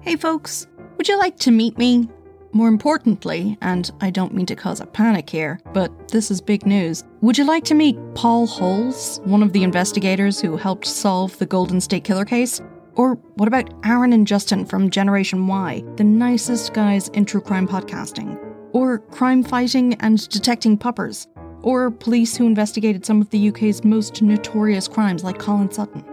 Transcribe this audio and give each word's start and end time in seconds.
Hey 0.00 0.14
folks, 0.14 0.68
would 0.96 1.08
you 1.08 1.18
like 1.18 1.36
to 1.38 1.50
meet 1.50 1.76
me? 1.76 2.08
More 2.52 2.68
importantly, 2.68 3.58
and 3.60 3.90
I 4.00 4.10
don't 4.10 4.32
mean 4.32 4.46
to 4.46 4.54
cause 4.54 4.78
a 4.78 4.86
panic 4.86 5.28
here, 5.28 5.58
but 5.72 6.08
this 6.08 6.30
is 6.30 6.40
big 6.40 6.64
news. 6.66 7.02
Would 7.20 7.36
you 7.36 7.44
like 7.44 7.64
to 7.64 7.74
meet 7.74 7.98
Paul 8.14 8.46
Holes, 8.46 9.20
one 9.24 9.42
of 9.42 9.52
the 9.52 9.64
investigators 9.64 10.40
who 10.40 10.56
helped 10.56 10.86
solve 10.86 11.36
the 11.38 11.46
Golden 11.46 11.80
State 11.80 12.04
Killer 12.04 12.24
case? 12.24 12.60
Or 12.94 13.14
what 13.34 13.48
about 13.48 13.72
Aaron 13.84 14.12
and 14.12 14.24
Justin 14.26 14.64
from 14.66 14.88
Generation 14.88 15.48
Why, 15.48 15.82
the 15.96 16.04
nicest 16.04 16.74
guys 16.74 17.08
in 17.08 17.24
true 17.24 17.40
crime 17.40 17.66
podcasting? 17.66 18.38
Or 18.72 18.98
crime 18.98 19.42
fighting 19.42 19.94
and 19.94 20.28
detecting 20.28 20.78
puppers? 20.78 21.26
Or 21.62 21.90
police 21.90 22.36
who 22.36 22.46
investigated 22.46 23.04
some 23.04 23.20
of 23.20 23.30
the 23.30 23.48
UK's 23.48 23.82
most 23.82 24.22
notorious 24.22 24.86
crimes 24.86 25.24
like 25.24 25.40
Colin 25.40 25.72
Sutton? 25.72 26.04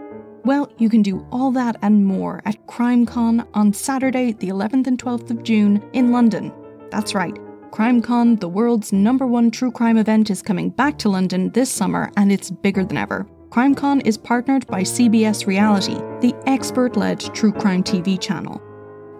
Well, 0.44 0.72
you 0.78 0.88
can 0.88 1.02
do 1.02 1.26
all 1.30 1.50
that 1.52 1.76
and 1.82 2.06
more 2.06 2.40
at 2.46 2.66
CrimeCon 2.66 3.46
on 3.52 3.72
Saturday, 3.74 4.32
the 4.32 4.48
11th 4.48 4.86
and 4.86 4.98
12th 4.98 5.30
of 5.30 5.42
June 5.42 5.82
in 5.92 6.12
London. 6.12 6.52
That's 6.90 7.14
right, 7.14 7.34
CrimeCon, 7.70 8.40
the 8.40 8.48
world's 8.48 8.92
number 8.92 9.26
one 9.26 9.50
true 9.50 9.70
crime 9.70 9.98
event, 9.98 10.30
is 10.30 10.42
coming 10.42 10.70
back 10.70 10.98
to 10.98 11.10
London 11.10 11.50
this 11.50 11.70
summer 11.70 12.10
and 12.16 12.32
it's 12.32 12.50
bigger 12.50 12.84
than 12.84 12.96
ever. 12.96 13.26
CrimeCon 13.50 14.06
is 14.06 14.16
partnered 14.16 14.66
by 14.66 14.82
CBS 14.82 15.46
Reality, 15.46 15.96
the 16.20 16.34
expert 16.46 16.96
led 16.96 17.20
true 17.34 17.52
crime 17.52 17.82
TV 17.82 18.18
channel. 18.18 18.62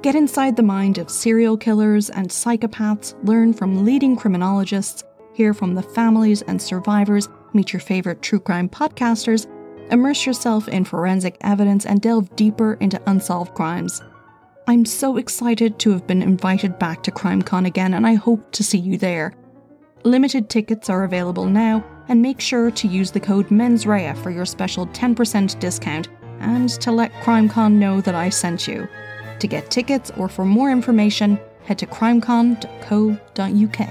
Get 0.02 0.14
inside 0.14 0.56
the 0.56 0.62
mind 0.62 0.96
of 0.96 1.10
serial 1.10 1.58
killers 1.58 2.08
and 2.08 2.28
psychopaths, 2.28 3.14
learn 3.26 3.52
from 3.52 3.84
leading 3.84 4.16
criminologists, 4.16 5.04
hear 5.34 5.52
from 5.52 5.74
the 5.74 5.82
families 5.82 6.40
and 6.42 6.60
survivors, 6.60 7.28
meet 7.52 7.72
your 7.72 7.80
favourite 7.80 8.22
true 8.22 8.40
crime 8.40 8.68
podcasters, 8.68 9.46
immerse 9.92 10.26
yourself 10.26 10.68
in 10.68 10.84
forensic 10.84 11.36
evidence, 11.40 11.86
and 11.86 12.00
delve 12.00 12.34
deeper 12.36 12.74
into 12.74 13.00
unsolved 13.06 13.54
crimes. 13.54 14.02
I'm 14.66 14.84
so 14.84 15.16
excited 15.16 15.78
to 15.80 15.90
have 15.90 16.06
been 16.06 16.22
invited 16.22 16.78
back 16.78 17.02
to 17.02 17.10
CrimeCon 17.10 17.66
again, 17.66 17.94
and 17.94 18.06
I 18.06 18.14
hope 18.14 18.52
to 18.52 18.62
see 18.62 18.78
you 18.78 18.98
there. 18.98 19.34
Limited 20.04 20.48
tickets 20.48 20.88
are 20.88 21.04
available 21.04 21.46
now, 21.46 21.84
and 22.08 22.22
make 22.22 22.40
sure 22.40 22.70
to 22.70 22.88
use 22.88 23.10
the 23.10 23.20
code 23.20 23.48
MENSREA 23.48 24.16
for 24.22 24.30
your 24.30 24.46
special 24.46 24.86
10% 24.88 25.58
discount 25.60 26.08
and 26.40 26.68
to 26.68 26.90
let 26.90 27.12
CrimeCon 27.22 27.72
know 27.72 28.00
that 28.00 28.14
I 28.14 28.30
sent 28.30 28.66
you. 28.66 28.88
To 29.38 29.46
get 29.46 29.70
tickets 29.70 30.10
or 30.16 30.28
for 30.28 30.44
more 30.44 30.70
information, 30.70 31.38
head 31.64 31.78
to 31.78 31.86
crimecon.co.uk. 31.86 33.88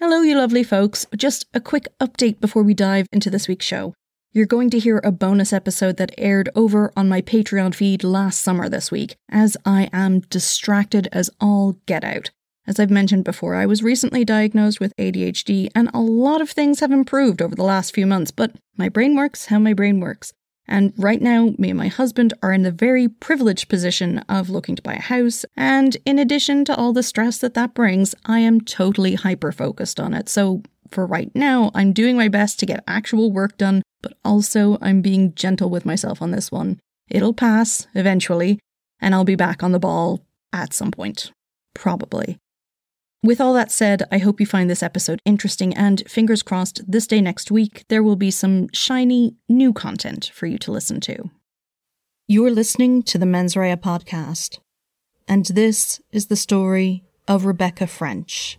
Hello, 0.00 0.22
you 0.22 0.36
lovely 0.36 0.64
folks. 0.64 1.06
Just 1.16 1.46
a 1.54 1.60
quick 1.60 1.86
update 2.00 2.40
before 2.40 2.64
we 2.64 2.74
dive 2.74 3.06
into 3.12 3.30
this 3.30 3.46
week's 3.46 3.64
show. 3.64 3.94
You're 4.32 4.44
going 4.44 4.68
to 4.70 4.80
hear 4.80 5.00
a 5.04 5.12
bonus 5.12 5.52
episode 5.52 5.98
that 5.98 6.12
aired 6.18 6.48
over 6.56 6.92
on 6.96 7.08
my 7.08 7.22
Patreon 7.22 7.76
feed 7.76 8.02
last 8.02 8.42
summer 8.42 8.68
this 8.68 8.90
week, 8.90 9.14
as 9.30 9.56
I 9.64 9.88
am 9.92 10.18
distracted 10.18 11.06
as 11.12 11.30
all 11.40 11.76
get 11.86 12.02
out. 12.02 12.32
As 12.66 12.80
I've 12.80 12.90
mentioned 12.90 13.22
before, 13.22 13.54
I 13.54 13.66
was 13.66 13.84
recently 13.84 14.24
diagnosed 14.24 14.80
with 14.80 14.96
ADHD, 14.98 15.68
and 15.76 15.88
a 15.94 16.00
lot 16.00 16.40
of 16.40 16.50
things 16.50 16.80
have 16.80 16.90
improved 16.90 17.40
over 17.40 17.54
the 17.54 17.62
last 17.62 17.94
few 17.94 18.04
months, 18.04 18.32
but 18.32 18.50
my 18.76 18.88
brain 18.88 19.14
works 19.14 19.46
how 19.46 19.60
my 19.60 19.74
brain 19.74 20.00
works. 20.00 20.32
And 20.66 20.92
right 20.96 21.20
now, 21.20 21.52
me 21.58 21.70
and 21.70 21.78
my 21.78 21.88
husband 21.88 22.32
are 22.42 22.52
in 22.52 22.62
the 22.62 22.70
very 22.70 23.08
privileged 23.08 23.68
position 23.68 24.20
of 24.28 24.48
looking 24.48 24.76
to 24.76 24.82
buy 24.82 24.94
a 24.94 25.00
house. 25.00 25.44
And 25.56 25.96
in 26.06 26.18
addition 26.18 26.64
to 26.66 26.76
all 26.76 26.92
the 26.92 27.02
stress 27.02 27.38
that 27.38 27.54
that 27.54 27.74
brings, 27.74 28.14
I 28.24 28.40
am 28.40 28.60
totally 28.60 29.14
hyper 29.14 29.52
focused 29.52 30.00
on 30.00 30.14
it. 30.14 30.28
So 30.28 30.62
for 30.88 31.06
right 31.06 31.30
now, 31.34 31.70
I'm 31.74 31.92
doing 31.92 32.16
my 32.16 32.28
best 32.28 32.58
to 32.60 32.66
get 32.66 32.84
actual 32.86 33.30
work 33.30 33.58
done, 33.58 33.82
but 34.02 34.14
also 34.24 34.78
I'm 34.80 35.02
being 35.02 35.34
gentle 35.34 35.68
with 35.68 35.84
myself 35.84 36.22
on 36.22 36.30
this 36.30 36.50
one. 36.50 36.80
It'll 37.08 37.34
pass 37.34 37.86
eventually, 37.94 38.58
and 39.00 39.14
I'll 39.14 39.24
be 39.24 39.36
back 39.36 39.62
on 39.62 39.72
the 39.72 39.78
ball 39.78 40.24
at 40.52 40.72
some 40.72 40.90
point. 40.90 41.30
Probably. 41.74 42.38
With 43.24 43.40
all 43.40 43.54
that 43.54 43.72
said, 43.72 44.02
I 44.12 44.18
hope 44.18 44.38
you 44.38 44.44
find 44.44 44.68
this 44.68 44.82
episode 44.82 45.22
interesting, 45.24 45.72
and 45.72 46.02
fingers 46.06 46.42
crossed, 46.42 46.82
this 46.86 47.06
day 47.06 47.22
next 47.22 47.50
week, 47.50 47.86
there 47.88 48.02
will 48.02 48.16
be 48.16 48.30
some 48.30 48.68
shiny 48.74 49.34
new 49.48 49.72
content 49.72 50.30
for 50.34 50.44
you 50.44 50.58
to 50.58 50.70
listen 50.70 51.00
to. 51.00 51.30
You're 52.28 52.50
listening 52.50 53.02
to 53.04 53.16
the 53.16 53.24
Mens 53.24 53.56
Rea 53.56 53.76
podcast, 53.76 54.58
and 55.26 55.46
this 55.46 56.02
is 56.12 56.26
the 56.26 56.36
story 56.36 57.02
of 57.26 57.46
Rebecca 57.46 57.86
French. 57.86 58.58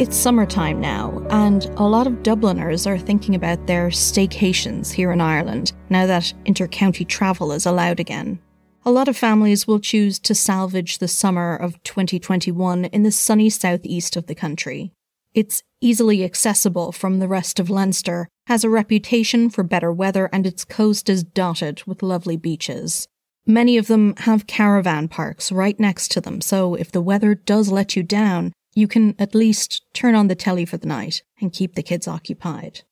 It's 0.00 0.16
summertime 0.16 0.80
now, 0.80 1.26
and 1.28 1.64
a 1.76 1.82
lot 1.82 2.06
of 2.06 2.22
Dubliners 2.22 2.86
are 2.86 2.96
thinking 2.96 3.34
about 3.34 3.66
their 3.66 3.88
staycations 3.88 4.92
here 4.92 5.10
in 5.10 5.20
Ireland 5.20 5.72
now 5.90 6.06
that 6.06 6.32
inter-county 6.44 7.04
travel 7.04 7.50
is 7.50 7.66
allowed 7.66 7.98
again. 7.98 8.38
A 8.84 8.92
lot 8.92 9.08
of 9.08 9.16
families 9.16 9.66
will 9.66 9.80
choose 9.80 10.20
to 10.20 10.36
salvage 10.36 10.98
the 10.98 11.08
summer 11.08 11.56
of 11.56 11.82
2021 11.82 12.84
in 12.84 13.02
the 13.02 13.10
sunny 13.10 13.50
southeast 13.50 14.14
of 14.14 14.28
the 14.28 14.36
country. 14.36 14.92
It's 15.34 15.64
easily 15.80 16.22
accessible 16.22 16.92
from 16.92 17.18
the 17.18 17.26
rest 17.26 17.58
of 17.58 17.68
Leinster, 17.68 18.28
has 18.46 18.62
a 18.62 18.70
reputation 18.70 19.50
for 19.50 19.64
better 19.64 19.92
weather, 19.92 20.30
and 20.32 20.46
its 20.46 20.64
coast 20.64 21.08
is 21.10 21.24
dotted 21.24 21.82
with 21.88 22.04
lovely 22.04 22.36
beaches. 22.36 23.08
Many 23.46 23.76
of 23.76 23.88
them 23.88 24.14
have 24.18 24.46
caravan 24.46 25.08
parks 25.08 25.50
right 25.50 25.78
next 25.80 26.12
to 26.12 26.20
them, 26.20 26.40
so 26.40 26.76
if 26.76 26.92
the 26.92 27.00
weather 27.00 27.34
does 27.34 27.72
let 27.72 27.96
you 27.96 28.04
down, 28.04 28.52
you 28.74 28.88
can 28.88 29.14
at 29.18 29.34
least 29.34 29.82
turn 29.92 30.14
on 30.14 30.28
the 30.28 30.34
telly 30.34 30.64
for 30.64 30.76
the 30.76 30.86
night 30.86 31.22
and 31.40 31.52
keep 31.52 31.74
the 31.74 31.82
kids 31.82 32.06
occupied. 32.06 32.82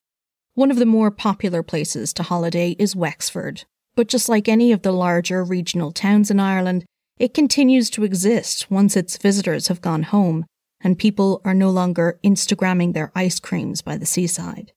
One 0.55 0.71
of 0.71 0.79
the 0.79 0.87
more 0.87 1.11
popular 1.11 1.63
places 1.63 2.13
to 2.15 2.23
holiday 2.23 2.77
is 2.79 2.97
Wexford, 2.97 3.65
but 3.95 4.09
just 4.09 4.29
like 4.29 4.49
any 4.49 4.73
of 4.73 4.83
the 4.83 4.93
larger 4.93 5.45
regional 5.45 5.93
towns 5.93 6.31
in 6.31 6.41
Ireland, 6.41 6.85
it 7.19 7.35
continues 7.35 7.91
to 7.91 8.05
exist 8.05 8.71
once 8.71 8.97
its 8.97 9.17
visitors 9.17 9.69
have 9.69 9.81
gone 9.81 10.05
home 10.05 10.45
and 10.81 10.99
people 10.99 11.41
are 11.45 11.55
no 11.55 11.71
longer 11.71 12.19
Instagramming 12.23 12.93
their 12.93 13.11
ice 13.15 13.41
creams 13.41 13.83
by 13.83 13.97
the 13.97 14.07
seaside. 14.07 14.73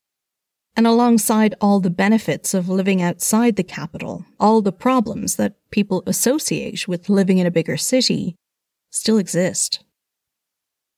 And 0.76 0.86
alongside 0.86 1.54
all 1.60 1.80
the 1.80 1.90
benefits 1.90 2.54
of 2.54 2.68
living 2.68 3.02
outside 3.02 3.56
the 3.56 3.62
capital, 3.62 4.24
all 4.38 4.62
the 4.62 4.72
problems 4.72 5.36
that 5.36 5.56
people 5.70 6.02
associate 6.06 6.88
with 6.88 7.08
living 7.08 7.38
in 7.38 7.46
a 7.46 7.50
bigger 7.50 7.76
city 7.76 8.36
still 8.90 9.18
exist. 9.18 9.84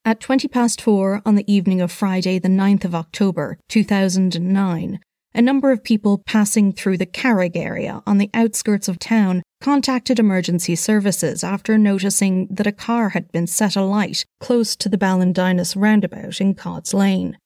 At 0.04 0.18
20 0.18 0.48
past 0.48 0.80
four 0.80 1.22
on 1.24 1.36
the 1.36 1.52
evening 1.52 1.80
of 1.80 1.92
Friday, 1.92 2.40
the 2.40 2.48
9th 2.48 2.84
of 2.84 2.92
October, 2.92 3.56
2009, 3.68 4.98
a 5.32 5.40
number 5.40 5.70
of 5.70 5.84
people 5.84 6.18
passing 6.26 6.72
through 6.72 6.98
the 6.98 7.06
Carrig 7.06 7.56
area 7.56 8.02
on 8.04 8.18
the 8.18 8.28
outskirts 8.34 8.88
of 8.88 8.98
town 8.98 9.44
contacted 9.60 10.18
emergency 10.18 10.74
services 10.74 11.44
after 11.44 11.78
noticing 11.78 12.48
that 12.50 12.66
a 12.66 12.72
car 12.72 13.10
had 13.10 13.30
been 13.30 13.46
set 13.46 13.76
alight 13.76 14.24
close 14.40 14.74
to 14.74 14.88
the 14.88 14.98
Ballindinus 14.98 15.76
roundabout 15.76 16.40
in 16.40 16.56
Cods 16.56 16.92
Lane. 16.92 17.38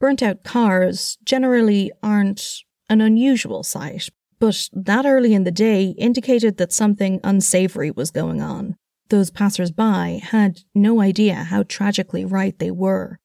Burnt 0.00 0.22
out 0.22 0.44
cars 0.44 1.18
generally 1.22 1.92
aren't 2.02 2.62
an 2.88 3.02
unusual 3.02 3.62
sight, 3.62 4.08
but 4.40 4.70
that 4.72 5.04
early 5.04 5.34
in 5.34 5.44
the 5.44 5.50
day 5.50 5.94
indicated 5.98 6.56
that 6.56 6.72
something 6.72 7.20
unsavory 7.22 7.90
was 7.90 8.10
going 8.10 8.40
on. 8.40 8.76
Those 9.12 9.30
passers-by 9.30 10.22
had 10.22 10.60
no 10.74 11.02
idea 11.02 11.34
how 11.34 11.64
tragically 11.64 12.24
right 12.24 12.58
they 12.58 12.70
were. 12.70 13.18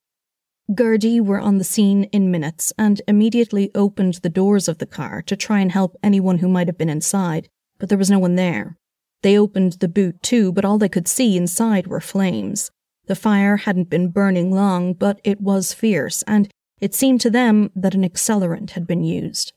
Gardaí 0.70 1.18
were 1.18 1.40
on 1.40 1.56
the 1.56 1.64
scene 1.64 2.04
in 2.12 2.30
minutes 2.30 2.74
and 2.76 3.00
immediately 3.08 3.70
opened 3.74 4.16
the 4.16 4.28
doors 4.28 4.68
of 4.68 4.76
the 4.76 4.86
car 4.86 5.22
to 5.22 5.34
try 5.34 5.60
and 5.60 5.72
help 5.72 5.96
anyone 6.02 6.40
who 6.40 6.48
might 6.48 6.66
have 6.66 6.76
been 6.76 6.90
inside, 6.90 7.48
but 7.78 7.88
there 7.88 7.96
was 7.96 8.10
no 8.10 8.18
one 8.18 8.34
there. 8.34 8.76
They 9.22 9.38
opened 9.38 9.78
the 9.80 9.88
boot 9.88 10.22
too, 10.22 10.52
but 10.52 10.62
all 10.62 10.76
they 10.76 10.90
could 10.90 11.08
see 11.08 11.38
inside 11.38 11.86
were 11.86 12.02
flames. 12.02 12.70
The 13.06 13.16
fire 13.16 13.56
hadn't 13.56 13.88
been 13.88 14.10
burning 14.10 14.52
long, 14.52 14.92
but 14.92 15.18
it 15.24 15.40
was 15.40 15.72
fierce, 15.72 16.22
and 16.26 16.50
it 16.82 16.94
seemed 16.94 17.22
to 17.22 17.30
them 17.30 17.70
that 17.74 17.94
an 17.94 18.04
accelerant 18.04 18.72
had 18.72 18.86
been 18.86 19.04
used. 19.04 19.54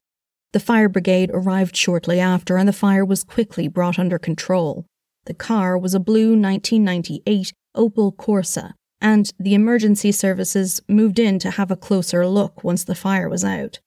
The 0.54 0.62
fire 0.62 0.88
brigade 0.88 1.30
arrived 1.34 1.76
shortly 1.76 2.22
after, 2.22 2.56
and 2.56 2.70
the 2.70 2.82
fire 2.88 3.04
was 3.04 3.26
quickly 3.26 3.68
brought 3.68 4.00
under 4.00 4.18
control. 4.18 4.86
The 5.26 5.34
car 5.34 5.78
was 5.78 5.94
a 5.94 6.00
blue 6.00 6.30
1998 6.30 7.54
Opel 7.76 8.16
Corsa, 8.16 8.74
and 9.00 9.32
the 9.40 9.54
emergency 9.54 10.12
services 10.12 10.82
moved 10.88 11.20
in 11.20 11.40
to 11.40 11.52
have 11.52 11.72
a 11.72 11.76
closer 11.76 12.28
look 12.28 12.64
once 12.64 12.84
the 12.84 12.96
fire 12.96 13.30
was 13.30 13.44
out. 13.44 13.80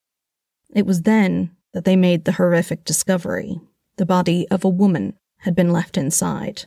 It 0.75 0.87
was 0.87 1.03
then 1.03 1.51
that 1.73 1.85
they 1.85 1.97
made 1.97 2.25
the 2.25 2.33
horrific 2.33 2.85
discovery. 2.85 3.61
The 3.97 4.07
body 4.07 4.47
of 4.51 4.65
a 4.65 4.69
woman 4.69 5.15
had 5.39 5.55
been 5.55 5.73
left 5.73 5.97
inside. 5.97 6.67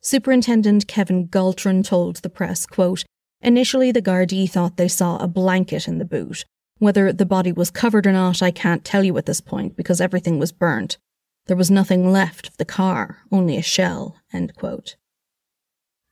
Superintendent 0.00 0.86
Kevin 0.86 1.28
Galtron 1.28 1.84
told 1.84 2.16
the 2.16 2.30
press, 2.30 2.66
quote, 2.66 3.04
Initially, 3.40 3.92
the 3.92 4.02
Gardaí 4.02 4.50
thought 4.50 4.76
they 4.76 4.88
saw 4.88 5.16
a 5.18 5.28
blanket 5.28 5.86
in 5.86 5.98
the 5.98 6.04
boot. 6.04 6.44
Whether 6.78 7.12
the 7.12 7.26
body 7.26 7.52
was 7.52 7.70
covered 7.70 8.06
or 8.06 8.12
not, 8.12 8.42
I 8.42 8.50
can't 8.50 8.84
tell 8.84 9.04
you 9.04 9.16
at 9.18 9.26
this 9.26 9.40
point 9.40 9.76
because 9.76 10.00
everything 10.00 10.38
was 10.38 10.52
burnt. 10.52 10.98
There 11.48 11.56
was 11.56 11.70
nothing 11.70 12.12
left 12.12 12.46
of 12.46 12.56
the 12.58 12.66
car, 12.66 13.22
only 13.32 13.56
a 13.56 13.62
shell. 13.62 14.16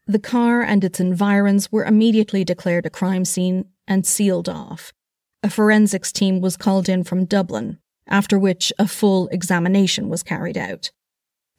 The 0.06 0.18
car 0.18 0.62
and 0.62 0.82
its 0.82 0.98
environs 0.98 1.70
were 1.70 1.84
immediately 1.84 2.42
declared 2.42 2.86
a 2.86 2.90
crime 2.90 3.26
scene 3.26 3.66
and 3.86 4.06
sealed 4.06 4.48
off. 4.48 4.94
A 5.42 5.50
forensics 5.50 6.10
team 6.10 6.40
was 6.40 6.56
called 6.56 6.88
in 6.88 7.04
from 7.04 7.26
Dublin, 7.26 7.78
after 8.06 8.38
which 8.38 8.72
a 8.78 8.88
full 8.88 9.28
examination 9.28 10.08
was 10.08 10.22
carried 10.22 10.56
out. 10.56 10.90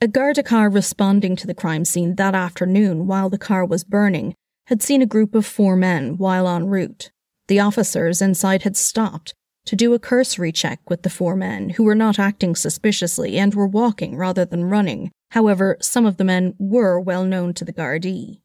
A 0.02 0.08
Garda 0.08 0.42
car 0.42 0.70
responding 0.70 1.36
to 1.36 1.46
the 1.46 1.54
crime 1.54 1.86
scene 1.86 2.16
that 2.16 2.34
afternoon 2.34 3.06
while 3.06 3.30
the 3.30 3.38
car 3.38 3.64
was 3.64 3.84
burning 3.84 4.34
had 4.68 4.82
seen 4.82 5.04
a 5.04 5.08
group 5.08 5.36
of 5.36 5.46
four 5.46 5.76
men 5.76 6.18
while 6.18 6.48
en 6.48 6.66
route. 6.66 7.12
The 7.48 7.60
officers 7.60 8.24
inside 8.24 8.64
had 8.64 8.76
stopped 8.76 9.36
to 9.68 9.75
do 9.75 9.94
a 9.94 10.00
cursory 10.00 10.52
check 10.52 10.90
with 10.90 11.04
the 11.04 11.10
four 11.10 11.36
men, 11.36 11.69
who 11.72 11.84
were 11.84 11.96
not 11.96 12.18
acting 12.18 12.56
suspiciously 12.56 13.38
and 13.38 13.54
were 13.54 13.68
walking 13.68 14.18
rather 14.18 14.46
than 14.46 14.66
running. 14.66 15.12
However, 15.31 15.78
some 15.81 16.06
of 16.06 16.18
the 16.18 16.24
men 16.24 16.56
were 16.58 17.00
well 17.00 17.25
known 17.25 17.54
to 17.54 17.66
the 17.66 17.74
Gardaí. 17.74 18.40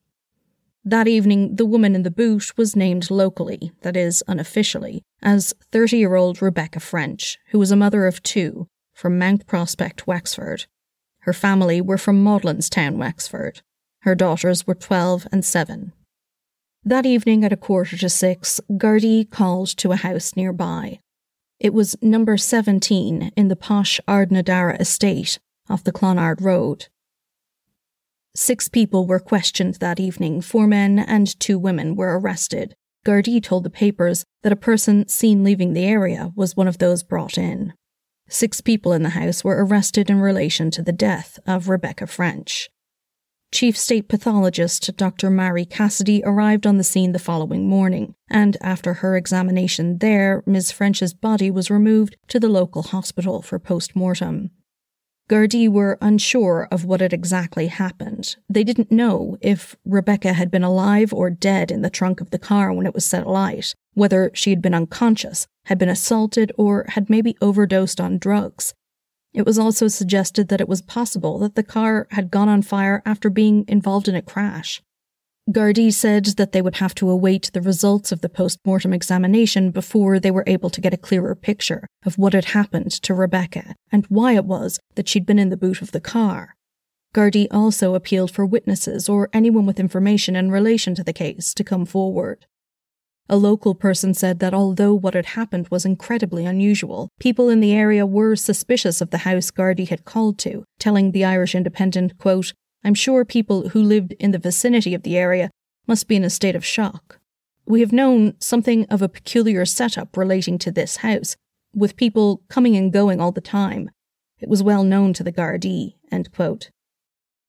That 0.84 1.06
evening, 1.06 1.54
the 1.56 1.64
woman 1.64 1.94
in 1.94 2.02
the 2.02 2.10
boot 2.10 2.56
was 2.56 2.74
named 2.74 3.08
locally, 3.08 3.70
that 3.82 3.96
is, 3.96 4.24
unofficially, 4.26 5.02
as 5.22 5.54
30 5.70 5.96
year 5.96 6.16
old 6.16 6.42
Rebecca 6.42 6.80
French, 6.80 7.38
who 7.50 7.58
was 7.58 7.70
a 7.70 7.76
mother 7.76 8.06
of 8.06 8.22
two 8.24 8.66
from 8.92 9.18
Mount 9.18 9.46
Prospect, 9.46 10.08
Wexford. 10.08 10.66
Her 11.20 11.32
family 11.32 11.80
were 11.80 11.98
from 11.98 12.24
Town, 12.24 12.98
Wexford. 12.98 13.62
Her 14.00 14.16
daughters 14.16 14.66
were 14.66 14.74
12 14.74 15.28
and 15.30 15.44
7. 15.44 15.92
That 16.84 17.06
evening 17.06 17.44
at 17.44 17.52
a 17.52 17.56
quarter 17.56 17.96
to 17.96 18.08
six, 18.08 18.60
Gardaí 18.72 19.30
called 19.30 19.68
to 19.76 19.92
a 19.92 19.96
house 19.96 20.34
nearby. 20.34 20.98
It 21.62 21.72
was 21.72 21.94
number 22.02 22.36
17 22.36 23.30
in 23.36 23.46
the 23.46 23.54
posh 23.54 24.00
Ardnadara 24.08 24.80
estate 24.80 25.38
off 25.70 25.84
the 25.84 25.92
Clonard 25.92 26.40
Road. 26.40 26.88
Six 28.34 28.68
people 28.68 29.06
were 29.06 29.20
questioned 29.20 29.74
that 29.74 30.00
evening, 30.00 30.40
four 30.40 30.66
men 30.66 30.98
and 30.98 31.38
two 31.38 31.60
women 31.60 31.94
were 31.94 32.18
arrested. 32.18 32.74
Gardaí 33.06 33.40
told 33.40 33.62
the 33.62 33.70
papers 33.70 34.24
that 34.42 34.50
a 34.50 34.56
person 34.56 35.06
seen 35.06 35.44
leaving 35.44 35.72
the 35.72 35.84
area 35.84 36.32
was 36.34 36.56
one 36.56 36.66
of 36.66 36.78
those 36.78 37.04
brought 37.04 37.38
in. 37.38 37.74
Six 38.28 38.60
people 38.60 38.92
in 38.92 39.04
the 39.04 39.10
house 39.10 39.44
were 39.44 39.64
arrested 39.64 40.10
in 40.10 40.18
relation 40.18 40.68
to 40.72 40.82
the 40.82 40.90
death 40.90 41.38
of 41.46 41.68
Rebecca 41.68 42.08
French. 42.08 42.70
Chief 43.52 43.76
State 43.76 44.08
Pathologist 44.08 44.96
Dr. 44.96 45.28
Marie 45.28 45.66
Cassidy 45.66 46.22
arrived 46.24 46.66
on 46.66 46.78
the 46.78 46.84
scene 46.84 47.12
the 47.12 47.18
following 47.18 47.68
morning, 47.68 48.14
and 48.30 48.56
after 48.62 48.94
her 48.94 49.14
examination 49.14 49.98
there, 49.98 50.42
Ms. 50.46 50.72
French's 50.72 51.12
body 51.12 51.50
was 51.50 51.70
removed 51.70 52.16
to 52.28 52.40
the 52.40 52.48
local 52.48 52.82
hospital 52.82 53.42
for 53.42 53.58
post 53.58 53.94
mortem. 53.94 54.52
Gardaí 55.28 55.68
were 55.68 55.98
unsure 56.00 56.66
of 56.70 56.86
what 56.86 57.02
had 57.02 57.12
exactly 57.12 57.66
happened. 57.66 58.36
They 58.48 58.64
didn't 58.64 58.90
know 58.90 59.36
if 59.42 59.76
Rebecca 59.84 60.32
had 60.32 60.50
been 60.50 60.64
alive 60.64 61.12
or 61.12 61.28
dead 61.28 61.70
in 61.70 61.82
the 61.82 61.90
trunk 61.90 62.22
of 62.22 62.30
the 62.30 62.38
car 62.38 62.72
when 62.72 62.86
it 62.86 62.94
was 62.94 63.04
set 63.04 63.26
alight, 63.26 63.74
whether 63.92 64.30
she 64.32 64.48
had 64.48 64.62
been 64.62 64.74
unconscious, 64.74 65.46
had 65.66 65.78
been 65.78 65.90
assaulted, 65.90 66.52
or 66.56 66.86
had 66.88 67.10
maybe 67.10 67.36
overdosed 67.42 68.00
on 68.00 68.16
drugs. 68.16 68.72
It 69.34 69.46
was 69.46 69.58
also 69.58 69.88
suggested 69.88 70.48
that 70.48 70.60
it 70.60 70.68
was 70.68 70.82
possible 70.82 71.38
that 71.38 71.54
the 71.54 71.62
car 71.62 72.06
had 72.10 72.30
gone 72.30 72.48
on 72.48 72.62
fire 72.62 73.02
after 73.06 73.30
being 73.30 73.64
involved 73.66 74.08
in 74.08 74.14
a 74.14 74.22
crash. 74.22 74.82
Gardaí 75.50 75.92
said 75.92 76.26
that 76.36 76.52
they 76.52 76.62
would 76.62 76.76
have 76.76 76.94
to 76.96 77.10
await 77.10 77.50
the 77.52 77.60
results 77.60 78.12
of 78.12 78.20
the 78.20 78.28
post 78.28 78.60
mortem 78.64 78.92
examination 78.92 79.70
before 79.70 80.20
they 80.20 80.30
were 80.30 80.44
able 80.46 80.70
to 80.70 80.80
get 80.80 80.94
a 80.94 80.98
clearer 80.98 81.34
picture 81.34 81.88
of 82.04 82.16
what 82.16 82.32
had 82.32 82.46
happened 82.46 82.92
to 82.92 83.14
Rebecca 83.14 83.74
and 83.90 84.06
why 84.06 84.34
it 84.34 84.44
was 84.44 84.78
that 84.94 85.08
she'd 85.08 85.26
been 85.26 85.40
in 85.40 85.48
the 85.48 85.56
boot 85.56 85.82
of 85.82 85.90
the 85.90 86.00
car. 86.00 86.54
Gardaí 87.14 87.48
also 87.50 87.94
appealed 87.94 88.30
for 88.30 88.46
witnesses 88.46 89.08
or 89.08 89.28
anyone 89.32 89.66
with 89.66 89.80
information 89.80 90.36
in 90.36 90.50
relation 90.50 90.94
to 90.94 91.02
the 91.02 91.12
case 91.12 91.52
to 91.54 91.64
come 91.64 91.84
forward. 91.84 92.46
A 93.28 93.36
local 93.36 93.74
person 93.74 94.14
said 94.14 94.40
that 94.40 94.52
although 94.52 94.94
what 94.94 95.14
had 95.14 95.26
happened 95.26 95.68
was 95.68 95.84
incredibly 95.84 96.44
unusual, 96.44 97.08
people 97.18 97.48
in 97.48 97.60
the 97.60 97.72
area 97.72 98.04
were 98.04 98.36
suspicious 98.36 99.00
of 99.00 99.10
the 99.10 99.18
house 99.18 99.50
Gardaí 99.50 99.88
had 99.88 100.04
called 100.04 100.38
to, 100.40 100.64
telling 100.78 101.12
the 101.12 101.24
Irish 101.24 101.54
Independent, 101.54 102.18
quote, 102.18 102.52
I'm 102.84 102.94
sure 102.94 103.24
people 103.24 103.70
who 103.70 103.82
lived 103.82 104.12
in 104.18 104.32
the 104.32 104.38
vicinity 104.38 104.92
of 104.92 105.02
the 105.02 105.16
area 105.16 105.50
must 105.86 106.08
be 106.08 106.16
in 106.16 106.24
a 106.24 106.30
state 106.30 106.56
of 106.56 106.64
shock. 106.64 107.20
We 107.64 107.80
have 107.80 107.92
known 107.92 108.34
something 108.40 108.86
of 108.86 109.02
a 109.02 109.08
peculiar 109.08 109.64
setup 109.64 110.16
relating 110.16 110.58
to 110.58 110.72
this 110.72 110.96
house, 110.96 111.36
with 111.74 111.96
people 111.96 112.42
coming 112.48 112.76
and 112.76 112.92
going 112.92 113.20
all 113.20 113.32
the 113.32 113.40
time. 113.40 113.90
It 114.40 114.48
was 114.48 114.62
well 114.62 114.82
known 114.82 115.12
to 115.14 115.22
the 115.22 115.32
Gardaí. 115.32 115.94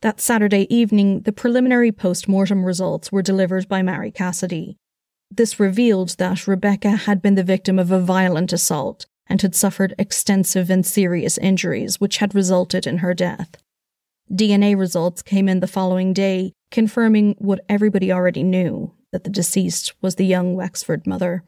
That 0.02 0.22
Saturday 0.22 0.74
evening, 0.74 1.22
the 1.22 1.32
preliminary 1.34 1.92
post 1.92 2.28
mortem 2.28 2.64
results 2.64 3.12
were 3.12 3.22
delivered 3.22 3.68
by 3.68 3.82
Marie 3.82 4.12
Cassidy. 4.12 4.78
This 5.36 5.60
revealed 5.60 6.10
that 6.20 6.48
Rebecca 6.48 6.92
had 6.92 7.20
been 7.20 7.34
the 7.34 7.44
victim 7.44 7.80
of 7.80 7.90
a 7.90 8.00
violent 8.00 8.54
assault 8.54 9.08
and 9.26 9.42
had 9.42 9.56
suffered 9.56 9.96
extensive 9.98 10.70
and 10.70 10.86
serious 10.86 11.40
injuries, 11.40 12.00
which 12.00 12.18
had 12.18 12.36
resulted 12.36 12.86
in 12.86 13.00
her 13.00 13.16
death. 13.16 13.58
DNA 14.32 14.78
results 14.78 15.24
came 15.24 15.50
in 15.50 15.60
the 15.60 15.66
following 15.66 16.14
day, 16.14 16.54
confirming 16.70 17.34
what 17.40 17.66
everybody 17.68 18.12
already 18.12 18.44
knew 18.44 18.94
that 19.12 19.24
the 19.24 19.30
deceased 19.32 19.96
was 20.04 20.16
the 20.16 20.26
young 20.26 20.54
Wexford 20.54 21.08
mother. 21.08 21.44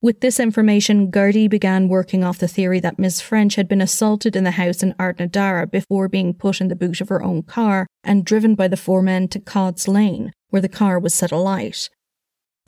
With 0.00 0.20
this 0.20 0.38
information, 0.38 1.10
Gardaí 1.10 1.50
began 1.50 1.88
working 1.88 2.22
off 2.22 2.38
the 2.38 2.46
theory 2.46 2.78
that 2.80 3.00
Miss 3.00 3.20
French 3.20 3.56
had 3.56 3.66
been 3.66 3.80
assaulted 3.80 4.36
in 4.36 4.44
the 4.44 4.52
house 4.52 4.84
in 4.84 4.94
Ardnadara 4.94 5.68
before 5.68 6.08
being 6.08 6.34
put 6.34 6.60
in 6.60 6.68
the 6.68 6.76
boot 6.76 7.00
of 7.00 7.08
her 7.08 7.22
own 7.22 7.42
car 7.42 7.88
and 8.04 8.24
driven 8.24 8.54
by 8.54 8.68
the 8.68 8.76
four 8.76 9.02
men 9.02 9.26
to 9.28 9.40
Cods 9.40 9.88
Lane, 9.88 10.32
where 10.50 10.62
the 10.62 10.68
car 10.68 11.00
was 11.00 11.14
set 11.14 11.32
alight. 11.32 11.88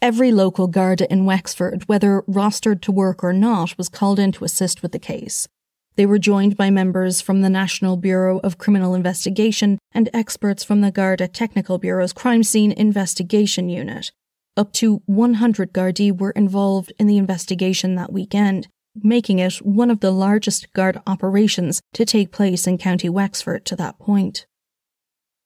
Every 0.01 0.31
local 0.31 0.69
Garda 0.69 1.11
in 1.13 1.25
Wexford, 1.25 1.83
whether 1.89 2.23
rostered 2.23 2.81
to 2.83 2.93
work 2.93 3.25
or 3.25 3.33
not, 3.33 3.77
was 3.77 3.89
called 3.89 4.21
in 4.21 4.31
to 4.33 4.45
assist 4.45 4.81
with 4.81 4.93
the 4.93 5.01
case. 5.01 5.49
They 5.97 6.07
were 6.07 6.21
joined 6.21 6.57
by 6.57 6.71
members 6.71 7.21
from 7.21 7.41
the 7.41 7.51
National 7.51 7.97
Bureau 7.97 8.39
of 8.45 8.59
Criminal 8.59 8.95
Investigation 8.95 9.77
and 9.91 10.09
experts 10.15 10.63
from 10.63 10.83
the 10.83 10.93
Garda 10.93 11.27
Technical 11.27 11.79
Bureau's 11.79 12.13
Crime 12.13 12.45
Scene 12.45 12.71
Investigation 12.71 13.69
Unit. 13.69 14.13
Up 14.57 14.73
to 14.75 15.03
100 15.07 15.73
Gardaí 15.73 16.17
were 16.17 16.31
involved 16.31 16.93
in 17.01 17.09
the 17.09 17.19
investigation 17.19 17.97
that 17.97 18.13
weekend, 18.13 18.69
making 18.95 19.41
it 19.41 19.55
one 19.55 19.91
of 19.91 19.99
the 19.99 20.13
largest 20.13 20.73
Garda 20.75 21.03
operations 21.09 21.81
to 21.95 22.05
take 22.05 22.31
place 22.31 22.69
in 22.69 22.79
County 22.79 23.09
Wexford 23.09 23.65
to 23.65 23.75
that 23.75 23.99
point. 23.99 24.47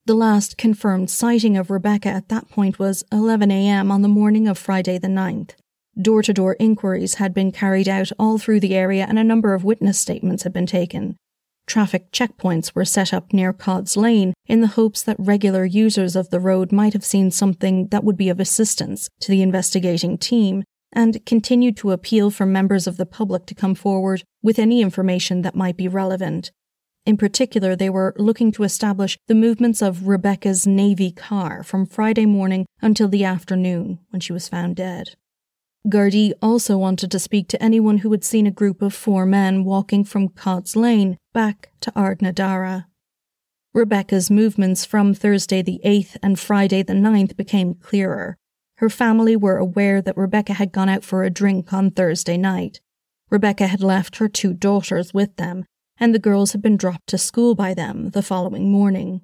The 0.04 0.14
last 0.14 0.59
confirmed 0.59 1.11
sighting 1.11 1.56
of 1.56 1.71
Rebecca 1.71 2.09
at 2.09 2.28
that 2.28 2.49
point 2.49 2.80
was 2.80 3.04
11am 3.12 3.88
on 3.88 4.02
the 4.02 4.09
morning 4.09 4.49
of 4.49 4.59
Friday 4.59 4.99
the 4.99 5.06
9th. 5.06 5.50
Door 6.00 6.23
to 6.25 6.35
door 6.35 6.56
inquiries 6.59 7.14
had 7.14 7.32
been 7.32 7.52
carried 7.52 7.88
out 7.88 8.11
all 8.18 8.37
through 8.37 8.59
the 8.59 8.75
area 8.75 9.06
and 9.09 9.16
a 9.16 9.23
number 9.23 9.54
of 9.54 9.62
witness 9.62 10.00
statements 10.00 10.42
had 10.42 10.52
been 10.52 10.66
taken. 10.66 11.16
Traffic 11.68 12.11
checkpoints 12.11 12.75
were 12.75 12.85
set 12.85 13.14
up 13.14 13.32
near 13.32 13.52
Cods 13.52 13.97
Lane 13.97 14.35
in 14.47 14.61
the 14.61 14.75
hopes 14.75 15.04
that 15.04 15.14
regular 15.21 15.64
users 15.64 16.16
of 16.16 16.30
the 16.30 16.40
road 16.40 16.73
might 16.73 16.94
have 16.94 17.04
seen 17.04 17.30
something 17.30 17.87
that 17.92 18.02
would 18.02 18.16
be 18.16 18.28
of 18.28 18.40
assistance 18.40 19.09
to 19.21 19.30
the 19.30 19.40
investigating 19.40 20.18
team 20.18 20.64
and 20.92 21.25
continued 21.25 21.76
to 21.76 21.92
appeal 21.92 22.32
for 22.32 22.44
members 22.44 22.88
of 22.88 22.97
the 22.97 23.06
public 23.06 23.47
to 23.47 23.54
come 23.54 23.76
forward 23.76 24.25
with 24.42 24.59
any 24.59 24.82
information 24.82 25.42
that 25.42 25.54
might 25.54 25.76
be 25.76 25.87
relevant. 25.87 26.50
In 27.04 27.16
particular, 27.16 27.75
they 27.75 27.90
were 27.90 28.14
looking 28.16 28.52
to 28.52 28.62
establish 28.62 29.18
the 29.26 29.35
movements 29.35 29.82
of 29.82 30.06
Rebecca's 30.06 30.66
Navy 30.66 31.11
car 31.11 31.64
from 31.64 31.85
Friday 31.85 32.26
morning 32.26 32.66
until 32.80 33.09
the 33.09 33.25
afternoon 33.25 33.99
when 34.11 34.21
she 34.21 34.32
was 34.32 34.49
found 34.49 34.76
dead. 34.76 35.16
Gardaí 35.88 36.32
also 36.40 36.78
wanted 36.78 37.11
to 37.11 37.18
speak 37.18 37.49
to 37.49 37.62
anyone 37.62 37.99
who 37.99 38.12
had 38.12 38.23
seen 38.23 38.47
a 38.47 38.52
group 38.52 38.82
of 38.82 38.94
four 38.94 39.26
men 39.26 39.64
walking 39.64 40.04
from 40.04 40.28
Cods 40.28 40.76
Lane 40.76 41.18
back 41.32 41.71
to 41.80 41.90
Ardnadara. 41.92 42.87
Rebecca's 43.75 44.30
movements 44.30 44.85
from 44.85 45.12
Thursday 45.12 45.61
the 45.61 45.80
8th 45.85 46.16
and 46.23 46.38
Friday 46.38 46.85
the 46.85 46.92
9th 46.92 47.37
became 47.37 47.75
clearer. 47.75 48.37
Her 48.76 48.88
family 48.88 49.35
were 49.35 49.56
aware 49.56 50.00
that 50.00 50.16
Rebecca 50.16 50.52
had 50.52 50.71
gone 50.71 50.88
out 50.88 51.02
for 51.02 51.25
a 51.25 51.30
drink 51.30 51.73
on 51.73 51.90
Thursday 51.90 52.37
night. 52.37 52.80
Rebecca 53.28 53.66
had 53.66 53.82
left 53.82 54.16
her 54.16 54.28
two 54.28 54.52
daughters 54.52 55.12
with 55.12 55.35
them, 55.37 55.64
and 55.99 56.14
the 56.14 56.18
girls 56.18 56.52
had 56.52 56.62
been 56.62 56.76
dropped 56.76 57.06
to 57.08 57.18
school 57.18 57.54
by 57.54 57.75
them 57.75 58.11
the 58.11 58.22
following 58.22 58.70
morning. 58.70 59.22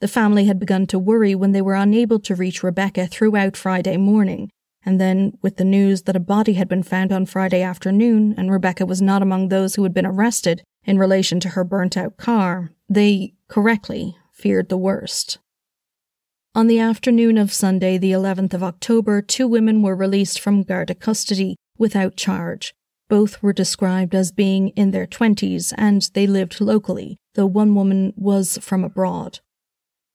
The 0.00 0.08
family 0.08 0.46
had 0.46 0.58
begun 0.58 0.86
to 0.88 0.98
worry 0.98 1.34
when 1.34 1.52
they 1.52 1.62
were 1.62 1.74
unable 1.74 2.18
to 2.20 2.34
reach 2.34 2.62
Rebecca 2.62 3.06
throughout 3.06 3.56
Friday 3.56 3.96
morning 3.96 4.50
And 4.84 5.00
then, 5.00 5.38
with 5.42 5.56
the 5.56 5.64
news 5.64 6.02
that 6.02 6.16
a 6.16 6.20
body 6.20 6.54
had 6.54 6.68
been 6.68 6.82
found 6.82 7.12
on 7.12 7.26
Friday 7.26 7.62
afternoon 7.62 8.34
and 8.36 8.50
Rebecca 8.50 8.84
was 8.84 9.00
not 9.00 9.22
among 9.22 9.48
those 9.48 9.74
who 9.74 9.84
had 9.84 9.94
been 9.94 10.06
arrested 10.06 10.62
in 10.84 10.98
relation 10.98 11.38
to 11.40 11.50
her 11.50 11.62
burnt 11.62 11.96
out 11.96 12.16
car, 12.16 12.72
they, 12.88 13.34
correctly, 13.48 14.16
feared 14.32 14.68
the 14.68 14.76
worst. 14.76 15.38
On 16.54 16.66
the 16.66 16.80
afternoon 16.80 17.38
of 17.38 17.52
Sunday, 17.52 17.96
the 17.96 18.12
11th 18.12 18.54
of 18.54 18.62
October, 18.62 19.22
two 19.22 19.46
women 19.46 19.82
were 19.82 19.94
released 19.94 20.40
from 20.40 20.64
Garda 20.64 20.94
custody 20.94 21.56
without 21.78 22.16
charge. 22.16 22.74
Both 23.12 23.42
were 23.42 23.52
described 23.52 24.14
as 24.14 24.32
being 24.32 24.68
in 24.68 24.90
their 24.90 25.06
20s 25.06 25.74
and 25.76 26.00
they 26.14 26.26
lived 26.26 26.62
locally, 26.62 27.18
though 27.34 27.44
one 27.44 27.74
woman 27.74 28.14
was 28.16 28.56
from 28.62 28.84
abroad. 28.84 29.40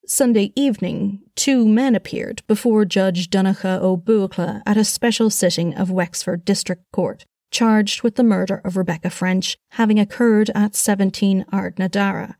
Sunday 0.08 0.52
evening, 0.56 1.22
two 1.36 1.68
men 1.68 1.94
appeared 1.94 2.42
before 2.48 2.86
Judge 2.86 3.30
Donncha 3.30 3.80
Ó 3.84 4.62
at 4.66 4.78
a 4.78 4.84
special 4.84 5.30
sitting 5.30 5.76
of 5.76 5.92
Wexford 5.92 6.44
District 6.44 6.82
Court, 6.92 7.24
charged 7.52 8.02
with 8.02 8.16
the 8.16 8.24
murder 8.24 8.64
of 8.66 8.76
Rebecca 8.76 9.12
French 9.12 9.60
having 9.74 10.00
occurred 10.00 10.50
at 10.56 10.76
17 10.76 11.46
Ardna 11.54 11.92
Dara. 11.92 12.36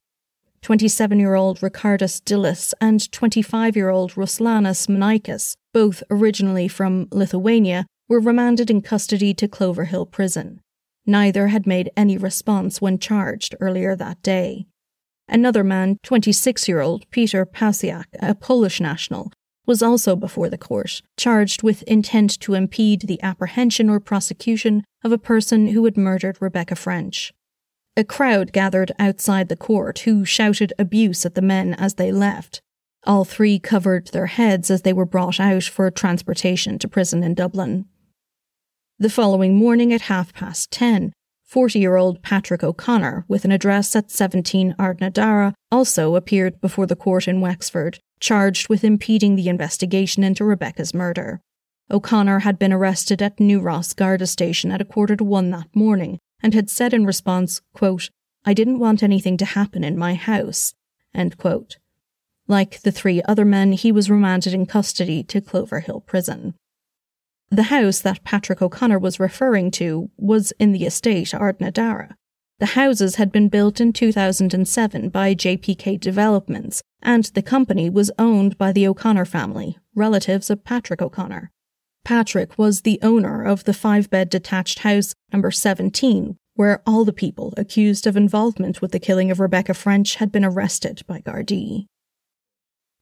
27 0.64 1.20
year 1.20 1.36
old 1.36 1.60
Ricardus 1.60 2.20
Dillis 2.20 2.74
and 2.82 3.12
25 3.12 3.76
year 3.76 3.90
old 3.90 4.14
Ruslanas 4.14 4.88
Manikas, 4.88 5.56
both 5.72 6.02
originally 6.10 6.68
from 6.68 7.08
Lithuania, 7.12 7.86
were 8.08 8.20
remanded 8.20 8.70
in 8.70 8.82
custody 8.82 9.34
to 9.34 9.48
Cloverhill 9.48 10.10
Prison. 10.10 10.62
Neither 11.06 11.48
had 11.48 11.66
made 11.66 11.92
any 11.96 12.18
response 12.18 12.82
when 12.82 13.00
charged 13.00 13.56
earlier 13.60 13.96
that 13.96 14.22
day. 14.22 14.68
Another 15.30 15.64
man, 15.64 15.98
26 16.04 16.68
year 16.68 16.82
old 16.82 17.10
Peter 17.12 17.46
Pasiak, 17.46 18.06
a 18.22 18.34
Polish 18.36 18.80
national, 18.80 19.32
was 19.66 19.84
also 19.84 20.16
before 20.16 20.50
the 20.50 20.58
court, 20.58 21.02
charged 21.18 21.62
with 21.62 21.84
intent 21.84 22.40
to 22.40 22.54
impede 22.54 23.02
the 23.02 23.22
apprehension 23.22 23.90
or 23.90 24.00
prosecution 24.00 24.84
of 25.04 25.12
a 25.12 25.18
person 25.18 25.68
who 25.68 25.84
had 25.86 25.98
murdered 25.98 26.38
Rebecca 26.40 26.76
French. 26.76 27.34
A 27.98 28.04
crowd 28.04 28.54
gathered 28.54 28.92
outside 29.00 29.50
the 29.50 29.58
court 29.58 30.00
who 30.00 30.24
shouted 30.24 30.72
abuse 30.80 31.26
at 31.26 31.36
the 31.36 31.42
men 31.42 31.74
as 31.74 31.96
they 31.96 32.12
left. 32.12 32.62
All 33.06 33.26
three 33.26 33.60
covered 33.60 34.08
their 34.08 34.28
heads 34.28 34.70
as 34.70 34.84
they 34.84 34.94
were 34.94 35.06
brought 35.06 35.40
out 35.40 35.64
for 35.64 35.90
transportation 35.92 36.80
to 36.80 36.88
prison 36.88 37.24
in 37.24 37.34
Dublin. 37.34 37.86
The 39.00 39.12
following 39.12 39.56
morning 39.56 39.94
at 39.94 40.02
half 40.02 40.34
past 40.34 40.72
ten, 40.72 41.14
40 41.44 41.78
year 41.78 41.98
old 41.98 42.24
Patrick 42.24 42.64
O'Connor, 42.64 43.26
with 43.28 43.46
an 43.46 43.52
address 43.52 43.96
at 43.96 44.10
17 44.10 44.74
Ardna 44.80 45.14
Dara, 45.14 45.54
also 45.72 46.16
appeared 46.16 46.60
before 46.60 46.88
the 46.88 46.96
court 46.96 47.28
in 47.28 47.40
Wexford, 47.40 48.00
charged 48.20 48.70
with 48.70 48.84
impeding 48.84 49.36
the 49.36 49.50
investigation 49.50 50.24
into 50.24 50.44
Rebecca's 50.44 50.96
murder. 50.96 51.42
O'Connor 51.92 52.40
had 52.40 52.58
been 52.58 52.74
arrested 52.74 53.22
at 53.22 53.40
New 53.40 53.60
Ross 53.60 53.94
Garda 53.94 54.26
station 54.26 54.72
at 54.72 54.82
a 54.82 54.86
quarter 54.86 55.16
to 55.16 55.24
one 55.24 55.52
that 55.52 55.76
morning 55.76 56.18
and 56.42 56.56
had 56.56 56.68
said 56.68 56.92
in 56.92 57.06
response, 57.06 57.62
quote, 57.76 58.10
I 58.46 58.56
didn't 58.56 58.80
want 58.80 59.04
anything 59.04 59.38
to 59.38 59.46
happen 59.46 59.84
in 59.84 59.96
my 59.96 60.16
house. 60.16 60.74
Like 62.48 62.82
the 62.82 62.92
three 62.92 63.22
other 63.28 63.46
men, 63.46 63.74
he 63.74 63.92
was 63.92 64.10
remanded 64.10 64.56
in 64.56 64.66
custody 64.66 65.24
to 65.26 65.40
Cloverhill 65.40 66.04
Prison. 66.08 66.56
The 67.50 67.64
house 67.64 68.00
that 68.02 68.24
Patrick 68.26 68.62
O'Connor 68.62 69.00
was 69.00 69.20
referring 69.20 69.72
to 69.72 70.10
was 70.18 70.52
in 70.60 70.74
the 70.74 70.86
estate 70.86 71.30
Ardna 71.30 71.72
Dara. 71.72 72.18
The 72.60 72.68
houses 72.68 73.16
had 73.16 73.32
been 73.32 73.48
built 73.50 73.80
in 73.80 73.94
2007 73.94 75.10
by 75.10 75.34
JPK 75.34 76.00
Developments, 76.00 76.82
and 77.02 77.24
the 77.26 77.42
company 77.42 77.90
was 77.90 78.12
owned 78.20 78.58
by 78.58 78.72
the 78.72 78.88
O'Connor 78.88 79.26
family, 79.26 79.78
relatives 79.96 80.50
of 80.50 80.66
Patrick 80.66 81.02
O'Connor. 81.02 81.52
Patrick 82.04 82.58
was 82.58 82.82
the 82.82 83.00
owner 83.02 83.44
of 83.44 83.64
the 83.64 83.74
five 83.74 84.10
bed 84.10 84.30
detached 84.30 84.80
house 84.80 85.14
number 85.32 85.52
17, 85.52 86.36
where 86.56 86.82
all 86.86 87.06
the 87.06 87.14
people 87.14 87.54
accused 87.56 88.08
of 88.08 88.18
involvement 88.18 88.82
with 88.82 88.92
the 88.92 89.00
killing 89.00 89.30
of 89.32 89.40
Rebecca 89.40 89.74
French 89.74 90.16
had 90.16 90.32
been 90.32 90.44
arrested 90.44 91.04
by 91.08 91.22
Gardaí. 91.22 91.86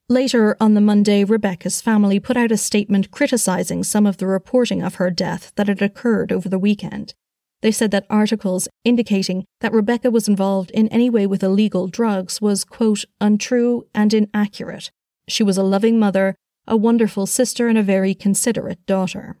Later 0.08 0.56
on 0.60 0.74
the 0.74 0.80
Monday, 0.80 1.24
Rebecca's 1.24 1.80
family 1.80 2.20
put 2.20 2.36
out 2.36 2.52
a 2.52 2.56
statement 2.56 3.10
criticizing 3.10 3.82
some 3.82 4.06
of 4.06 4.18
the 4.18 4.26
reporting 4.26 4.82
of 4.82 4.96
her 4.96 5.10
death 5.10 5.52
that 5.56 5.66
had 5.66 5.82
occurred 5.82 6.30
over 6.30 6.48
the 6.48 6.60
weekend. 6.60 7.14
They 7.60 7.72
said 7.72 7.90
that 7.90 8.06
articles 8.08 8.68
indicating 8.84 9.44
that 9.60 9.72
Rebecca 9.72 10.10
was 10.12 10.28
involved 10.28 10.70
in 10.70 10.86
any 10.88 11.10
way 11.10 11.26
with 11.26 11.42
illegal 11.42 11.88
drugs 11.88 12.40
was, 12.40 12.62
quote, 12.62 13.04
untrue 13.20 13.86
and 13.94 14.14
inaccurate. 14.14 14.92
She 15.26 15.42
was 15.42 15.58
a 15.58 15.64
loving 15.64 15.98
mother 15.98 16.36
a 16.66 16.76
wonderful 16.76 17.26
sister 17.26 17.68
and 17.68 17.78
a 17.78 17.82
very 17.82 18.14
considerate 18.14 18.84
daughter. 18.86 19.36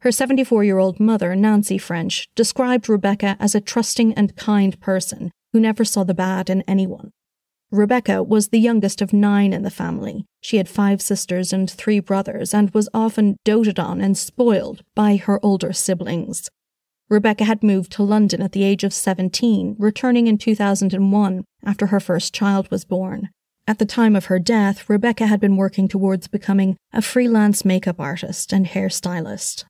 Her 0.00 0.12
74 0.12 0.64
year 0.64 0.78
old 0.78 1.00
mother, 1.00 1.34
Nancy 1.34 1.78
French, 1.78 2.28
described 2.34 2.88
Rebecca 2.88 3.36
as 3.40 3.54
a 3.54 3.60
trusting 3.60 4.14
and 4.14 4.36
kind 4.36 4.78
person 4.80 5.30
who 5.52 5.60
never 5.60 5.84
saw 5.84 6.04
the 6.04 6.14
bad 6.14 6.48
in 6.48 6.62
anyone. 6.62 7.12
Rebecca 7.72 8.20
was 8.20 8.48
the 8.48 8.58
youngest 8.58 9.00
of 9.00 9.12
nine 9.12 9.52
in 9.52 9.62
the 9.62 9.70
family. 9.70 10.26
She 10.40 10.56
had 10.56 10.68
five 10.68 11.00
sisters 11.00 11.52
and 11.52 11.70
three 11.70 12.00
brothers 12.00 12.52
and 12.52 12.70
was 12.70 12.88
often 12.92 13.36
doted 13.44 13.78
on 13.78 14.00
and 14.00 14.18
spoiled 14.18 14.82
by 14.96 15.16
her 15.16 15.38
older 15.44 15.72
siblings. 15.72 16.50
Rebecca 17.08 17.44
had 17.44 17.62
moved 17.62 17.92
to 17.92 18.02
London 18.02 18.42
at 18.42 18.52
the 18.52 18.64
age 18.64 18.82
of 18.82 18.92
17, 18.92 19.76
returning 19.78 20.26
in 20.26 20.36
2001 20.36 21.44
after 21.64 21.86
her 21.86 22.00
first 22.00 22.34
child 22.34 22.68
was 22.72 22.84
born. 22.84 23.30
At 23.68 23.78
the 23.78 23.86
time 23.86 24.16
of 24.16 24.24
her 24.24 24.40
death, 24.40 24.90
Rebecca 24.90 25.26
had 25.26 25.38
been 25.38 25.56
working 25.56 25.86
towards 25.86 26.26
becoming 26.26 26.76
a 26.92 27.00
freelance 27.00 27.64
makeup 27.64 28.00
artist 28.00 28.52
and 28.52 28.66
hairstylist. 28.66 29.64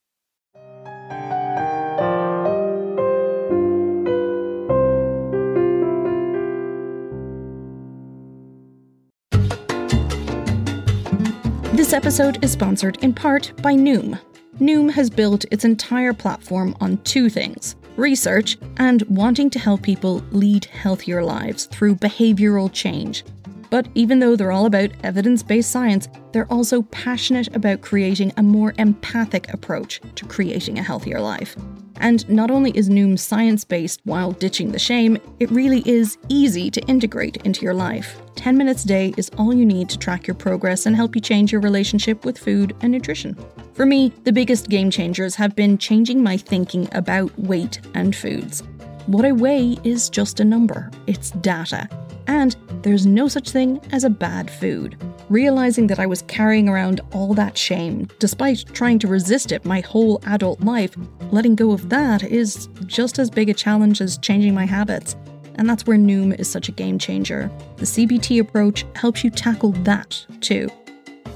This 11.91 11.97
episode 11.97 12.45
is 12.45 12.53
sponsored 12.53 13.03
in 13.03 13.13
part 13.13 13.53
by 13.63 13.75
Noom. 13.75 14.17
Noom 14.61 14.93
has 14.93 15.11
built 15.11 15.45
its 15.51 15.65
entire 15.65 16.13
platform 16.13 16.77
on 16.81 16.99
two 16.99 17.29
things 17.29 17.75
research 17.97 18.57
and 18.77 19.03
wanting 19.09 19.51
to 19.51 19.59
help 19.59 19.83
people 19.83 20.23
lead 20.31 20.67
healthier 20.67 21.25
lives 21.25 21.67
through 21.67 21.97
behavioral 21.97 22.73
change 22.73 23.25
but 23.71 23.89
even 23.95 24.19
though 24.19 24.37
they're 24.37 24.53
all 24.53 24.67
about 24.67 24.91
evidence 25.03 25.43
based 25.43 25.71
science, 25.71 26.09
they're 26.33 26.53
also 26.53 26.83
passionate 26.83 27.55
about 27.55 27.81
creating 27.81 28.33
a 28.37 28.43
more 28.43 28.75
empathic 28.79 29.53
approach 29.53 30.01
to 30.17 30.27
creating 30.27 30.79
a 30.79 30.83
healthier 30.83 31.21
life. 31.21 31.57
And 32.01 32.29
not 32.29 32.51
only 32.51 32.71
is 32.73 32.89
Noom 32.89 33.19
science 33.19 33.63
based 33.65 34.01
while 34.05 34.33
ditching 34.33 34.73
the 34.73 34.79
shame, 34.79 35.19
it 35.39 35.51
really 35.51 35.83
is 35.87 36.17
easy 36.29 36.71
to 36.71 36.81
integrate 36.83 37.37
into 37.39 37.63
your 37.63 37.75
life. 37.75 38.21
10 38.37 38.57
minutes 38.57 38.85
a 38.85 38.89
day 38.89 39.15
is 39.19 39.31
all 39.37 39.53
you 39.53 39.67
need 39.67 39.89
to 39.91 39.99
track 39.99 40.27
your 40.27 40.35
progress 40.35 40.87
and 40.87 40.97
help 40.97 41.15
you 41.15 41.21
change 41.21 41.53
your 41.53 41.61
relationship 41.61 42.25
with 42.25 42.39
food 42.39 42.75
and 42.81 42.91
nutrition. 42.91 43.37
For 43.75 43.85
me, 43.85 44.13
the 44.25 44.33
biggest 44.33 44.71
game 44.71 44.91
changers 44.91 45.35
have 45.35 45.55
been 45.55 45.77
changing 45.77 46.23
my 46.23 46.39
thinking 46.39 46.89
about 46.93 47.39
weight 47.39 47.81
and 47.95 48.17
foods. 48.17 48.63
What 49.11 49.25
I 49.25 49.33
weigh 49.33 49.77
is 49.83 50.09
just 50.09 50.39
a 50.39 50.45
number, 50.45 50.89
it's 51.09 51.33
data. 51.33 51.89
And 52.29 52.55
there's 52.83 53.07
no 53.07 53.27
such 53.27 53.51
thing 53.51 53.81
as 53.91 54.05
a 54.05 54.09
bad 54.09 54.49
food. 54.49 54.97
Realizing 55.29 55.89
that 55.89 55.99
I 55.99 56.07
was 56.07 56.23
carrying 56.23 56.69
around 56.69 57.01
all 57.13 57.35
that 57.35 57.59
shame, 57.59 58.07
despite 58.21 58.67
trying 58.73 59.01
to 59.01 59.09
resist 59.09 59.51
it 59.51 59.65
my 59.65 59.81
whole 59.81 60.21
adult 60.27 60.61
life, 60.61 60.95
letting 61.33 61.57
go 61.57 61.73
of 61.73 61.89
that 61.89 62.23
is 62.23 62.69
just 62.87 63.19
as 63.19 63.31
big 63.31 63.49
a 63.49 63.55
challenge 63.55 64.01
as 64.01 64.17
changing 64.17 64.55
my 64.55 64.65
habits. 64.65 65.17
And 65.57 65.69
that's 65.69 65.89
where 65.89 65.99
Noom 65.99 66.39
is 66.39 66.49
such 66.49 66.69
a 66.69 66.73
game 66.73 66.97
changer. 66.97 67.51
The 67.79 67.87
CBT 67.87 68.41
approach 68.41 68.85
helps 68.95 69.25
you 69.25 69.31
tackle 69.31 69.73
that 69.83 70.25
too. 70.41 70.71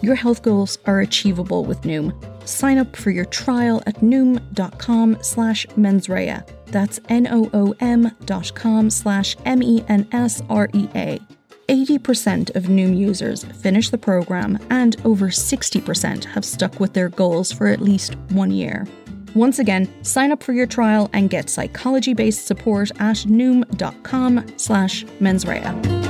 Your 0.04 0.16
health 0.16 0.42
goals 0.42 0.76
are 0.84 1.00
achievable 1.00 1.64
with 1.64 1.80
Noom. 1.80 2.12
Sign 2.46 2.76
up 2.76 2.94
for 2.94 3.10
your 3.10 3.24
trial 3.24 3.82
at 3.86 4.02
noom.com 4.02 5.16
slash 5.22 5.66
mensrea. 5.78 6.46
That's 6.66 7.00
N-O-O-M 7.08 8.14
dot 8.26 8.54
com 8.54 8.90
slash 8.90 9.34
M-E-N-S-R-E-A. 9.46 11.18
80% 11.68 12.54
of 12.54 12.64
Noom 12.64 12.94
users 12.94 13.44
finish 13.44 13.88
the 13.88 13.96
program 13.96 14.58
and 14.68 14.94
over 15.06 15.30
60% 15.30 16.24
have 16.24 16.44
stuck 16.44 16.78
with 16.78 16.92
their 16.92 17.08
goals 17.08 17.50
for 17.50 17.68
at 17.68 17.80
least 17.80 18.14
one 18.28 18.50
year. 18.50 18.86
Once 19.34 19.58
again, 19.58 19.88
sign 20.04 20.30
up 20.32 20.42
for 20.42 20.52
your 20.52 20.66
trial 20.66 21.08
and 21.14 21.30
get 21.30 21.48
psychology-based 21.48 22.46
support 22.46 22.90
at 23.00 23.16
noom.com 23.24 24.44
slash 24.58 25.06
mensrea. 25.18 26.03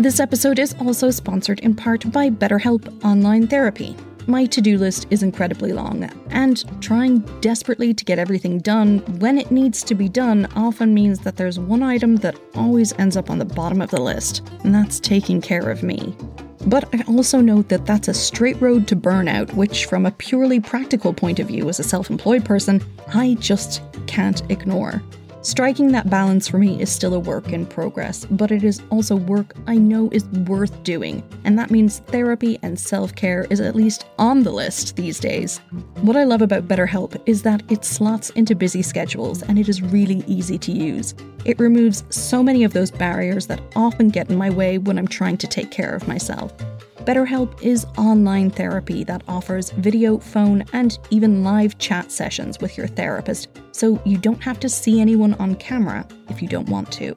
This 0.00 0.18
episode 0.18 0.58
is 0.58 0.74
also 0.80 1.10
sponsored 1.10 1.60
in 1.60 1.74
part 1.74 2.10
by 2.10 2.30
BetterHelp 2.30 3.04
Online 3.04 3.46
Therapy 3.46 3.94
my 4.26 4.46
to 4.46 4.60
do 4.60 4.78
list 4.78 5.06
is 5.10 5.22
incredibly 5.22 5.72
long, 5.72 6.04
and 6.30 6.64
trying 6.80 7.18
desperately 7.40 7.92
to 7.92 8.04
get 8.04 8.18
everything 8.18 8.58
done 8.60 9.00
when 9.18 9.38
it 9.38 9.50
needs 9.50 9.82
to 9.82 9.94
be 9.94 10.08
done 10.08 10.46
often 10.56 10.94
means 10.94 11.18
that 11.20 11.36
there's 11.36 11.58
one 11.58 11.82
item 11.82 12.16
that 12.16 12.38
always 12.54 12.92
ends 12.98 13.16
up 13.16 13.28
on 13.28 13.38
the 13.38 13.44
bottom 13.44 13.82
of 13.82 13.90
the 13.90 14.00
list, 14.00 14.48
and 14.62 14.74
that's 14.74 15.00
taking 15.00 15.40
care 15.40 15.68
of 15.68 15.82
me. 15.82 16.14
But 16.66 16.94
I 16.94 17.02
also 17.08 17.40
note 17.40 17.68
that 17.70 17.86
that's 17.86 18.08
a 18.08 18.14
straight 18.14 18.60
road 18.60 18.86
to 18.88 18.96
burnout, 18.96 19.52
which, 19.54 19.86
from 19.86 20.06
a 20.06 20.12
purely 20.12 20.60
practical 20.60 21.12
point 21.12 21.40
of 21.40 21.48
view 21.48 21.68
as 21.68 21.80
a 21.80 21.84
self 21.84 22.08
employed 22.08 22.44
person, 22.44 22.82
I 23.12 23.36
just 23.40 23.82
can't 24.06 24.42
ignore. 24.50 25.02
Striking 25.42 25.90
that 25.92 26.10
balance 26.10 26.46
for 26.46 26.58
me 26.58 26.82
is 26.82 26.92
still 26.92 27.14
a 27.14 27.18
work 27.18 27.50
in 27.54 27.64
progress, 27.64 28.26
but 28.26 28.50
it 28.50 28.62
is 28.62 28.82
also 28.90 29.16
work 29.16 29.54
I 29.66 29.76
know 29.76 30.10
is 30.12 30.24
worth 30.46 30.82
doing, 30.82 31.22
and 31.44 31.58
that 31.58 31.70
means 31.70 32.00
therapy 32.08 32.58
and 32.60 32.78
self 32.78 33.14
care 33.14 33.46
is 33.48 33.58
at 33.58 33.74
least 33.74 34.04
on 34.18 34.42
the 34.42 34.52
list 34.52 34.96
these 34.96 35.18
days. 35.18 35.56
What 36.02 36.16
I 36.16 36.24
love 36.24 36.42
about 36.42 36.68
BetterHelp 36.68 37.18
is 37.24 37.40
that 37.42 37.62
it 37.70 37.86
slots 37.86 38.28
into 38.30 38.54
busy 38.54 38.82
schedules 38.82 39.42
and 39.42 39.58
it 39.58 39.70
is 39.70 39.80
really 39.80 40.22
easy 40.26 40.58
to 40.58 40.72
use. 40.72 41.14
It 41.46 41.58
removes 41.58 42.04
so 42.10 42.42
many 42.42 42.62
of 42.62 42.74
those 42.74 42.90
barriers 42.90 43.46
that 43.46 43.62
often 43.74 44.10
get 44.10 44.28
in 44.28 44.36
my 44.36 44.50
way 44.50 44.76
when 44.76 44.98
I'm 44.98 45.08
trying 45.08 45.38
to 45.38 45.46
take 45.46 45.70
care 45.70 45.94
of 45.94 46.06
myself. 46.06 46.52
BetterHelp 47.04 47.62
is 47.62 47.86
online 47.96 48.50
therapy 48.50 49.04
that 49.04 49.22
offers 49.26 49.70
video, 49.70 50.18
phone, 50.18 50.62
and 50.74 50.98
even 51.08 51.42
live 51.42 51.78
chat 51.78 52.12
sessions 52.12 52.58
with 52.60 52.76
your 52.76 52.88
therapist, 52.88 53.48
so 53.72 54.00
you 54.04 54.18
don't 54.18 54.42
have 54.42 54.60
to 54.60 54.68
see 54.68 55.00
anyone 55.00 55.32
on 55.34 55.54
camera 55.54 56.06
if 56.28 56.42
you 56.42 56.48
don't 56.48 56.68
want 56.68 56.92
to. 56.92 57.16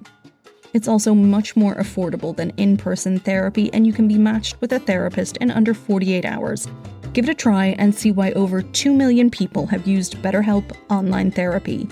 It's 0.74 0.88
also 0.88 1.14
much 1.14 1.58
more 1.58 1.76
affordable 1.76 2.34
than 2.34 2.52
in 2.52 2.78
person 2.78 3.20
therapy, 3.20 3.72
and 3.74 3.86
you 3.86 3.92
can 3.92 4.08
be 4.08 4.18
matched 4.18 4.60
with 4.62 4.72
a 4.72 4.80
therapist 4.80 5.36
in 5.38 5.52
under 5.52 5.74
48 5.74 6.24
hours. 6.24 6.66
Give 7.12 7.26
it 7.26 7.32
a 7.32 7.36
try 7.36 7.76
and 7.78 7.94
see 7.94 8.14
why 8.14 8.32
over 8.32 8.62
2 8.62 8.94
million 8.94 9.30
people 9.30 9.68
have 9.68 9.86
used 9.86 10.16
BetterHelp 10.22 10.72
online 10.90 11.30
therapy. 11.30 11.90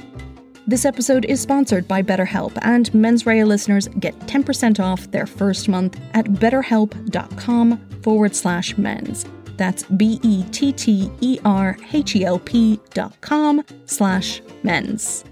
This 0.68 0.86
episode 0.86 1.26
is 1.26 1.42
sponsored 1.42 1.88
by 1.88 2.04
BetterHelp, 2.04 2.56
and 2.62 2.94
Mens 2.94 3.26
Rea 3.26 3.44
listeners 3.44 3.88
get 4.00 4.18
10% 4.22 4.80
off 4.80 5.10
their 5.10 5.26
first 5.26 5.68
month 5.68 6.00
at 6.14 6.26
betterhelp.com 6.26 7.80
forward 8.04 8.36
slash 8.36 8.78
mens. 8.78 9.26
That's 9.58 9.84
B 9.84 10.20
E 10.22 10.44
T 10.52 10.72
T 10.72 11.12
E 11.20 11.40
R 11.44 11.78
H 11.92 12.16
E 12.16 12.24
L 12.26 12.38
P 12.38 12.80
dot 12.94 13.20
com 13.22 13.66
slash 13.86 14.42
mens. 14.62 15.26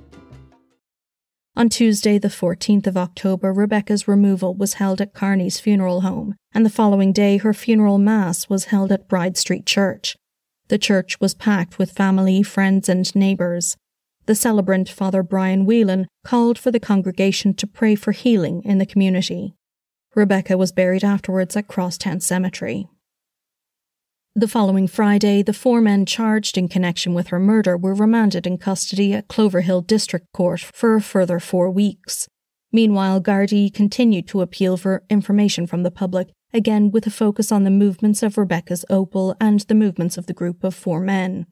On 1.56 1.70
Tuesday, 1.70 2.18
the 2.18 2.28
14th 2.30 2.88
of 2.88 2.98
October, 2.98 3.54
Rebecca's 3.54 4.08
removal 4.08 4.56
was 4.56 4.76
held 4.76 5.00
at 5.00 5.14
Carney's 5.14 5.60
funeral 5.60 6.02
home, 6.02 6.36
and 6.54 6.66
the 6.66 6.72
following 6.72 7.14
day, 7.14 7.38
her 7.38 7.54
funeral 7.54 8.00
mass 8.00 8.50
was 8.50 8.66
held 8.66 8.92
at 8.92 9.08
Bride 9.08 9.38
Street 9.38 9.68
Church. 9.68 10.16
The 10.70 10.80
church 10.80 11.20
was 11.20 11.36
packed 11.36 11.78
with 11.78 11.92
family, 11.92 12.42
friends, 12.42 12.90
and 12.90 13.14
neighbours 13.16 13.78
the 14.30 14.36
celebrant 14.36 14.88
Father 14.88 15.24
Brian 15.24 15.66
Whelan 15.66 16.08
called 16.24 16.60
for 16.60 16.70
the 16.70 16.80
congregation 16.80 17.52
to 17.56 17.66
pray 17.66 17.96
for 17.96 18.12
healing 18.12 18.62
in 18.64 18.78
the 18.78 18.86
community. 18.86 19.56
Rebecca 20.14 20.56
was 20.56 20.72
buried 20.72 21.04
afterwards 21.04 21.58
at 21.58 21.68
Cross 21.68 21.98
Crosstown 21.98 22.20
Cemetery. 22.20 22.88
The 24.36 24.48
following 24.48 24.88
Friday, 24.88 25.42
the 25.42 25.52
four 25.52 25.82
men 25.82 26.06
charged 26.06 26.60
in 26.60 26.68
connection 26.68 27.16
with 27.16 27.30
her 27.30 27.40
murder 27.40 27.76
were 27.76 27.96
remanded 27.96 28.46
in 28.46 28.60
custody 28.60 29.16
at 29.16 29.28
Cloverhill 29.30 29.82
District 29.82 30.28
Court 30.32 30.60
for 30.60 30.94
a 30.94 31.02
further 31.02 31.40
four 31.40 31.72
weeks. 31.72 32.28
Meanwhile, 32.72 33.22
Gardaí 33.22 33.74
continued 33.74 34.28
to 34.28 34.42
appeal 34.42 34.78
for 34.78 35.06
information 35.10 35.66
from 35.66 35.82
the 35.82 35.90
public, 35.90 36.30
again 36.54 36.92
with 36.92 37.08
a 37.08 37.10
focus 37.10 37.52
on 37.52 37.64
the 37.64 37.72
movements 37.72 38.22
of 38.22 38.38
Rebecca's 38.38 38.86
Opel 38.92 39.34
and 39.42 39.62
the 39.62 39.74
movements 39.74 40.20
of 40.20 40.28
the 40.28 40.36
group 40.36 40.64
of 40.64 40.76
four 40.76 41.00
men. 41.00 41.48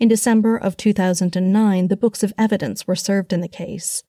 In 0.00 0.06
December 0.06 0.56
of 0.56 0.76
2009, 0.76 1.88
the 1.88 1.96
books 1.96 2.22
of 2.22 2.32
evidence 2.38 2.86
were 2.86 2.94
served 2.94 3.32
in 3.32 3.40
the 3.40 3.48
case. 3.48 4.04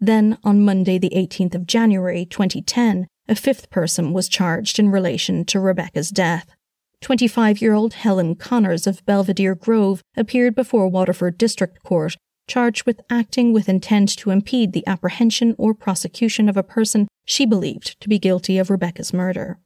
Then, 0.00 0.38
on 0.42 0.64
Monday, 0.64 0.96
the 0.96 1.12
18th 1.14 1.54
of 1.54 1.66
January 1.66 2.24
2010, 2.24 3.06
a 3.28 3.34
fifth 3.34 3.68
person 3.68 4.14
was 4.14 4.30
charged 4.30 4.78
in 4.78 4.88
relation 4.88 5.44
to 5.46 5.60
Rebecca's 5.60 6.08
death. 6.08 6.54
25 7.02 7.60
year 7.60 7.74
old 7.74 7.94
Helen 7.94 8.34
Connors 8.34 8.86
of 8.86 9.04
Belvedere 9.04 9.54
Grove 9.54 10.02
appeared 10.16 10.54
before 10.54 10.88
Waterford 10.88 11.36
District 11.36 11.82
Court, 11.82 12.16
charged 12.48 12.86
with 12.86 13.02
acting 13.10 13.52
with 13.52 13.68
intent 13.68 14.16
to 14.16 14.30
impede 14.30 14.72
the 14.72 14.86
apprehension 14.86 15.54
or 15.58 15.74
prosecution 15.74 16.48
of 16.48 16.56
a 16.56 16.62
person 16.62 17.08
she 17.26 17.44
believed 17.44 18.00
to 18.00 18.08
be 18.08 18.18
guilty 18.18 18.56
of 18.56 18.70
Rebecca's 18.70 19.12
murder. 19.12 19.58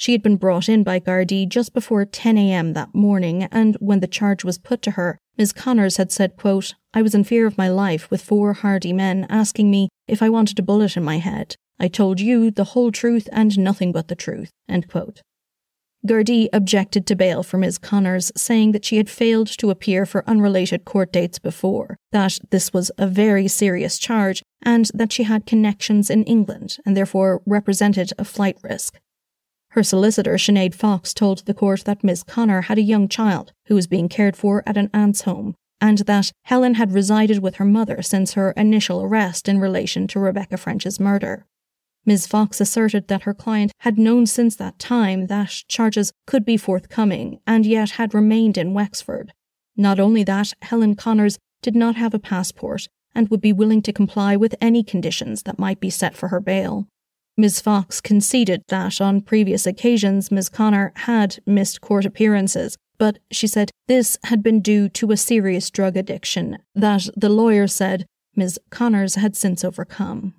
She 0.00 0.12
had 0.12 0.22
been 0.22 0.36
brought 0.36 0.66
in 0.66 0.82
by 0.82 0.98
Gardaí 0.98 1.46
just 1.46 1.74
before 1.74 2.06
10 2.06 2.38
a.m. 2.38 2.72
that 2.72 2.94
morning, 2.94 3.42
and 3.52 3.76
when 3.80 4.00
the 4.00 4.06
charge 4.06 4.44
was 4.44 4.56
put 4.56 4.80
to 4.80 4.92
her, 4.92 5.18
Ms. 5.36 5.52
Connors 5.52 5.98
had 5.98 6.10
said, 6.10 6.38
quote, 6.38 6.74
I 6.94 7.02
was 7.02 7.14
in 7.14 7.22
fear 7.22 7.46
of 7.46 7.58
my 7.58 7.68
life 7.68 8.10
with 8.10 8.22
four 8.22 8.54
hardy 8.54 8.94
men 8.94 9.26
asking 9.28 9.70
me 9.70 9.90
if 10.08 10.22
I 10.22 10.30
wanted 10.30 10.58
a 10.58 10.62
bullet 10.62 10.96
in 10.96 11.04
my 11.04 11.18
head. 11.18 11.54
I 11.78 11.88
told 11.88 12.18
you 12.18 12.50
the 12.50 12.72
whole 12.72 12.90
truth 12.90 13.28
and 13.30 13.58
nothing 13.58 13.92
but 13.92 14.08
the 14.08 14.14
truth. 14.14 14.50
End 14.66 14.88
quote. 14.88 15.20
Gardaí 16.06 16.48
objected 16.50 17.06
to 17.06 17.14
bail 17.14 17.42
for 17.42 17.58
Ms. 17.58 17.76
Connors, 17.76 18.32
saying 18.34 18.72
that 18.72 18.86
she 18.86 18.96
had 18.96 19.10
failed 19.10 19.48
to 19.58 19.68
appear 19.68 20.06
for 20.06 20.26
unrelated 20.26 20.86
court 20.86 21.12
dates 21.12 21.38
before, 21.38 21.98
that 22.10 22.38
this 22.48 22.72
was 22.72 22.90
a 22.96 23.06
very 23.06 23.48
serious 23.48 23.98
charge, 23.98 24.42
and 24.62 24.90
that 24.94 25.12
she 25.12 25.24
had 25.24 25.44
connections 25.44 26.08
in 26.08 26.24
England 26.24 26.78
and 26.86 26.96
therefore 26.96 27.42
represented 27.44 28.14
a 28.16 28.24
flight 28.24 28.56
risk. 28.62 28.98
Her 29.70 29.82
solicitor, 29.84 30.34
Sinead 30.34 30.74
Fox, 30.74 31.14
told 31.14 31.44
the 31.46 31.54
court 31.54 31.84
that 31.84 32.02
Miss 32.02 32.24
Connor 32.24 32.62
had 32.62 32.78
a 32.78 32.82
young 32.82 33.08
child 33.08 33.52
who 33.66 33.76
was 33.76 33.86
being 33.86 34.08
cared 34.08 34.36
for 34.36 34.64
at 34.66 34.76
an 34.76 34.90
aunt's 34.92 35.22
home, 35.22 35.54
and 35.80 35.98
that 35.98 36.32
Helen 36.42 36.74
had 36.74 36.92
resided 36.92 37.38
with 37.38 37.56
her 37.56 37.64
mother 37.64 38.02
since 38.02 38.34
her 38.34 38.50
initial 38.52 39.00
arrest 39.00 39.48
in 39.48 39.60
relation 39.60 40.08
to 40.08 40.18
Rebecca 40.18 40.56
French's 40.56 40.98
murder. 40.98 41.46
Ms. 42.04 42.26
Fox 42.26 42.60
asserted 42.60 43.06
that 43.08 43.22
her 43.22 43.34
client 43.34 43.72
had 43.80 43.98
known 43.98 44.26
since 44.26 44.56
that 44.56 44.78
time 44.78 45.28
that 45.28 45.62
charges 45.68 46.12
could 46.26 46.44
be 46.44 46.56
forthcoming 46.56 47.38
and 47.46 47.64
yet 47.64 47.90
had 47.90 48.14
remained 48.14 48.58
in 48.58 48.74
Wexford. 48.74 49.32
Not 49.76 50.00
only 50.00 50.24
that, 50.24 50.52
Helen 50.62 50.96
Connors 50.96 51.38
did 51.62 51.76
not 51.76 51.96
have 51.96 52.14
a 52.14 52.18
passport 52.18 52.88
and 53.14 53.28
would 53.28 53.40
be 53.40 53.52
willing 53.52 53.82
to 53.82 53.92
comply 53.92 54.34
with 54.34 54.54
any 54.60 54.82
conditions 54.82 55.42
that 55.44 55.58
might 55.58 55.78
be 55.78 55.90
set 55.90 56.16
for 56.16 56.28
her 56.28 56.40
bail. 56.40 56.88
Ms. 57.40 57.62
Fox 57.62 58.02
conceded 58.02 58.62
that 58.68 59.00
on 59.00 59.22
previous 59.22 59.66
occasions 59.66 60.30
Ms. 60.30 60.50
Connor 60.50 60.92
had 60.94 61.38
missed 61.46 61.80
court 61.80 62.04
appearances, 62.04 62.76
but 62.98 63.18
she 63.30 63.46
said 63.46 63.70
this 63.88 64.18
had 64.24 64.42
been 64.42 64.60
due 64.60 64.90
to 64.90 65.10
a 65.10 65.16
serious 65.16 65.70
drug 65.70 65.96
addiction 65.96 66.58
that 66.74 67.08
the 67.16 67.30
lawyer 67.30 67.66
said 67.66 68.04
Ms. 68.36 68.60
Connors 68.68 69.14
had 69.14 69.34
since 69.34 69.64
overcome. 69.64 70.34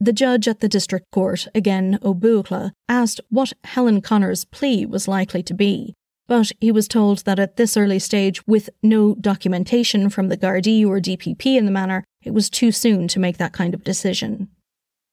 The 0.00 0.12
judge 0.12 0.48
at 0.48 0.58
the 0.58 0.68
district 0.68 1.06
court, 1.12 1.46
again 1.54 2.00
Ó 2.02 2.12
Buachalla, 2.18 2.72
asked 2.88 3.20
what 3.28 3.52
Helen 3.62 4.00
Connor's 4.00 4.44
plea 4.44 4.84
was 4.84 5.06
likely 5.06 5.44
to 5.44 5.54
be, 5.54 5.94
but 6.26 6.50
he 6.60 6.72
was 6.72 6.88
told 6.88 7.18
that 7.18 7.38
at 7.38 7.56
this 7.56 7.76
early 7.76 8.00
stage, 8.00 8.44
with 8.48 8.68
no 8.82 9.14
documentation 9.14 10.10
from 10.10 10.28
the 10.28 10.36
Gardaí 10.36 10.84
or 10.84 10.98
DPP 10.98 11.56
in 11.56 11.66
the 11.66 11.70
matter, 11.70 12.02
it 12.24 12.34
was 12.34 12.50
too 12.50 12.72
soon 12.72 13.06
to 13.06 13.20
make 13.20 13.36
that 13.38 13.52
kind 13.52 13.74
of 13.74 13.84
decision. 13.84 14.48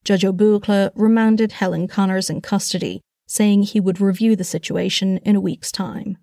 Judge 0.08 0.24
Ó 0.24 0.32
Buachalla 0.32 0.90
remanded 0.96 1.52
Helen 1.52 1.86
Connors 1.86 2.30
in 2.30 2.40
custody, 2.40 3.02
saying 3.28 3.64
he 3.64 3.82
would 3.82 4.00
review 4.00 4.38
the 4.38 4.46
situation 4.46 5.18
in 5.18 5.36
a 5.36 5.42
week's 5.42 5.70
time. 5.70 6.18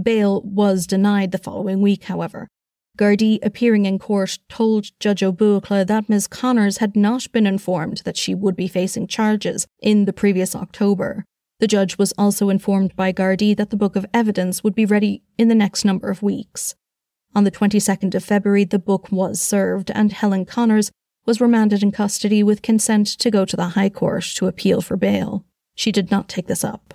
Bail 0.00 0.42
was 0.42 0.86
denied 0.86 1.32
the 1.32 1.38
following 1.38 1.80
week, 1.80 2.04
however. 2.04 2.46
Gardaí 2.98 3.38
appearing 3.42 3.86
in 3.86 3.98
court 3.98 4.38
told 4.50 4.90
Judge 5.00 5.22
Ó 5.22 5.32
Buachalla 5.32 5.86
that 5.86 6.10
Ms. 6.10 6.28
Connors 6.28 6.76
had 6.76 6.94
not 6.94 7.32
been 7.32 7.46
informed 7.46 8.02
that 8.04 8.18
she 8.18 8.34
would 8.34 8.54
be 8.54 8.68
facing 8.68 9.06
charges 9.06 9.66
in 9.80 10.04
the 10.04 10.12
previous 10.12 10.54
October. 10.54 11.24
The 11.58 11.66
judge 11.66 11.96
was 11.96 12.12
also 12.18 12.50
informed 12.50 12.94
by 12.96 13.14
Gardaí 13.14 13.56
that 13.56 13.70
the 13.70 13.78
book 13.78 13.96
of 13.96 14.04
evidence 14.12 14.62
would 14.62 14.74
be 14.74 14.84
ready 14.84 15.22
in 15.38 15.48
the 15.48 15.54
next 15.54 15.86
number 15.86 16.10
of 16.10 16.22
weeks. 16.22 16.74
On 17.34 17.44
the 17.44 17.50
22nd 17.50 18.14
of 18.14 18.22
February, 18.22 18.64
the 18.64 18.78
book 18.78 19.10
was 19.10 19.40
served, 19.40 19.90
and 19.94 20.12
Helen 20.12 20.44
Connors 20.44 20.90
was 21.26 21.40
remanded 21.40 21.82
in 21.82 21.92
custody 21.92 22.42
with 22.42 22.62
consent 22.62 23.06
to 23.06 23.30
go 23.30 23.44
to 23.44 23.56
the 23.56 23.70
High 23.70 23.90
Court 23.90 24.24
to 24.36 24.46
appeal 24.46 24.80
for 24.80 24.96
bail. 24.96 25.44
She 25.74 25.92
did 25.92 26.10
not 26.10 26.28
take 26.28 26.46
this 26.46 26.64
up. 26.64 26.94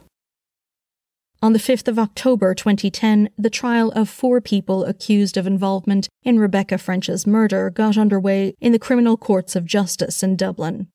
On 1.44 1.54
the 1.54 1.60
5th 1.60 1.88
of 1.88 1.98
October 1.98 2.54
2010, 2.54 3.30
the 3.36 3.50
trial 3.50 3.92
of 3.92 4.08
four 4.08 4.40
people 4.40 4.86
accused 4.86 5.38
of 5.38 5.48
involvement 5.48 6.08
in 6.24 6.40
Rebecca 6.40 6.78
French's 6.78 7.26
murder 7.26 7.72
got 7.72 7.98
underway 7.98 8.54
in 8.62 8.72
the 8.72 8.80
Criminal 8.80 9.18
Courts 9.18 9.56
of 9.56 9.66
Justice 9.66 10.22
in 10.22 10.36
Dublin. 10.36 10.88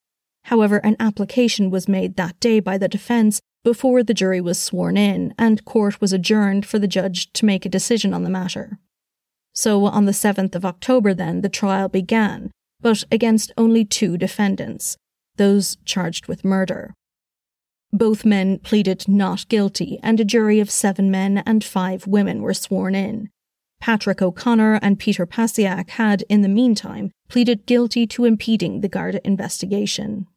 However, 0.44 0.76
an 0.78 0.94
application 1.00 1.68
was 1.70 1.88
made 1.88 2.16
that 2.16 2.38
day 2.38 2.60
by 2.60 2.78
the 2.78 2.86
defence 2.86 3.40
before 3.64 4.04
the 4.04 4.14
jury 4.14 4.40
was 4.40 4.60
sworn 4.60 4.96
in, 4.96 5.34
and 5.36 5.64
court 5.64 6.00
was 6.00 6.12
adjourned 6.12 6.64
for 6.64 6.78
the 6.78 6.86
judge 6.86 7.32
to 7.32 7.44
make 7.44 7.66
a 7.66 7.68
decision 7.68 8.14
on 8.14 8.22
the 8.22 8.30
matter. 8.30 8.78
So, 9.52 9.86
on 9.86 10.04
the 10.04 10.12
7th 10.12 10.54
of 10.54 10.64
October, 10.64 11.12
then, 11.12 11.40
the 11.40 11.48
trial 11.48 11.88
began, 11.88 12.52
but 12.86 13.02
against 13.10 13.50
only 13.56 13.84
two 13.84 14.16
defendants, 14.16 14.96
those 15.38 15.76
charged 15.84 16.28
with 16.28 16.44
murder. 16.44 16.94
Both 17.92 18.24
men 18.24 18.60
pleaded 18.60 19.08
not 19.08 19.48
guilty, 19.48 19.98
and 20.04 20.20
a 20.20 20.24
jury 20.24 20.60
of 20.60 20.70
seven 20.70 21.10
men 21.10 21.38
and 21.38 21.64
five 21.64 22.06
women 22.06 22.42
were 22.42 22.54
sworn 22.54 22.94
in. 22.94 23.28
Patrick 23.80 24.22
O'Connor 24.22 24.78
and 24.82 25.00
Peter 25.00 25.26
Pasiak 25.26 25.90
had, 25.90 26.22
in 26.28 26.42
the 26.42 26.48
meantime, 26.48 27.10
pleaded 27.28 27.66
guilty 27.66 28.06
to 28.06 28.24
impeding 28.24 28.82
the 28.82 28.88
Garda 28.88 29.20
investigation. 29.26 30.28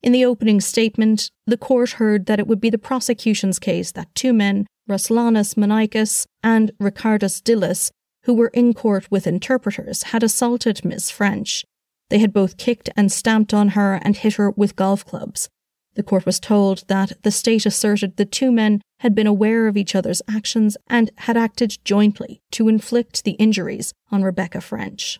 In 0.00 0.12
the 0.12 0.24
opening 0.24 0.60
statement, 0.60 1.28
the 1.44 1.58
court 1.58 1.90
heard 1.98 2.26
that 2.26 2.38
it 2.38 2.46
would 2.46 2.60
be 2.60 2.70
the 2.70 2.78
prosecution's 2.78 3.58
case 3.58 3.90
that 3.90 4.14
two 4.14 4.32
men, 4.32 4.64
Ruslanas 4.88 5.56
Manikis 5.56 6.24
and 6.40 6.70
Ricardus 6.80 7.42
Dillis, 7.42 7.90
who 8.24 8.34
were 8.34 8.48
in 8.48 8.74
court 8.74 9.10
with 9.10 9.26
interpreters, 9.26 10.04
had 10.04 10.22
assaulted 10.22 10.84
Miss 10.84 11.10
French. 11.10 11.64
They 12.10 12.18
had 12.18 12.32
both 12.32 12.56
kicked 12.56 12.88
and 12.96 13.12
stamped 13.12 13.52
on 13.52 13.70
her 13.70 14.00
and 14.02 14.16
hit 14.16 14.34
her 14.34 14.50
with 14.50 14.76
golf 14.76 15.04
clubs. 15.04 15.48
The 15.94 16.02
court 16.02 16.24
was 16.24 16.38
told 16.38 16.84
that 16.88 17.12
the 17.22 17.30
state 17.30 17.66
asserted 17.66 18.16
the 18.16 18.24
two 18.24 18.52
men 18.52 18.80
had 19.00 19.14
been 19.14 19.26
aware 19.26 19.66
of 19.66 19.76
each 19.76 19.94
other's 19.94 20.22
actions 20.28 20.76
and 20.86 21.10
had 21.18 21.36
acted 21.36 21.78
jointly 21.84 22.40
to 22.52 22.68
inflict 22.68 23.24
the 23.24 23.32
injuries 23.32 23.92
on 24.10 24.22
Rebecca 24.22 24.60
French. 24.60 25.18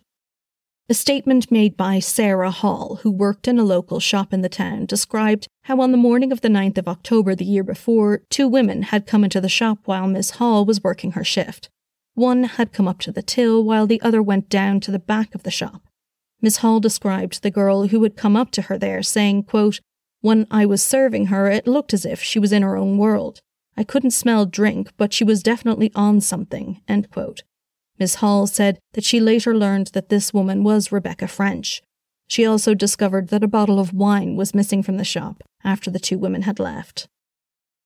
A 0.91 0.95
statement 0.95 1.51
made 1.51 1.77
by 1.77 1.99
Sarah 1.99 2.51
Hall, 2.51 3.01
who 3.03 3.11
worked 3.11 3.47
in 3.47 3.59
a 3.59 3.65
local 3.65 4.01
shop 4.01 4.33
in 4.33 4.41
the 4.41 4.49
town, 4.49 4.87
described 4.87 5.47
how 5.65 5.81
on 5.83 5.93
the 5.93 5.99
morning 5.99 6.33
of 6.33 6.41
the 6.41 6.49
9th 6.49 6.79
of 6.79 6.89
October 6.89 7.35
the 7.35 7.45
year 7.45 7.63
before, 7.63 8.23
two 8.31 8.49
women 8.49 8.85
had 8.85 9.07
come 9.07 9.23
into 9.23 9.41
the 9.41 9.51
shop 9.51 9.81
while 9.85 10.07
Miss 10.07 10.31
Hall 10.31 10.65
was 10.65 10.83
working 10.83 11.13
her 11.13 11.25
shift. 11.25 11.69
One 12.19 12.43
had 12.43 12.73
come 12.73 12.89
up 12.89 12.99
to 13.03 13.13
the 13.13 13.23
till 13.23 13.63
while 13.63 13.87
the 13.87 14.03
other 14.03 14.21
went 14.21 14.49
down 14.49 14.81
to 14.81 14.91
the 14.91 14.99
back 14.99 15.37
of 15.37 15.45
the 15.45 15.53
shop. 15.53 15.83
Miss 16.43 16.57
Hall 16.57 16.81
described 16.81 17.45
the 17.45 17.51
girl 17.53 17.87
who 17.87 18.03
had 18.03 18.17
come 18.17 18.35
up 18.35 18.51
to 18.53 18.63
her 18.63 18.77
there, 18.77 19.05
saying, 19.05 19.45
quote, 19.45 19.79
When 20.21 20.45
I 20.51 20.67
was 20.67 20.83
serving 20.83 21.27
her, 21.27 21.49
it 21.49 21.69
looked 21.69 21.95
as 21.95 22.05
if 22.05 22.21
she 22.21 22.41
was 22.41 22.53
in 22.53 22.63
her 22.63 22.77
own 22.77 22.99
world. 22.99 23.41
I 23.77 23.85
couldn't 23.85 24.11
smell 24.11 24.47
drink, 24.47 24.91
but 24.97 25.13
she 25.13 25.23
was 25.23 25.45
definitely 25.45 25.93
on 25.95 26.21
something, 26.21 26.83
end 26.89 27.09
quote. 27.13 27.45
Miss 28.01 28.17
Hall 28.17 28.49
said 28.49 28.81
that 28.95 29.05
she 29.05 29.21
later 29.21 29.57
learned 29.57 29.93
that 29.93 30.09
this 30.09 30.35
woman 30.35 30.65
was 30.65 30.91
Rebecca 30.91 31.29
French. 31.29 31.83
She 32.27 32.45
also 32.45 32.75
discovered 32.75 33.29
that 33.29 33.45
a 33.45 33.49
bottle 33.49 33.79
of 33.79 33.95
wine 33.95 34.35
was 34.35 34.57
missing 34.57 34.83
from 34.83 34.97
the 34.97 35.05
shop 35.05 35.45
after 35.63 35.89
the 35.89 36.01
two 36.01 36.19
women 36.19 36.43
had 36.43 36.59
left. 36.59 37.07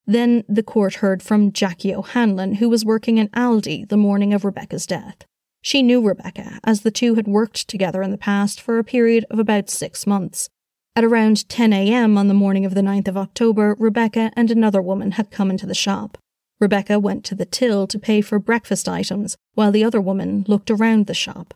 Then 0.06 0.44
the 0.48 0.62
court 0.62 0.94
heard 0.94 1.22
from 1.22 1.52
Jackie 1.52 1.94
O'Hanlon, 1.94 2.56
who 2.56 2.68
was 2.68 2.84
working 2.84 3.18
in 3.18 3.28
Aldi 3.28 3.88
the 3.88 3.96
morning 3.96 4.34
of 4.34 4.44
Rebecca's 4.44 4.86
death. 4.86 5.24
She 5.60 5.82
knew 5.82 6.00
Rebecca, 6.00 6.58
as 6.64 6.80
the 6.80 6.90
two 6.90 7.14
had 7.14 7.28
worked 7.28 7.68
together 7.68 8.02
in 8.02 8.10
the 8.10 8.18
past 8.18 8.60
for 8.60 8.78
a 8.78 8.84
period 8.84 9.24
of 9.30 9.38
about 9.38 9.70
six 9.70 10.06
months. 10.06 10.48
At 10.96 11.04
around 11.04 11.48
10 11.48 11.72
a.m. 11.72 12.18
on 12.18 12.28
the 12.28 12.34
morning 12.34 12.66
of 12.66 12.74
the 12.74 12.82
9th 12.82 13.08
of 13.08 13.16
October, 13.16 13.76
Rebecca 13.78 14.32
and 14.34 14.50
another 14.50 14.82
woman 14.82 15.12
had 15.12 15.30
come 15.30 15.50
into 15.50 15.66
the 15.66 15.74
shop. 15.74 16.18
Rebecca 16.60 16.98
went 16.98 17.24
to 17.24 17.34
the 17.34 17.46
till 17.46 17.86
to 17.86 17.98
pay 17.98 18.20
for 18.20 18.38
breakfast 18.38 18.88
items, 18.88 19.36
while 19.54 19.72
the 19.72 19.84
other 19.84 20.00
woman 20.00 20.44
looked 20.48 20.70
around 20.70 21.06
the 21.06 21.14
shop. 21.14 21.54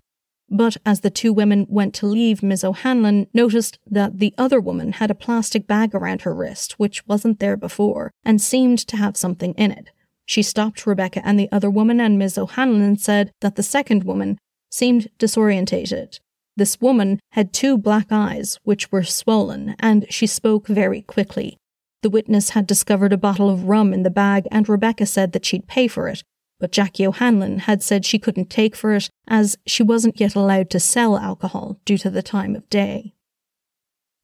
But 0.49 0.77
as 0.87 1.01
the 1.01 1.11
two 1.11 1.33
women 1.33 1.67
went 1.69 1.95
to 1.97 2.07
leave, 2.07 2.43
Ms. 2.43 2.63
O'Hanlon 2.63 3.27
noticed 3.35 3.79
that 3.87 4.19
the 4.19 4.35
other 4.39 4.61
woman 4.61 4.93
had 4.93 5.11
a 5.11 5.15
plastic 5.15 5.67
bag 5.67 5.95
around 5.95 6.23
her 6.23 6.35
wrist, 6.35 6.79
which 6.79 7.07
wasn't 7.07 7.41
there 7.41 7.57
before, 7.57 8.13
and 8.25 8.41
seemed 8.41 8.79
to 8.87 8.97
have 8.97 9.17
something 9.17 9.55
in 9.55 9.73
it. 9.73 9.91
She 10.25 10.43
stopped 10.43 10.87
Rebecca 10.87 11.21
and 11.25 11.39
the 11.39 11.51
other 11.51 11.71
woman, 11.71 12.01
and 12.01 12.19
Ms. 12.19 12.39
O'Hanlon 12.39 12.97
said 12.97 13.33
that 13.41 13.57
the 13.57 13.63
second 13.63 14.05
woman 14.05 14.39
seemed 14.71 15.09
disorientated. 15.19 16.21
This 16.57 16.81
woman 16.81 17.21
had 17.33 17.53
two 17.53 17.77
black 17.77 18.07
eyes, 18.11 18.59
which 18.63 18.91
were 18.91 19.05
swollen, 19.05 19.77
and 19.79 20.07
she 20.11 20.27
spoke 20.27 20.69
very 20.69 21.03
quickly. 21.03 21.59
The 22.03 22.11
witness 22.11 22.51
had 22.51 22.67
discovered 22.67 23.13
a 23.13 23.19
bottle 23.19 23.51
of 23.51 23.65
rum 23.65 23.93
in 23.93 24.05
the 24.05 24.11
bag, 24.11 24.47
and 24.51 24.69
Rebecca 24.69 25.07
said 25.07 25.33
that 25.33 25.45
she'd 25.45 25.67
pay 25.67 25.89
for 25.89 26.09
it, 26.09 26.23
but 26.59 26.73
Jackie 26.73 27.07
O'Hanlon 27.07 27.61
had 27.61 27.83
said 27.83 28.05
she 28.05 28.19
couldn't 28.19 28.51
take 28.51 28.75
for 28.75 28.93
it 28.95 29.11
as 29.29 29.57
she 29.67 29.83
wasn't 29.83 30.21
yet 30.21 30.35
allowed 30.35 30.71
to 30.71 30.81
sell 30.81 31.17
alcohol 31.19 31.79
due 31.85 31.99
to 31.99 32.11
the 32.11 32.23
time 32.23 32.57
of 32.57 32.69
day. 32.71 33.15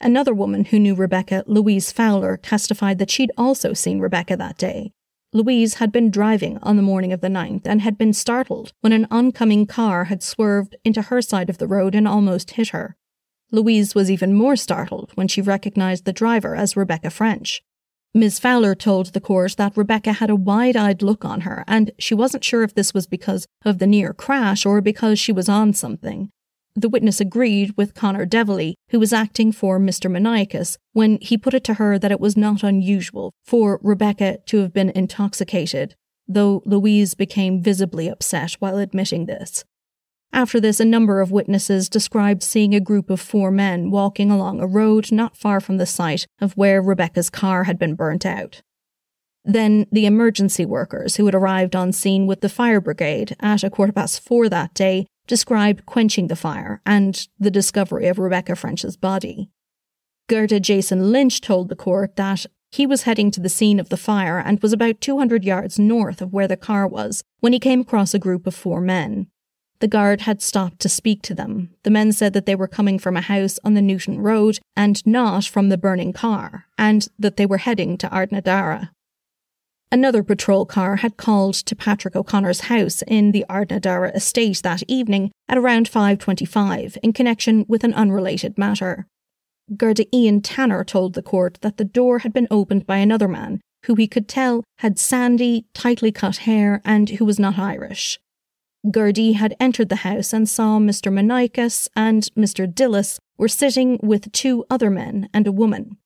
Another 0.01 0.35
woman 0.35 0.65
who 0.67 0.81
knew 0.81 0.95
Rebecca, 0.95 1.45
Louise 1.47 1.93
Fowler, 1.93 2.37
testified 2.37 2.99
that 2.99 3.11
she'd 3.11 3.31
also 3.37 3.73
seen 3.73 4.01
Rebecca 4.01 4.37
that 4.37 4.59
day. 4.59 4.93
Louise 5.33 5.75
had 5.75 5.93
been 5.93 6.11
driving 6.11 6.59
on 6.59 6.77
the 6.77 6.83
morning 6.83 7.13
of 7.13 7.21
the 7.23 7.29
9th 7.29 7.63
and 7.65 7.81
had 7.81 7.97
been 7.97 8.13
startled 8.13 8.73
when 8.81 8.93
an 8.93 9.07
oncoming 9.11 9.67
car 9.67 10.05
had 10.05 10.23
swerved 10.23 10.77
into 10.85 11.03
her 11.03 11.23
side 11.23 11.49
of 11.49 11.59
the 11.59 11.69
road 11.69 11.95
and 11.95 12.07
almost 12.07 12.53
hit 12.53 12.69
her. 12.69 12.97
Louise 13.51 13.95
was 13.95 14.11
even 14.11 14.35
more 14.35 14.57
startled 14.57 15.13
when 15.15 15.29
she 15.29 15.41
recognized 15.41 16.05
the 16.05 16.13
driver 16.13 16.57
as 16.57 16.77
Rebecca 16.77 17.11
French. 17.11 17.63
Ms. 18.15 18.39
Fowler 18.39 18.75
told 18.75 19.07
the 19.07 19.23
court 19.23 19.57
that 19.57 19.75
Rebecca 19.75 20.13
had 20.13 20.29
a 20.29 20.37
wide 20.37 20.77
eyed 20.77 21.01
look 21.01 21.25
on 21.25 21.43
her, 21.43 21.65
and 21.67 21.91
she 21.99 22.15
wasn't 22.15 22.45
sure 22.45 22.63
if 22.63 22.75
this 22.75 22.93
was 22.93 23.07
because 23.07 23.47
of 23.65 23.79
the 23.79 23.87
near 23.87 24.13
crash 24.13 24.67
or 24.67 24.83
because 24.83 25.19
she 25.19 25.33
was 25.33 25.49
on 25.49 25.73
something. 25.73 26.29
The 26.75 26.91
witness 26.91 27.23
agreed 27.23 27.73
with 27.77 27.95
Conor 27.95 28.27
Devally, 28.27 28.75
who 28.91 28.99
was 28.99 29.15
acting 29.15 29.51
for 29.51 29.79
Mr. 29.79 30.11
Manikas, 30.11 30.77
when 30.93 31.19
he 31.23 31.39
put 31.39 31.55
it 31.55 31.65
to 31.65 31.75
her 31.75 31.99
that 31.99 32.13
it 32.13 32.21
was 32.21 32.37
not 32.37 32.63
unusual 32.63 33.33
for 33.45 33.81
Rebecca 33.83 34.39
to 34.47 34.59
have 34.59 34.75
been 34.75 34.91
intoxicated, 34.91 35.95
though 36.29 36.63
Louise 36.67 37.15
became 37.15 37.63
visibly 37.63 38.09
upset 38.09 38.53
while 38.55 38.77
admitting 38.77 39.25
this. 39.25 39.65
After 40.33 40.61
this, 40.61 40.81
a 40.81 40.85
number 40.85 41.21
of 41.21 41.31
witnesses 41.31 41.91
described 41.91 42.43
seeing 42.43 42.75
a 42.75 42.81
group 42.81 43.11
of 43.11 43.21
four 43.21 43.51
men 43.51 43.91
walking 43.91 44.31
along 44.31 44.61
a 44.61 44.67
road 44.67 45.13
not 45.13 45.37
far 45.37 45.61
from 45.61 45.77
the 45.77 45.87
site 45.87 46.27
of 46.41 46.57
where 46.57 46.81
Rebecca's 46.81 47.29
car 47.29 47.65
had 47.65 47.79
been 47.79 47.95
burnt 47.95 48.25
out. 48.25 48.63
Then 49.45 49.87
the 49.93 50.07
emergency 50.07 50.65
workers 50.65 51.17
who 51.17 51.27
had 51.27 51.35
arrived 51.35 51.77
on 51.77 51.93
scene 51.93 52.27
with 52.27 52.41
the 52.41 52.49
fire 52.49 52.81
brigade 52.81 53.37
at 53.41 53.65
a 53.65 53.71
quarter 53.71 53.93
past 53.93 54.21
four 54.21 54.49
that 54.49 54.73
day 54.73 55.07
described 55.27 55.85
quenching 55.85 56.29
the 56.29 56.37
fire 56.37 56.81
and 56.87 57.29
the 57.39 57.51
discovery 57.51 58.07
of 58.07 58.19
Rebecca 58.19 58.57
French's 58.57 58.97
body. 58.97 59.51
Garda 60.29 60.61
Jason 60.61 61.13
Lynch 61.13 61.41
told 61.41 61.69
the 61.69 61.77
court 61.77 62.17
that 62.17 62.47
he 62.71 62.87
was 62.87 63.03
heading 63.03 63.31
to 63.33 63.41
the 63.41 63.51
scene 63.51 63.79
of 63.79 63.91
the 63.91 63.97
fire 63.99 64.39
and 64.39 64.63
was 64.63 64.73
about 64.73 65.01
200 65.01 65.45
yards 65.45 65.79
north 65.79 66.23
of 66.23 66.33
where 66.33 66.49
the 66.49 66.57
car 66.57 66.89
was 66.89 67.23
when 67.41 67.53
he 67.53 67.59
came 67.59 67.81
across 67.81 68.15
a 68.15 68.19
group 68.19 68.47
of 68.47 68.55
four 68.55 68.81
men. 68.81 69.27
The 69.83 69.89
guard 69.89 70.21
had 70.21 70.41
stopped 70.41 70.79
to 70.83 70.89
speak 70.89 71.23
to 71.23 71.35
them. 71.35 71.71
The 71.83 71.91
men 71.91 72.13
said 72.13 72.35
that 72.35 72.47
they 72.47 72.55
were 72.55 72.69
coming 72.69 73.01
from 73.01 73.17
a 73.17 73.21
house 73.21 73.59
on 73.65 73.75
the 73.75 73.83
Newton 73.83 74.21
Road 74.21 74.61
and 74.77 75.05
not 75.05 75.45
from 75.47 75.71
the 75.71 75.77
burning 75.77 76.13
car, 76.13 76.67
and 76.79 77.09
that 77.19 77.37
they 77.37 77.47
were 77.47 77.59
heading 77.59 77.99
to 77.99 78.07
Ardnadara. 78.07 78.91
Another 79.91 80.23
patrol 80.23 80.67
car 80.67 80.97
had 80.97 81.17
called 81.17 81.55
to 81.55 81.75
Patrick 81.75 82.15
O'Connor's 82.15 82.61
house 82.61 83.03
in 83.09 83.33
the 83.33 83.45
Ardnadara 83.51 84.15
estate 84.15 84.63
that 84.63 84.85
evening 84.87 85.33
at 85.49 85.59
around 85.59 85.89
5:25 85.89 86.97
in 87.03 87.13
connection 87.13 87.65
with 87.67 87.83
an 87.83 87.93
unrelated 87.93 88.57
matter. 88.57 89.09
Garda 89.77 90.07
Ian 90.17 90.43
Tanner 90.43 90.85
told 90.85 91.15
the 91.15 91.23
court 91.23 91.59
that 91.63 91.77
the 91.77 91.85
door 91.85 92.21
had 92.21 92.33
been 92.33 92.47
opened 92.53 92.87
by 92.87 92.99
another 92.99 93.27
man 93.27 93.61
who 93.87 93.97
he 93.97 94.07
could 94.07 94.29
tell 94.29 94.63
had 94.79 94.97
sandy, 94.97 95.65
tightly 95.75 96.13
cut 96.13 96.37
hair 96.47 96.81
and 96.85 97.11
who 97.11 97.25
was 97.25 97.41
not 97.41 97.59
Irish. 97.59 98.21
Gardaí 98.87 99.35
had 99.35 99.57
entered 99.61 99.89
the 99.89 99.97
house 99.97 100.33
and 100.33 100.49
saw 100.49 100.79
Mr. 100.79 101.13
Manikas 101.13 101.89
and 101.95 102.25
Mr. 102.37 102.67
Dillis 102.67 103.19
were 103.39 103.49
sitting 103.49 103.99
with 104.03 104.33
two 104.33 104.65
other 104.69 104.91
men 104.91 105.29
and 105.33 105.47
a 105.47 105.53
woman. 105.53 105.99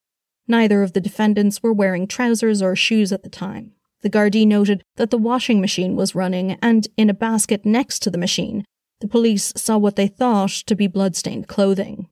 Neither 0.47 0.83
of 0.83 0.93
the 0.93 1.01
defendants 1.01 1.63
were 1.63 1.73
wearing 1.73 2.07
trousers 2.07 2.61
or 2.61 2.77
shoes 2.77 3.13
at 3.13 3.23
the 3.23 3.31
time. 3.31 3.73
The 4.03 4.11
Gardaí 4.11 4.47
noted 4.47 4.83
that 4.97 5.11
the 5.11 5.19
washing 5.19 5.61
machine 5.61 5.97
was 5.97 6.15
running, 6.15 6.59
and 6.63 6.87
in 6.97 7.11
a 7.11 7.15
basket 7.15 7.65
next 7.65 8.01
to 8.01 8.11
the 8.11 8.19
machine, 8.19 8.65
the 9.01 9.09
police 9.09 9.53
saw 9.57 9.79
what 9.79 9.97
they 9.97 10.07
thought 10.07 10.51
to 10.67 10.75
be 10.75 10.87
bloodstained 10.87 11.49
clothing. 11.49 12.09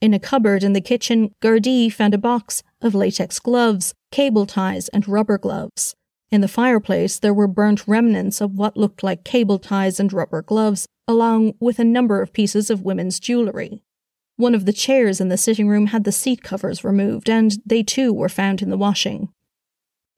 In 0.00 0.14
a 0.14 0.20
cupboard 0.20 0.62
in 0.62 0.74
the 0.74 0.80
kitchen, 0.80 1.32
Gardaí 1.42 1.92
found 1.92 2.14
a 2.14 2.18
box 2.18 2.62
of 2.80 2.94
latex 2.94 3.40
gloves, 3.40 3.94
cable 4.12 4.46
ties, 4.46 4.88
and 4.88 5.08
rubber 5.08 5.38
gloves. 5.38 5.96
In 6.30 6.42
the 6.42 6.48
fireplace, 6.48 7.18
there 7.18 7.32
were 7.32 7.48
burnt 7.48 7.88
remnants 7.88 8.40
of 8.40 8.58
what 8.58 8.76
looked 8.76 9.02
like 9.02 9.24
cable 9.24 9.58
ties 9.58 9.98
and 9.98 10.12
rubber 10.12 10.42
gloves, 10.42 10.86
along 11.06 11.54
with 11.58 11.78
a 11.78 11.84
number 11.84 12.20
of 12.20 12.34
pieces 12.34 12.68
of 12.68 12.82
women's 12.82 13.18
jewellery. 13.18 13.82
One 14.36 14.54
of 14.54 14.66
the 14.66 14.72
chairs 14.72 15.20
in 15.20 15.30
the 15.30 15.38
sitting 15.38 15.68
room 15.68 15.86
had 15.86 16.04
the 16.04 16.12
seat 16.12 16.42
covers 16.42 16.84
removed, 16.84 17.30
and 17.30 17.56
they 17.64 17.82
too 17.82 18.12
were 18.12 18.28
found 18.28 18.60
in 18.60 18.70
the 18.70 18.76
washing. 18.76 19.30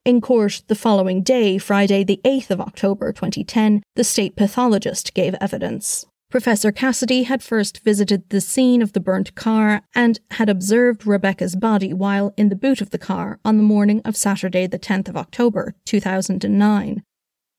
In 0.03 0.19
court 0.19 0.63
the 0.67 0.75
following 0.75 1.23
day, 1.23 1.57
Friday, 1.57 2.03
the 2.03 2.19
8th 2.25 2.49
of 2.49 2.59
October 2.59 3.13
2010, 3.13 3.81
the 3.95 4.03
state 4.03 4.35
pathologist 4.35 5.13
gave 5.13 5.35
evidence. 5.39 6.05
Professor 6.31 6.71
Cassidy 6.71 7.23
had 7.23 7.43
first 7.43 7.83
visited 7.83 8.29
the 8.29 8.39
scene 8.39 8.81
of 8.81 8.93
the 8.93 9.01
burnt 9.01 9.35
car 9.35 9.81
and 9.93 10.21
had 10.31 10.47
observed 10.47 11.05
Rebecca's 11.05 11.57
body 11.57 11.93
while 11.93 12.33
in 12.37 12.47
the 12.47 12.55
boot 12.55 12.79
of 12.79 12.91
the 12.91 12.97
car 12.97 13.41
on 13.43 13.57
the 13.57 13.63
morning 13.63 14.01
of 14.05 14.15
Saturday, 14.15 14.65
the 14.65 14.79
10th 14.79 15.09
of 15.09 15.17
October, 15.17 15.75
2009. 15.83 17.03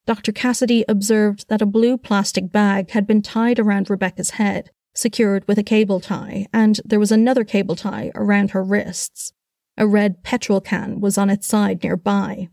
Dr. 0.06 0.32
Cassidy 0.32 0.86
observed 0.88 1.50
that 1.50 1.60
a 1.60 1.66
blue 1.66 1.98
plastic 1.98 2.50
bag 2.50 2.92
had 2.92 3.06
been 3.06 3.20
tied 3.20 3.58
around 3.58 3.90
Rebecca's 3.90 4.30
head, 4.30 4.70
secured 4.94 5.46
with 5.46 5.58
a 5.58 5.62
cable 5.62 6.00
tie, 6.00 6.46
and 6.50 6.80
there 6.82 6.98
was 6.98 7.12
another 7.12 7.44
cable 7.44 7.76
tie 7.76 8.10
around 8.14 8.52
her 8.52 8.64
wrists. 8.64 9.34
A 9.76 9.86
red 9.86 10.22
petrol 10.22 10.62
can 10.62 10.98
was 10.98 11.18
on 11.18 11.28
its 11.28 11.46
side 11.46 11.82
nearby. 11.82 12.48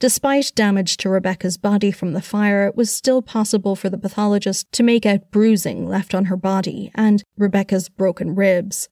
Despite 0.00 0.52
damage 0.54 0.96
to 0.96 1.10
Rebecca's 1.10 1.58
body 1.58 1.90
from 1.90 2.14
the 2.14 2.22
fire, 2.22 2.66
it 2.66 2.74
was 2.74 2.90
still 2.90 3.20
possible 3.20 3.76
for 3.76 3.90
the 3.90 3.98
pathologist 3.98 4.72
to 4.72 4.82
make 4.82 5.04
out 5.04 5.30
bruising 5.30 5.86
left 5.86 6.14
on 6.14 6.24
her 6.24 6.38
body 6.38 6.90
and 6.94 7.22
Rebecca's 7.36 7.90
broken 7.90 8.34
ribs. 8.34 8.88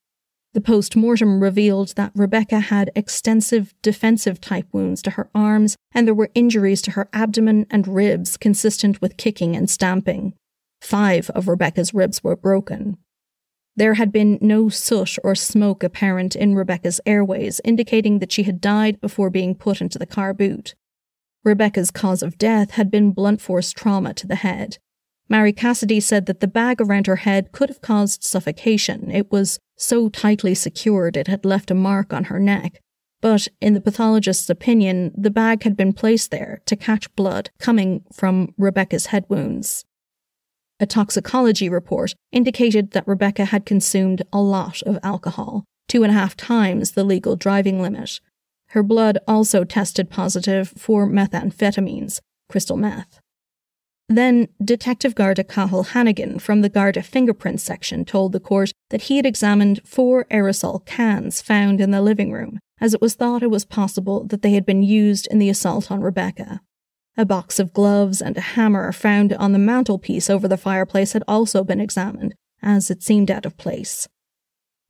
The 0.53 0.61
post 0.61 0.97
mortem 0.97 1.42
revealed 1.42 1.94
that 1.97 2.12
Rebecca 2.14 2.61
had 2.61 2.90
extensive 2.94 3.73
defensive 3.81 4.38
type 4.38 4.66
wounds 4.71 5.01
to 5.01 5.12
her 5.12 5.31
arms, 5.35 5.77
and 5.92 6.07
there 6.07 6.14
were 6.14 6.31
injuries 6.35 6.83
to 6.83 6.90
her 6.90 7.09
abdomen 7.14 7.64
and 7.71 7.88
ribs 7.88 8.37
consistent 8.37 9.01
with 9.01 9.16
kicking 9.16 9.57
and 9.57 9.71
stamping. 9.71 10.35
Five 10.83 11.31
of 11.31 11.49
Rebecca's 11.49 11.94
ribs 11.94 12.23
were 12.23 12.37
broken. 12.37 12.99
There 13.77 13.94
had 13.94 14.12
been 14.12 14.38
no 14.42 14.68
soot 14.68 15.16
or 15.25 15.35
smoke 15.35 15.83
apparent 15.83 16.37
in 16.37 16.55
Rebecca's 16.55 17.01
airways, 17.07 17.62
indicating 17.64 18.18
that 18.18 18.33
she 18.33 18.42
had 18.42 18.61
died 18.61 19.01
before 19.01 19.31
being 19.31 19.55
put 19.55 19.81
into 19.81 19.99
the 19.99 20.05
car 20.05 20.35
boot. 20.35 20.75
Rebecca's 21.48 21.90
cause 21.90 22.22
of 22.22 22.37
death 22.37 22.72
had 22.72 22.90
been 22.90 23.12
blunt 23.12 23.40
force 23.40 23.72
trauma 23.72 24.12
to 24.14 24.26
the 24.26 24.37
head. 24.37 24.76
Marie 25.30 25.52
Cassidy 25.52 25.98
said 25.98 26.26
that 26.26 26.40
the 26.40 26.46
bag 26.46 26.78
around 26.78 27.06
her 27.06 27.16
head 27.16 27.52
could 27.52 27.70
have 27.70 27.80
caused 27.80 28.22
suffocation. 28.22 29.11
It 29.11 29.32
was 29.32 29.58
so 29.76 30.11
tightly 30.11 30.54
secured 30.54 31.16
it 31.16 31.26
had 31.26 31.46
left 31.46 31.70
a 31.70 31.74
mark 31.74 32.12
on 32.12 32.24
her 32.24 32.38
neck. 32.38 32.80
But 33.22 33.48
in 33.61 33.72
the 33.72 33.80
pathologist's 33.80 34.50
opinion, 34.50 35.12
the 35.16 35.30
bag 35.30 35.62
had 35.62 35.76
been 35.76 35.94
placed 35.94 36.30
there 36.30 36.61
to 36.66 36.76
catch 36.76 37.14
blood 37.16 37.50
coming 37.58 38.04
from 38.12 38.54
Rebecca's 38.58 39.06
head 39.06 39.24
wounds. 39.28 39.87
A 40.78 40.87
toxicology 40.87 41.68
report 41.68 42.14
indicated 42.30 42.90
that 42.90 43.08
Rebecca 43.08 43.46
had 43.46 43.64
consumed 43.64 44.22
a 44.32 44.40
lot 44.40 44.82
of 44.82 44.98
alcohol, 45.02 45.64
two 45.88 46.02
and 46.02 46.12
a 46.12 46.14
half 46.14 46.37
times 46.37 46.92
the 46.92 47.04
legal 47.04 47.37
driving 47.37 47.80
limit. 47.80 48.20
Her 48.68 48.83
blood 48.83 49.18
also 49.26 49.64
tested 49.64 50.11
positive 50.11 50.72
for 50.76 51.09
methamphetamines, 51.09 52.20
crystal 52.48 52.76
meth. 52.76 53.20
Then, 54.11 54.48
Detective 54.62 55.14
Garda 55.14 55.44
Cathal 55.44 55.85
Hannigan 55.85 56.38
from 56.38 56.62
the 56.62 56.70
Garda 56.70 57.02
fingerprint 57.02 57.61
section 57.61 58.04
told 58.04 58.33
the 58.33 58.40
court 58.40 58.72
that 58.88 59.02
he 59.02 59.16
had 59.16 59.26
examined 59.26 59.81
four 59.85 60.24
aerosol 60.31 60.85
cans 60.87 61.42
found 61.42 61.81
in 61.81 61.90
the 61.90 62.00
living 62.00 62.33
room, 62.33 62.59
as 62.81 62.94
it 62.94 63.02
was 63.02 63.14
thought 63.14 63.42
it 63.42 63.50
was 63.50 63.66
possible 63.66 64.24
that 64.24 64.40
they 64.40 64.52
had 64.52 64.64
been 64.64 64.83
used 64.83 65.26
in 65.31 65.38
the 65.38 65.50
assault 65.50 65.90
on 65.90 66.00
Rebecca. 66.00 66.61
A 67.18 67.26
box 67.26 67.59
of 67.59 67.74
gloves 67.74 68.22
and 68.22 68.37
a 68.37 68.40
hammer 68.40 68.92
found 68.92 69.35
on 69.35 69.52
the 69.52 69.59
mantelpiece 69.59 70.31
over 70.31 70.48
the 70.48 70.57
fireplace 70.57 71.12
had 71.12 71.24
also 71.28 71.62
been 71.62 71.81
examined, 71.81 72.35
as 72.62 72.90
it 72.90 73.02
seemed 73.02 73.31
out 73.31 73.44
of 73.44 73.59
place. 73.59 74.09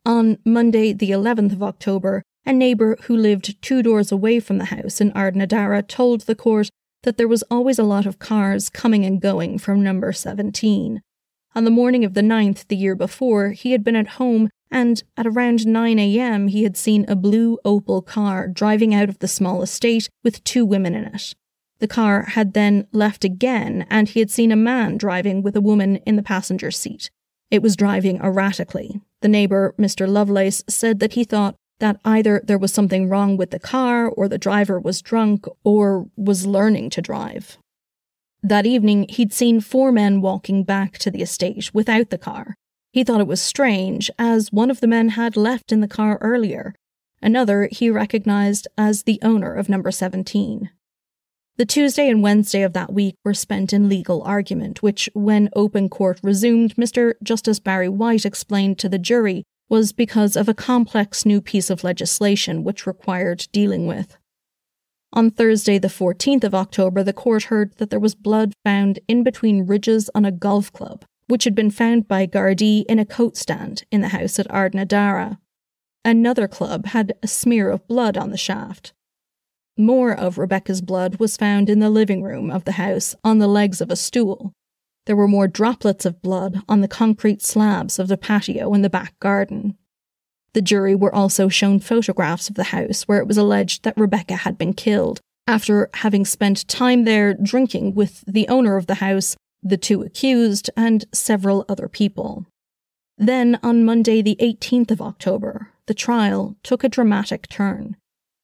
On 0.05 0.37
Monday, 0.45 0.93
the 0.93 1.11
11th 1.11 1.51
of 1.51 1.63
October, 1.63 2.23
a 2.49 2.53
neighbour 2.53 2.97
who 3.03 3.15
lived 3.15 3.61
two 3.61 3.83
doors 3.83 4.11
away 4.11 4.39
from 4.39 4.57
the 4.57 4.65
house 4.65 4.99
in 4.99 5.11
Ardnadara 5.11 5.87
told 5.87 6.21
the 6.21 6.33
court 6.33 6.71
that 7.03 7.15
there 7.15 7.27
was 7.27 7.43
always 7.43 7.77
a 7.77 7.83
lot 7.83 8.07
of 8.07 8.17
cars 8.17 8.71
coming 8.71 9.05
and 9.05 9.21
going 9.21 9.59
from 9.59 9.83
number 9.83 10.11
17. 10.11 10.99
On 11.53 11.63
the 11.63 11.69
morning 11.69 12.03
of 12.03 12.15
the 12.15 12.21
9th 12.21 12.67
the 12.67 12.75
year 12.75 12.95
before, 12.95 13.51
he 13.51 13.71
had 13.71 13.83
been 13.83 13.95
at 13.95 14.17
home 14.17 14.49
and 14.71 15.03
at 15.15 15.27
around 15.27 15.67
9 15.67 15.99
a.m. 15.99 16.47
he 16.47 16.63
had 16.63 16.75
seen 16.75 17.05
a 17.07 17.15
blue 17.15 17.59
Opel 17.63 18.03
car 18.03 18.47
driving 18.47 18.95
out 18.95 19.09
of 19.09 19.19
the 19.19 19.27
small 19.27 19.61
estate 19.61 20.09
with 20.23 20.43
two 20.43 20.65
women 20.65 20.95
in 20.95 21.05
it. 21.05 21.35
The 21.77 21.87
car 21.87 22.29
had 22.29 22.53
then 22.53 22.87
left 22.91 23.23
again, 23.23 23.85
and 23.91 24.09
he 24.09 24.19
had 24.21 24.31
seen 24.31 24.51
a 24.51 24.55
man 24.55 24.97
driving 24.97 25.43
with 25.43 25.55
a 25.55 25.61
woman 25.61 25.97
in 25.97 26.15
the 26.15 26.23
passenger 26.23 26.71
seat. 26.71 27.11
It 27.51 27.61
was 27.61 27.75
driving 27.75 28.17
erratically. 28.17 29.01
The 29.21 29.27
neighbour, 29.27 29.75
Mr. 29.77 30.07
Lovelace, 30.07 30.63
said 30.67 30.99
that 30.99 31.13
he 31.13 31.23
thought 31.23 31.55
that 31.79 31.99
either 32.05 32.41
there 32.45 32.57
was 32.57 32.73
something 32.73 33.09
wrong 33.09 33.37
with 33.37 33.51
the 33.51 33.59
car, 33.59 34.07
or 34.07 34.27
the 34.27 34.37
driver 34.37 34.79
was 34.79 35.01
drunk, 35.01 35.45
or 35.63 36.07
was 36.15 36.45
learning 36.45 36.89
to 36.91 37.01
drive. 37.01 37.57
That 38.41 38.65
evening, 38.65 39.05
he'd 39.09 39.33
seen 39.33 39.59
four 39.59 39.91
men 39.91 40.21
walking 40.21 40.63
back 40.63 40.97
to 40.99 41.11
the 41.11 41.21
estate 41.21 41.73
without 41.73 42.09
the 42.09 42.17
car. 42.17 42.55
He 42.91 43.03
thought 43.03 43.21
it 43.21 43.27
was 43.27 43.41
strange, 43.41 44.09
as 44.17 44.51
one 44.51 44.71
of 44.71 44.79
the 44.79 44.87
men 44.87 45.09
had 45.09 45.35
left 45.35 45.71
in 45.71 45.81
the 45.81 45.87
car 45.87 46.17
earlier. 46.21 46.73
Another 47.21 47.67
he 47.71 47.89
recognized 47.89 48.67
as 48.77 49.03
the 49.03 49.19
owner 49.21 49.53
of 49.53 49.69
number 49.69 49.91
17. 49.91 50.69
The 51.57 51.65
Tuesday 51.65 52.09
and 52.09 52.23
Wednesday 52.23 52.61
of 52.61 52.71
that 52.71 52.93
week 52.93 53.15
were 53.25 53.33
spent 53.33 53.73
in 53.73 53.89
legal 53.89 54.21
argument, 54.23 54.81
which, 54.81 55.09
when 55.13 55.49
open 55.53 55.89
court 55.89 56.17
resumed, 56.23 56.75
Mr. 56.75 57.15
Justice 57.21 57.59
Barry 57.59 57.89
White 57.89 58.25
explained 58.25 58.79
to 58.79 58.87
the 58.87 58.97
jury 58.97 59.43
was 59.69 59.93
because 59.93 60.35
of 60.35 60.49
a 60.49 60.53
complex 60.53 61.25
new 61.25 61.39
piece 61.39 61.69
of 61.69 61.83
legislation 61.83 62.63
which 62.63 62.87
required 62.87 63.47
dealing 63.51 63.85
with. 63.87 64.17
On 65.13 65.31
Thursday, 65.31 65.77
the 65.79 65.87
14th 65.87 66.43
of 66.43 66.53
October, 66.53 67.03
the 67.03 67.13
court 67.13 67.43
heard 67.43 67.75
that 67.77 67.89
there 67.89 67.99
was 67.99 68.13
blood 68.13 68.53
found 68.63 68.99
in 69.07 69.23
between 69.23 69.65
ridges 69.65 70.09
on 70.13 70.25
a 70.25 70.31
golf 70.31 70.71
club, 70.71 71.05
which 71.27 71.45
had 71.45 71.55
been 71.55 71.71
found 71.71 72.07
by 72.07 72.27
Gardaí 72.27 72.85
in 72.87 72.99
a 72.99 73.05
coat 73.05 73.37
stand 73.37 73.83
in 73.91 74.01
the 74.01 74.09
house 74.09 74.37
at 74.37 74.47
Ardnadara. 74.49 75.39
Another 76.05 76.47
club 76.47 76.87
had 76.87 77.13
a 77.23 77.27
smear 77.27 77.69
of 77.69 77.87
blood 77.87 78.17
on 78.17 78.29
the 78.29 78.37
shaft. 78.37 78.93
More 79.77 80.11
of 80.11 80.37
Rebecca's 80.37 80.81
blood 80.81 81.17
was 81.17 81.37
found 81.37 81.69
in 81.69 81.79
the 81.79 81.89
living 81.89 82.21
room 82.21 82.51
of 82.51 82.65
the 82.65 82.73
house 82.73 83.15
on 83.23 83.39
the 83.39 83.47
legs 83.47 83.81
of 83.81 83.89
a 83.89 83.95
stool. 83.95 84.53
There 85.05 85.15
were 85.15 85.27
more 85.27 85.47
droplets 85.47 86.05
of 86.05 86.21
blood 86.21 86.61
on 86.69 86.81
the 86.81 86.87
concrete 86.87 87.41
slabs 87.41 87.99
of 87.99 88.07
the 88.07 88.17
patio 88.17 88.73
in 88.73 88.81
the 88.81 88.89
back 88.89 89.19
garden. 89.19 89.77
The 90.53 90.61
jury 90.61 90.95
were 90.95 91.13
also 91.13 91.49
shown 91.49 91.79
photographs 91.79 92.49
of 92.49 92.55
the 92.55 92.65
house 92.65 93.03
where 93.03 93.19
it 93.19 93.27
was 93.27 93.37
alleged 93.37 93.83
that 93.83 93.97
Rebecca 93.97 94.35
had 94.35 94.57
been 94.57 94.73
killed 94.73 95.21
after 95.47 95.89
having 95.95 96.25
spent 96.25 96.67
time 96.67 97.05
there 97.05 97.33
drinking 97.33 97.95
with 97.95 98.23
the 98.27 98.47
owner 98.47 98.77
of 98.77 98.87
the 98.87 98.95
house, 98.95 99.35
the 99.63 99.77
two 99.77 100.03
accused, 100.03 100.69
and 100.77 101.05
several 101.11 101.65
other 101.67 101.87
people. 101.87 102.45
Then, 103.17 103.59
on 103.63 103.83
Monday, 103.83 104.21
the 104.21 104.37
18th 104.39 104.91
of 104.91 105.01
October, 105.01 105.69
the 105.87 105.93
trial 105.93 106.55
took 106.63 106.83
a 106.83 106.89
dramatic 106.89 107.49
turn. 107.49 107.97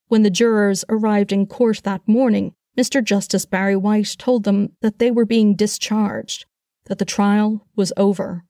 When 0.08 0.24
the 0.24 0.30
jurors 0.30 0.84
arrived 0.89 1.32
in 1.32 1.46
court 1.46 1.82
that 1.84 2.08
morning, 2.08 2.54
Mr. 2.78 3.04
Justice 3.04 3.46
Barry 3.46 3.76
White 3.76 4.16
told 4.18 4.44
them 4.44 4.74
that 4.82 5.00
they 5.00 5.12
were 5.12 5.26
being 5.26 5.56
discharged, 5.56 6.46
that 6.86 6.98
the 6.98 7.06
trial 7.06 7.66
was 7.76 7.94
over. 7.96 8.44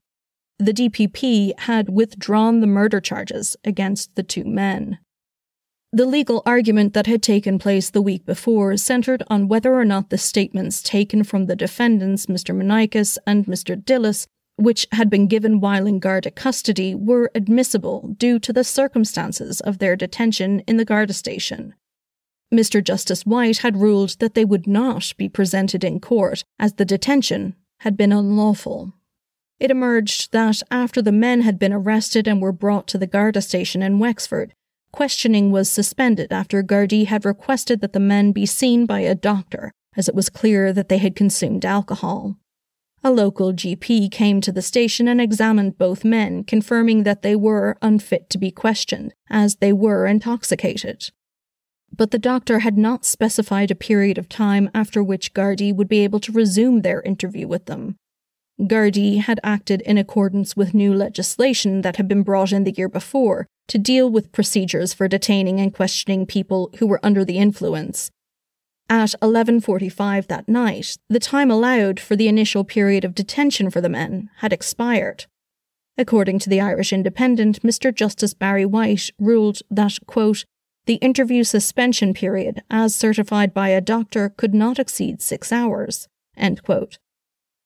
The 0.57 0.73
DPP 0.73 1.59
had 1.59 1.89
withdrawn 1.89 2.61
the 2.61 2.67
murder 2.67 3.01
charges 3.01 3.55
against 3.63 4.15
the 4.15 4.23
two 4.23 4.45
men. 4.45 4.99
The 5.91 6.05
legal 6.05 6.41
argument 6.45 6.93
that 6.93 7.07
had 7.07 7.23
taken 7.23 7.59
place 7.59 7.89
the 7.89 8.01
week 8.01 8.25
before 8.25 8.75
centred 8.77 9.23
on 9.27 9.47
whether 9.47 9.73
or 9.73 9.85
not 9.85 10.09
the 10.09 10.17
statements 10.17 10.81
taken 10.81 11.23
from 11.23 11.45
the 11.45 11.55
defendants, 11.55 12.25
Mr. 12.25 12.55
Manikis 12.55 13.17
and 13.25 13.45
Mr. 13.45 13.81
Dillis, 13.81 14.27
which 14.57 14.87
had 14.91 15.09
been 15.09 15.27
given 15.27 15.59
while 15.59 15.85
in 15.85 15.99
Garda 15.99 16.31
custody 16.31 16.95
were 16.95 17.31
admissible 17.35 18.13
due 18.17 18.39
to 18.39 18.51
the 18.51 18.63
circumstances 18.63 19.61
of 19.61 19.77
their 19.77 19.95
detention 19.95 20.61
in 20.61 20.77
the 20.77 20.85
Garda 20.85 21.13
station. 21.13 21.73
Mr. 22.55 22.83
Justice 22.83 23.25
White 23.25 23.59
had 23.59 23.77
ruled 23.77 24.17
that 24.19 24.33
they 24.33 24.45
would 24.45 24.67
not 24.67 25.13
be 25.17 25.27
presented 25.27 25.83
in 25.83 25.99
court 25.99 26.43
as 26.57 26.73
the 26.73 26.85
detention 26.85 27.55
had 27.79 27.97
been 27.97 28.11
unlawful. 28.11 28.93
It 29.59 29.71
emerged 29.71 30.31
that 30.31 30.61
after 30.69 31.01
the 31.01 31.11
men 31.11 31.41
had 31.41 31.59
been 31.59 31.73
arrested 31.73 32.27
and 32.27 32.41
were 32.41 32.51
brought 32.51 32.87
to 32.89 32.97
the 32.97 33.07
Garda 33.07 33.41
station 33.41 33.81
in 33.81 33.99
Wexford, 33.99 34.53
questioning 34.91 35.51
was 35.51 35.69
suspended 35.69 36.31
after 36.31 36.63
Gardaí 36.63 37.05
had 37.05 37.25
requested 37.25 37.81
that 37.81 37.93
the 37.93 37.99
men 37.99 38.31
be 38.31 38.45
seen 38.45 38.85
by 38.85 39.01
a 39.01 39.15
doctor, 39.15 39.71
as 39.95 40.07
it 40.07 40.15
was 40.15 40.29
clear 40.29 40.73
that 40.73 40.89
they 40.89 40.97
had 40.97 41.15
consumed 41.15 41.65
alcohol. 41.65 42.37
A 43.03 43.11
local 43.11 43.53
GP 43.53 44.09
came 44.11 44.41
to 44.41 44.51
the 44.51 44.61
station 44.61 45.07
and 45.07 45.21
examined 45.21 45.77
both 45.77 46.03
men, 46.03 46.43
confirming 46.43 47.03
that 47.03 47.21
they 47.21 47.35
were 47.35 47.77
unfit 47.81 48.29
to 48.31 48.37
be 48.37 48.51
questioned, 48.51 49.13
as 49.29 49.57
they 49.57 49.71
were 49.71 50.05
intoxicated. 50.05 51.11
But 51.97 52.11
the 52.11 52.19
doctor 52.19 52.59
had 52.59 52.77
not 52.77 53.05
specified 53.05 53.71
a 53.71 53.75
period 53.75 54.17
of 54.17 54.27
time 54.27 54.69
after 54.73 55.03
which 55.03 55.33
Gardaí 55.33 55.73
would 55.73 55.87
be 55.87 55.99
able 55.99 56.19
to 56.21 56.31
resume 56.31 56.81
their 56.81 57.01
interview 57.01 57.47
with 57.47 57.65
them. 57.65 57.95
Gardaí 58.59 59.21
had 59.21 59.39
acted 59.43 59.81
in 59.81 59.97
accordance 59.97 60.55
with 60.55 60.73
new 60.73 60.93
legislation 60.93 61.81
that 61.81 61.97
had 61.97 62.07
been 62.07 62.23
brought 62.23 62.51
in 62.51 62.63
the 62.63 62.73
year 62.75 62.89
before 62.89 63.47
to 63.67 63.77
deal 63.77 64.09
with 64.09 64.31
procedures 64.31 64.93
for 64.93 65.07
detaining 65.07 65.59
and 65.59 65.73
questioning 65.73 66.25
people 66.25 66.69
who 66.79 66.87
were 66.87 67.03
under 67.03 67.23
the 67.25 67.37
influence, 67.37 68.11
at 68.89 69.15
11:45 69.21 70.27
that 70.27 70.47
night, 70.47 70.97
the 71.09 71.19
time 71.19 71.49
allowed 71.49 71.99
for 71.99 72.15
the 72.15 72.27
initial 72.27 72.63
period 72.63 73.03
of 73.03 73.15
detention 73.15 73.69
for 73.69 73.81
the 73.81 73.89
men 73.89 74.29
had 74.37 74.53
expired. 74.53 75.25
According 75.97 76.39
to 76.39 76.49
the 76.49 76.61
Irish 76.61 76.93
Independent, 76.93 77.61
Mr. 77.63 77.93
Justice 77.93 78.33
Barry 78.33 78.65
White 78.65 79.09
ruled 79.17 79.59
that, 79.71 79.97
quote, 80.05 80.45
the 80.85 80.95
interview 80.95 81.43
suspension 81.43 82.13
period, 82.13 82.61
as 82.69 82.95
certified 82.95 83.53
by 83.53 83.69
a 83.69 83.81
doctor, 83.81 84.29
could 84.29 84.53
not 84.53 84.79
exceed 84.79 85.21
six 85.21 85.51
hours. 85.51 86.07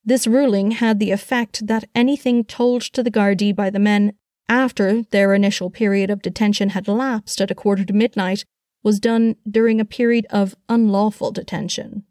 This 0.04 0.26
ruling 0.26 0.72
had 0.72 1.00
the 1.00 1.12
effect 1.12 1.68
that 1.68 1.90
anything 1.94 2.44
told 2.44 2.82
to 2.82 3.04
the 3.04 3.12
Gardaí 3.12 3.56
by 3.56 3.70
the 3.70 3.80
men 3.80 4.14
after 4.48 5.04
their 5.04 5.34
initial 5.34 5.70
period 5.70 6.10
of 6.10 6.22
detention 6.22 6.70
had 6.70 6.88
elapsed 6.88 7.42
at 7.42 7.52
a 7.52 7.56
quarter 7.56 7.86
to 7.86 7.94
midnight 7.94 8.46
was 8.82 9.00
done 9.00 9.36
during 9.50 9.80
a 9.80 9.86
period 9.86 10.26
of 10.30 10.56
unlawful 10.70 11.32
detention. 11.32 12.04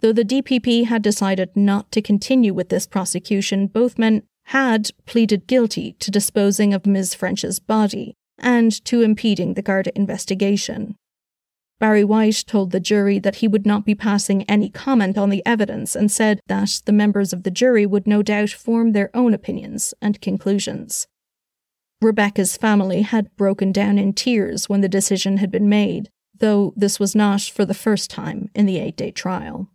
Though 0.00 0.12
the 0.12 0.24
DPP 0.24 0.86
had 0.86 1.02
decided 1.02 1.56
not 1.56 1.92
to 1.92 2.00
continue 2.00 2.54
with 2.54 2.70
this 2.70 2.86
prosecution, 2.86 3.66
both 3.66 3.98
men 3.98 4.22
had 4.44 4.90
pleaded 5.04 5.46
guilty 5.46 5.92
to 5.98 6.10
disposing 6.10 6.72
of 6.72 6.86
Ms. 6.86 7.14
French's 7.14 7.58
body 7.58 8.16
and 8.40 8.84
to 8.86 9.02
impeding 9.02 9.54
the 9.54 9.62
Garda 9.62 9.96
investigation. 9.96 10.96
Barry 11.78 12.04
White 12.04 12.44
told 12.46 12.72
the 12.72 12.80
jury 12.80 13.18
that 13.18 13.36
he 13.36 13.48
would 13.48 13.64
not 13.64 13.86
be 13.86 13.94
passing 13.94 14.42
any 14.42 14.68
comment 14.68 15.16
on 15.16 15.30
the 15.30 15.42
evidence 15.46 15.96
and 15.96 16.12
said 16.12 16.40
that 16.46 16.82
the 16.84 16.92
members 16.92 17.32
of 17.32 17.42
the 17.42 17.50
jury 17.50 17.86
would 17.86 18.06
no 18.06 18.22
doubt 18.22 18.50
form 18.50 18.92
their 18.92 19.10
own 19.14 19.32
opinions 19.32 19.94
and 20.02 20.20
conclusions. 20.20 21.06
Rebecca's 22.02 22.56
family 22.56 23.02
had 23.02 23.34
broken 23.36 23.72
down 23.72 23.98
in 23.98 24.12
tears 24.12 24.68
when 24.68 24.82
the 24.82 24.88
decision 24.88 25.38
had 25.38 25.50
been 25.50 25.68
made, 25.68 26.10
though 26.38 26.74
this 26.76 27.00
was 27.00 27.14
not 27.14 27.40
for 27.42 27.64
the 27.64 27.74
first 27.74 28.10
time 28.10 28.50
in 28.54 28.66
the 28.66 28.78
eight 28.78 28.96
day 28.96 29.10
trial. 29.10 29.68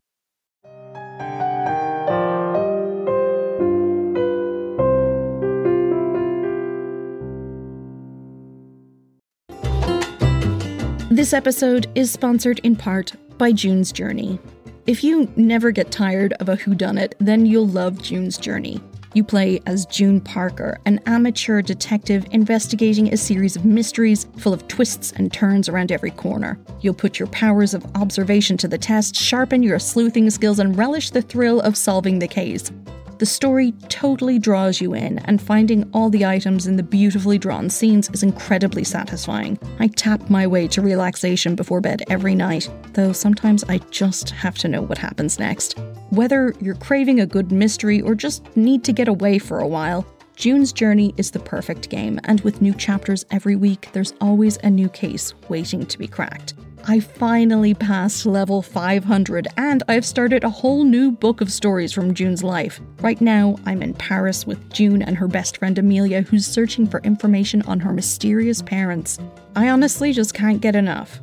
This 11.16 11.32
episode 11.32 11.88
is 11.96 12.12
sponsored 12.12 12.60
in 12.66 12.76
part 12.76 13.14
by 13.38 13.54
June's 13.54 13.94
Journey. 13.94 14.38
If 14.86 15.02
you 15.02 15.32
never 15.38 15.72
get 15.72 15.90
tired 15.90 16.34
of 16.42 16.50
a 16.50 16.58
whodunit, 16.58 17.14
then 17.20 17.46
you'll 17.46 17.70
love 17.70 18.02
June's 18.02 18.38
Journey. 18.38 18.82
You 19.14 19.24
play 19.24 19.62
as 19.66 19.86
June 19.86 20.20
Parker, 20.20 20.78
an 20.86 21.00
amateur 21.06 21.62
detective 21.62 22.26
investigating 22.32 23.14
a 23.14 23.18
series 23.18 23.56
of 23.56 23.64
mysteries 23.64 24.28
full 24.40 24.54
of 24.54 24.68
twists 24.68 25.14
and 25.14 25.32
turns 25.32 25.70
around 25.70 25.94
every 25.94 26.12
corner. 26.12 26.60
You'll 26.82 26.94
put 26.94 27.18
your 27.18 27.30
powers 27.30 27.74
of 27.74 27.86
observation 27.96 28.58
to 28.58 28.68
the 28.68 28.78
test, 28.78 29.16
sharpen 29.16 29.64
your 29.64 29.80
sleuthing 29.80 30.30
skills, 30.30 30.60
and 30.60 30.78
relish 30.78 31.12
the 31.12 31.22
thrill 31.22 31.62
of 31.62 31.78
solving 31.78 32.20
the 32.20 32.28
case. 32.28 32.74
The 33.18 33.26
story 33.26 33.72
totally 33.88 34.40
draws 34.40 34.82
you 34.82 34.94
in, 34.94 35.20
and 35.20 35.42
finding 35.42 35.90
all 35.94 36.10
the 36.10 36.26
items 36.26 36.68
in 36.68 36.76
the 36.76 36.84
beautifully 36.84 37.38
drawn 37.38 37.70
scenes 37.70 38.10
is 38.10 38.24
incredibly 38.24 38.84
satisfying. 38.84 39.58
I 39.80 39.88
tap 39.88 40.30
my 40.30 40.46
way 40.46 40.68
to 40.68 40.82
relaxation 40.82 41.56
before 41.56 41.80
bed 41.80 42.04
every 42.10 42.36
night, 42.36 42.70
though 42.92 43.14
sometimes 43.14 43.64
I 43.70 43.78
just 43.90 44.32
have 44.32 44.58
to 44.58 44.68
know 44.68 44.82
what 44.82 44.98
happens 44.98 45.40
next. 45.40 45.80
Whether 46.10 46.54
you're 46.60 46.76
craving 46.76 47.22
a 47.22 47.26
good 47.26 47.54
mystery 47.54 48.02
or 48.02 48.16
just 48.16 48.44
need 48.58 48.84
to 48.84 48.92
get 48.92 49.08
away 49.08 49.40
for 49.40 49.60
a 49.60 49.68
while, 49.68 50.06
June's 50.36 50.74
Journey 50.74 51.14
is 51.16 51.32
the 51.32 51.40
perfect 51.40 51.90
game, 51.90 52.20
and 52.26 52.42
with 52.42 52.62
new 52.62 52.74
chapters 52.74 53.26
every 53.32 53.56
week, 53.56 53.88
there's 53.94 54.14
always 54.20 54.58
a 54.58 54.70
new 54.70 54.90
case 54.90 55.34
waiting 55.48 55.86
to 55.86 55.98
be 55.98 56.08
cracked. 56.08 56.54
I 56.88 57.00
finally 57.00 57.74
passed 57.74 58.28
level 58.28 58.62
500 58.62 59.48
and 59.58 59.82
I've 59.88 60.06
started 60.06 60.44
a 60.44 60.50
whole 60.52 60.84
new 60.84 61.12
book 61.12 61.42
of 61.42 61.52
stories 61.52 61.92
from 61.92 62.14
June's 62.14 62.44
life. 62.44 62.80
Right 63.02 63.20
now, 63.20 63.56
I'm 63.66 63.82
in 63.82 63.96
Paris 63.96 64.46
with 64.46 64.72
June 64.72 65.02
and 65.02 65.18
her 65.18 65.28
best 65.28 65.58
friend 65.58 65.80
Amelia, 65.80 66.22
who's 66.22 66.46
searching 66.46 66.86
for 66.86 67.00
information 67.00 67.64
on 67.64 67.80
her 67.80 67.92
mysterious 67.92 68.62
parents. 68.62 69.18
I 69.56 69.70
honestly 69.70 70.14
just 70.14 70.36
can't 70.36 70.62
get 70.62 70.76
enough. 70.76 71.20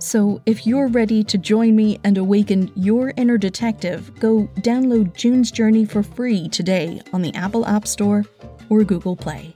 So, 0.00 0.42
if 0.44 0.66
you're 0.66 0.88
ready 0.88 1.22
to 1.22 1.38
join 1.38 1.76
me 1.76 2.00
and 2.02 2.18
awaken 2.18 2.72
your 2.74 3.12
inner 3.16 3.38
detective, 3.38 4.12
go 4.18 4.48
download 4.56 5.14
June's 5.14 5.52
Journey 5.52 5.84
for 5.84 6.02
free 6.02 6.48
today 6.48 7.00
on 7.12 7.22
the 7.22 7.34
Apple 7.34 7.64
App 7.66 7.86
Store 7.86 8.24
or 8.68 8.82
Google 8.82 9.14
Play. 9.14 9.54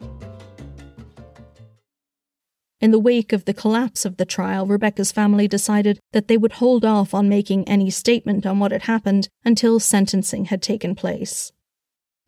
In 2.81 2.93
the 2.93 2.99
wake 2.99 3.35
of 3.35 3.45
the 3.45 3.53
collapse 3.53 4.07
of 4.07 4.17
the 4.17 4.25
trial, 4.25 4.67
Rebecca's 4.67 5.13
family 5.13 5.47
decided 5.47 6.01
that 6.13 6.29
they 6.29 6.39
would 6.39 6.53
hold 6.53 6.83
off 6.83 7.13
on 7.13 7.29
making 7.29 7.69
any 7.69 7.91
statement 7.91 8.47
on 8.47 8.59
what 8.59 8.73
had 8.73 8.83
happened 8.83 9.29
until 9.45 9.79
sentencing 9.79 10.47
had 10.47 10.63
taken 10.63 10.95
place. 10.95 11.53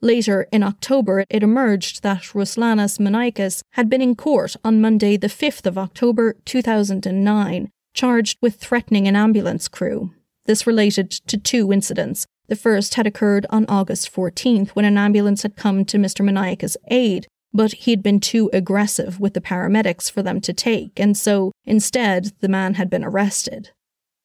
Later, 0.03 0.49
in 0.53 0.63
October, 0.63 1.25
it 1.31 1.43
emerged 1.43 2.03
that 2.03 2.35
Ruslanas 2.35 2.99
Manikas 2.99 3.63
had 3.73 3.89
been 3.89 4.03
in 4.03 4.15
court 4.15 4.57
on 4.63 4.81
Monday, 4.81 5.17
the 5.17 5.29
5th 5.29 5.65
of 5.65 5.79
October 5.79 6.37
2009, 6.45 7.71
charged 7.95 8.37
with 8.43 8.57
threatening 8.57 9.09
an 9.09 9.17
ambulance 9.17 9.69
crew. 9.69 10.11
This 10.45 10.67
related 10.67 11.11
to 11.29 11.39
two 11.39 11.73
incidents. 11.73 12.27
The 12.49 12.57
first 12.57 12.95
had 12.95 13.07
occurred 13.07 13.47
on 13.49 13.65
August 13.69 14.13
14th 14.13 14.71
when 14.71 14.85
an 14.85 14.99
ambulance 14.99 15.43
had 15.43 15.57
come 15.57 15.85
to 15.87 15.97
Mr. 15.97 16.23
Manikas' 16.23 16.77
aid 16.91 17.27
but 17.53 17.73
he'd 17.73 18.03
been 18.03 18.21
too 18.21 18.51
aggressive 18.53 19.21
with 19.21 19.35
the 19.35 19.41
paramedics 19.41 20.11
for 20.11 20.23
them 20.23 20.41
to 20.41 20.53
take, 20.53 20.99
and 20.99 21.17
so 21.17 21.53
instead 21.65 22.33
the 22.41 22.49
man 22.49 22.75
had 22.75 22.89
been 22.89 23.05
arrested. 23.05 23.71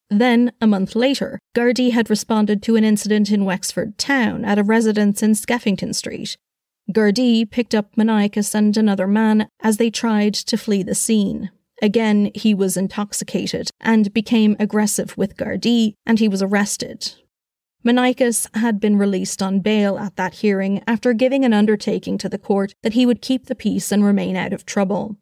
Then, 0.09 0.53
a 0.61 0.67
month 0.67 0.95
later, 0.95 1.37
Gardaí 1.55 1.91
had 1.91 2.09
responded 2.09 2.63
to 2.63 2.77
an 2.77 2.85
incident 2.85 3.29
in 3.29 3.43
Wexford 3.43 3.97
town 3.97 4.45
at 4.45 4.57
a 4.57 4.63
residence 4.63 5.21
in 5.21 5.31
Skeffington 5.31 5.93
Street. 5.93 6.37
Gardaí 6.91 7.49
picked 7.49 7.75
up 7.75 7.95
Manikas 7.97 8.55
and 8.55 8.77
another 8.77 9.07
man 9.07 9.49
as 9.61 9.75
they 9.77 9.89
tried 9.89 10.33
to 10.33 10.57
flee 10.57 10.83
the 10.83 10.95
scene. 10.95 11.51
Again, 11.81 12.31
he 12.33 12.53
was 12.53 12.77
intoxicated 12.77 13.69
and 13.81 14.13
became 14.13 14.55
aggressive 14.59 15.15
with 15.17 15.35
Gardaí, 15.35 15.93
and 16.05 16.19
he 16.19 16.29
was 16.29 16.41
arrested. 16.41 17.13
Manikas 17.85 18.53
had 18.53 18.81
been 18.81 18.97
released 18.97 19.41
on 19.41 19.61
bail 19.61 19.97
at 19.97 20.17
that 20.17 20.35
hearing 20.35 20.83
after 20.85 21.13
giving 21.13 21.45
an 21.45 21.53
undertaking 21.53 22.17
to 22.17 22.27
the 22.27 22.37
court 22.37 22.75
that 22.83 22.93
he 22.93 23.05
would 23.05 23.21
keep 23.21 23.45
the 23.45 23.55
peace 23.55 23.93
and 23.93 24.03
remain 24.03 24.35
out 24.35 24.51
of 24.51 24.65
trouble. 24.65 25.15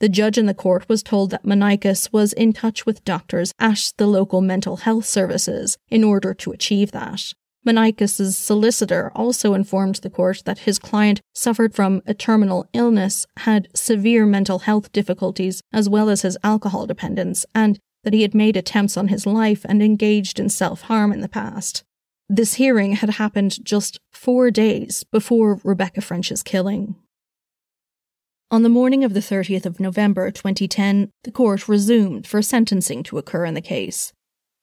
The 0.00 0.08
judge 0.08 0.38
in 0.38 0.46
the 0.46 0.54
court 0.54 0.88
was 0.88 1.02
told 1.02 1.30
that 1.30 1.44
Manikas 1.44 2.12
was 2.12 2.32
in 2.32 2.52
touch 2.52 2.86
with 2.86 3.04
doctors 3.04 3.52
at 3.58 3.92
the 3.98 4.06
local 4.06 4.40
mental 4.40 4.76
health 4.76 5.04
services 5.04 5.76
in 5.90 6.04
order 6.04 6.32
to 6.32 6.52
achieve 6.52 6.92
that. 6.92 7.32
Manikas' 7.66 8.34
solicitor 8.34 9.10
also 9.14 9.52
informed 9.52 9.96
the 9.96 10.08
court 10.08 10.42
that 10.44 10.60
his 10.60 10.78
client 10.78 11.20
suffered 11.34 11.74
from 11.74 12.00
a 12.06 12.14
terminal 12.14 12.66
illness, 12.72 13.26
had 13.38 13.68
severe 13.74 14.24
mental 14.24 14.60
health 14.60 14.92
difficulties, 14.92 15.60
as 15.72 15.88
well 15.88 16.08
as 16.08 16.22
his 16.22 16.38
alcohol 16.44 16.86
dependence, 16.86 17.44
and 17.54 17.78
that 18.04 18.14
he 18.14 18.22
had 18.22 18.34
made 18.34 18.56
attempts 18.56 18.96
on 18.96 19.08
his 19.08 19.26
life 19.26 19.66
and 19.68 19.82
engaged 19.82 20.38
in 20.38 20.48
self 20.48 20.82
harm 20.82 21.12
in 21.12 21.20
the 21.20 21.28
past. 21.28 21.82
This 22.28 22.54
hearing 22.54 22.92
had 22.92 23.10
happened 23.10 23.64
just 23.64 24.00
four 24.12 24.50
days 24.50 25.04
before 25.04 25.60
Rebecca 25.62 26.00
French's 26.00 26.42
killing. 26.42 26.96
On 28.50 28.62
the 28.62 28.68
morning 28.68 29.04
of 29.04 29.14
the 29.14 29.20
30th 29.20 29.66
of 29.66 29.80
November 29.80 30.30
2010, 30.30 31.10
the 31.22 31.30
court 31.30 31.68
resumed 31.68 32.26
for 32.26 32.42
sentencing 32.42 33.02
to 33.04 33.18
occur 33.18 33.44
in 33.44 33.54
the 33.54 33.60
case. 33.60 34.12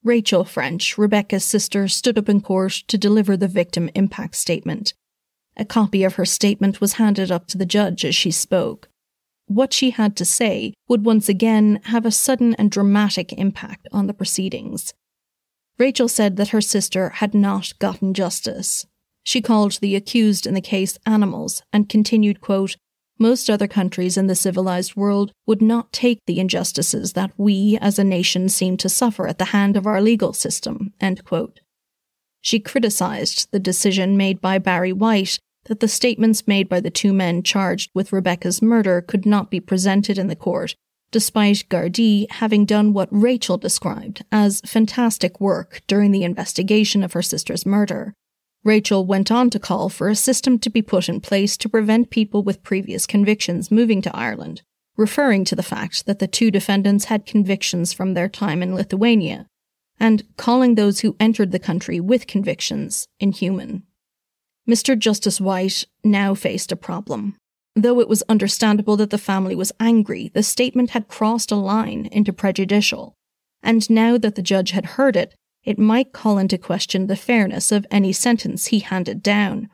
Rachel 0.04 0.43
French, 0.43 0.97
Rebecca's 0.97 1.45
sister, 1.45 1.88
stood 1.88 2.17
up 2.17 2.28
in 2.28 2.41
court 2.41 2.84
to 2.88 2.97
deliver 2.97 3.38
the 3.38 3.47
victim 3.47 3.89
impact 3.95 4.36
statement. 4.36 4.93
A 5.56 5.63
copy 5.63 6.04
of 6.04 6.15
her 6.15 6.26
statement 6.26 6.82
was 6.82 6.93
handed 6.93 7.32
up 7.32 7.47
to 7.47 7.58
the 7.58 7.65
judge 7.65 8.04
as 8.04 8.15
she 8.15 8.32
spoke. 8.32 8.89
What 9.47 9.71
she 9.71 9.91
had 9.91 10.17
to 10.17 10.26
say 10.26 10.73
would 10.89 11.06
once 11.06 11.30
again 11.30 11.80
have 11.86 12.06
a 12.06 12.12
sudden 12.12 12.56
and 12.56 12.71
dramatic 12.71 13.32
impact 13.34 13.88
on 13.91 14.08
the 14.08 14.13
proceedings. 14.13 14.93
Rachel 15.80 16.08
said 16.08 16.38
that 16.38 16.50
her 16.50 16.62
sister 16.62 17.10
had 17.10 17.34
not 17.34 17.74
gotten 17.80 18.14
justice. 18.14 18.86
She 19.24 19.42
called 19.42 19.80
the 19.80 19.96
accused 19.96 20.46
in 20.46 20.54
the 20.54 20.62
case 20.62 21.00
animals 21.06 21.64
and 21.72 21.90
continued, 21.90 22.42
quote, 22.42 22.76
most 23.20 23.50
other 23.50 23.68
countries 23.68 24.18
in 24.18 24.28
the 24.28 24.36
civilized 24.36 24.96
world 24.96 25.32
would 25.46 25.62
not 25.62 25.94
take 25.94 26.20
the 26.26 26.40
injustices 26.40 27.14
that 27.14 27.32
we 27.38 27.78
as 27.80 28.00
a 28.00 28.04
nation 28.04 28.50
seem 28.50 28.76
to 28.78 28.90
suffer 28.90 29.28
at 29.28 29.38
the 29.38 29.46
hand 29.46 29.78
of 29.78 29.86
our 29.86 30.02
legal 30.02 30.34
system. 30.34 30.94
She 32.42 32.60
criticized 32.60 33.48
the 33.52 33.60
decision 33.60 34.18
made 34.18 34.42
by 34.42 34.58
Barry 34.58 34.92
White 34.92 35.40
that 35.66 35.80
the 35.80 35.88
statements 35.88 36.48
made 36.48 36.68
by 36.68 36.82
the 36.82 36.90
two 36.90 37.14
men 37.14 37.44
charged 37.44 37.92
with 37.94 38.12
Rebecca's 38.12 38.62
murder 38.62 39.00
could 39.00 39.26
not 39.26 39.50
be 39.50 39.60
presented 39.60 40.18
in 40.18 40.28
the 40.28 40.36
court 40.36 40.76
despite 41.13 41.69
Gardaí 41.69 42.30
having 42.30 42.65
done 42.65 42.91
what 42.91 43.08
Rachel 43.12 43.58
described 43.58 44.26
as 44.32 44.62
fantastic 44.65 45.39
work 45.39 45.82
during 45.88 46.12
the 46.12 46.23
investigation 46.23 47.04
of 47.04 47.13
her 47.13 47.21
sister's 47.21 47.65
murder. 47.65 48.15
Rachel 48.63 49.06
went 49.06 49.32
on 49.32 49.49
to 49.52 49.60
call 49.60 49.89
for 49.89 50.10
a 50.10 50.15
system 50.15 50.58
to 50.60 50.69
be 50.69 50.82
put 50.82 51.08
in 51.08 51.21
place 51.21 51.56
to 51.58 51.69
prevent 51.69 52.10
people 52.10 52.43
with 52.43 52.63
previous 52.63 53.06
convictions 53.06 53.71
moving 53.71 54.02
to 54.02 54.15
Ireland, 54.15 54.63
referring 54.97 55.45
to 55.45 55.56
the 55.56 55.63
fact 55.63 56.08
that 56.08 56.17
the 56.19 56.28
two 56.28 56.49
defendants 56.49 57.06
had 57.06 57.26
convictions 57.26 57.93
from 57.93 58.13
their 58.13 58.28
time 58.28 58.63
in 58.63 58.73
Lithuania, 58.73 59.46
and 60.00 60.23
calling 60.35 60.75
those 60.75 61.02
who 61.02 61.15
entered 61.19 61.52
the 61.52 61.60
country 61.60 62.00
with 62.00 62.25
convictions 62.25 63.08
inhuman. 63.19 63.83
Mr. 64.67 64.98
Justice 64.98 65.40
White 65.40 65.85
now 66.04 66.33
faced 66.33 66.71
a 66.71 66.75
problem. 66.75 67.35
Though 67.76 68.00
it 68.00 68.10
was 68.10 68.24
understandable 68.30 68.98
that 68.98 69.10
the 69.10 69.17
family 69.17 69.56
was 69.56 69.71
angry, 69.80 70.30
the 70.34 70.44
statement 70.44 70.92
had 70.92 71.08
crossed 71.08 71.52
a 71.52 71.56
line 71.56 72.08
into 72.12 72.32
prejudicial. 72.32 73.15
And 73.63 73.90
now 73.90 74.17
that 74.17 74.36
the 74.36 74.42
judge 74.44 74.71
had 74.71 74.86
heard 74.86 75.15
it, 75.15 75.34
it 75.63 75.80
might 75.80 76.13
call 76.13 76.38
into 76.38 76.58
question 76.58 77.08
the 77.08 77.15
fairness 77.15 77.71
of 77.71 77.88
any 77.90 78.13
sentence 78.13 78.67
he 78.67 78.80
handed 78.80 79.24
down. 79.24 79.69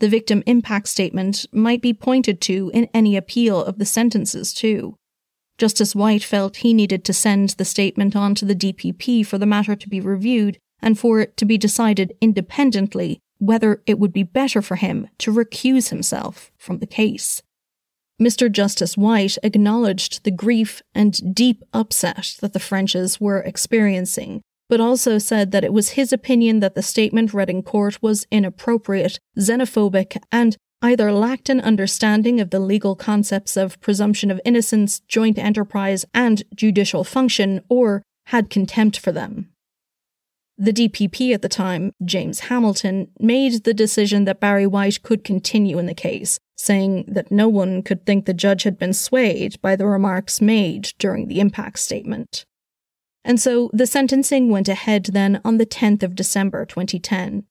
The 0.00 0.08
victim 0.08 0.42
impact 0.46 0.88
statement 0.88 1.46
might 1.52 1.80
be 1.80 1.94
pointed 1.94 2.40
to 2.42 2.70
in 2.74 2.88
any 2.92 3.16
appeal 3.16 3.62
of 3.62 3.78
the 3.78 3.84
sentences, 3.84 4.52
too. 4.52 4.96
Justice 5.56 5.94
White 5.94 6.24
felt 6.24 6.58
he 6.58 6.74
needed 6.74 7.04
to 7.04 7.12
send 7.12 7.50
the 7.50 7.64
statement 7.64 8.16
on 8.16 8.34
to 8.34 8.44
the 8.44 8.54
DPP 8.54 9.26
for 9.26 9.38
the 9.38 9.46
matter 9.46 9.76
to 9.76 9.88
be 9.88 10.00
reviewed 10.00 10.58
and 10.80 10.98
for 10.98 11.20
it 11.20 11.36
to 11.36 11.44
be 11.44 11.58
decided 11.58 12.14
independently 12.20 13.20
whether 13.40 13.82
it 13.86 13.98
would 13.98 14.12
be 14.12 14.22
better 14.22 14.62
for 14.62 14.76
him 14.76 15.08
to 15.18 15.32
recuse 15.32 15.88
himself 15.88 16.52
from 16.56 16.78
the 16.78 16.86
case. 16.86 17.42
Mr. 18.20 18.52
Justice 18.52 18.98
White 18.98 19.38
acknowledged 19.42 20.24
the 20.24 20.30
grief 20.30 20.82
and 20.94 21.34
deep 21.34 21.64
upset 21.72 22.36
that 22.40 22.52
the 22.52 22.60
Frenches 22.60 23.18
were 23.18 23.40
experiencing, 23.40 24.42
but 24.68 24.80
also 24.80 25.16
said 25.16 25.52
that 25.52 25.64
it 25.64 25.72
was 25.72 25.90
his 25.90 26.12
opinion 26.12 26.60
that 26.60 26.74
the 26.74 26.82
statement 26.82 27.32
read 27.32 27.48
in 27.48 27.62
court 27.62 28.02
was 28.02 28.26
inappropriate, 28.30 29.18
xenophobic, 29.38 30.18
and 30.30 30.56
either 30.82 31.12
lacked 31.12 31.48
an 31.48 31.60
understanding 31.60 32.40
of 32.40 32.50
the 32.50 32.60
legal 32.60 32.94
concepts 32.94 33.56
of 33.56 33.80
presumption 33.80 34.30
of 34.30 34.40
innocence, 34.44 35.00
joint 35.00 35.38
enterprise, 35.38 36.04
and 36.12 36.42
judicial 36.54 37.04
function, 37.04 37.62
or 37.68 38.02
had 38.26 38.50
contempt 38.50 38.98
for 38.98 39.12
them. 39.12 39.50
The 40.62 40.74
DPP 40.74 41.32
at 41.32 41.40
the 41.40 41.48
time, 41.48 41.94
James 42.04 42.40
Hamilton, 42.40 43.08
made 43.18 43.64
the 43.64 43.72
decision 43.72 44.26
that 44.26 44.40
Barry 44.40 44.66
White 44.66 45.02
could 45.02 45.24
continue 45.24 45.78
in 45.78 45.86
the 45.86 45.94
case, 45.94 46.38
saying 46.58 47.06
that 47.08 47.32
no 47.32 47.48
one 47.48 47.82
could 47.82 48.04
think 48.04 48.26
the 48.26 48.34
judge 48.34 48.64
had 48.64 48.78
been 48.78 48.92
swayed 48.92 49.58
by 49.62 49.74
the 49.74 49.86
remarks 49.86 50.42
made 50.42 50.92
during 50.98 51.28
the 51.28 51.40
impact 51.40 51.78
statement. 51.78 52.44
And 53.24 53.40
so 53.40 53.70
the 53.72 53.86
sentencing 53.86 54.50
went 54.50 54.68
ahead 54.68 55.06
then 55.14 55.40
on 55.46 55.56
the 55.56 55.64
10th 55.64 56.02
of 56.02 56.14
December 56.14 56.66
2010. 56.66 57.44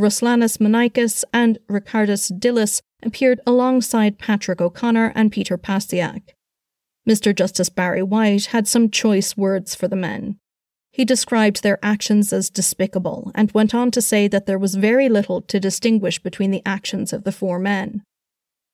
Ruslanas 0.00 0.56
Manikas 0.56 1.22
and 1.34 1.58
Ricardus 1.68 2.32
Dillis 2.32 2.80
appeared 3.02 3.42
alongside 3.46 4.18
Patrick 4.18 4.62
O'Connor 4.62 5.12
and 5.14 5.30
Peter 5.30 5.58
Pasiak. 5.58 6.30
Mr. 7.06 7.36
Justice 7.36 7.68
Barry 7.68 8.02
White 8.02 8.46
had 8.46 8.66
some 8.66 8.88
choice 8.88 9.36
words 9.36 9.74
for 9.74 9.86
the 9.86 9.96
men. 9.96 10.38
He 10.94 11.04
described 11.04 11.64
their 11.64 11.80
actions 11.82 12.32
as 12.32 12.48
despicable 12.48 13.32
and 13.34 13.50
went 13.50 13.74
on 13.74 13.90
to 13.90 14.00
say 14.00 14.28
that 14.28 14.46
there 14.46 14.60
was 14.60 14.76
very 14.76 15.08
little 15.08 15.42
to 15.42 15.58
distinguish 15.58 16.20
between 16.20 16.52
the 16.52 16.62
actions 16.64 17.12
of 17.12 17.24
the 17.24 17.32
four 17.32 17.58
men. 17.58 18.04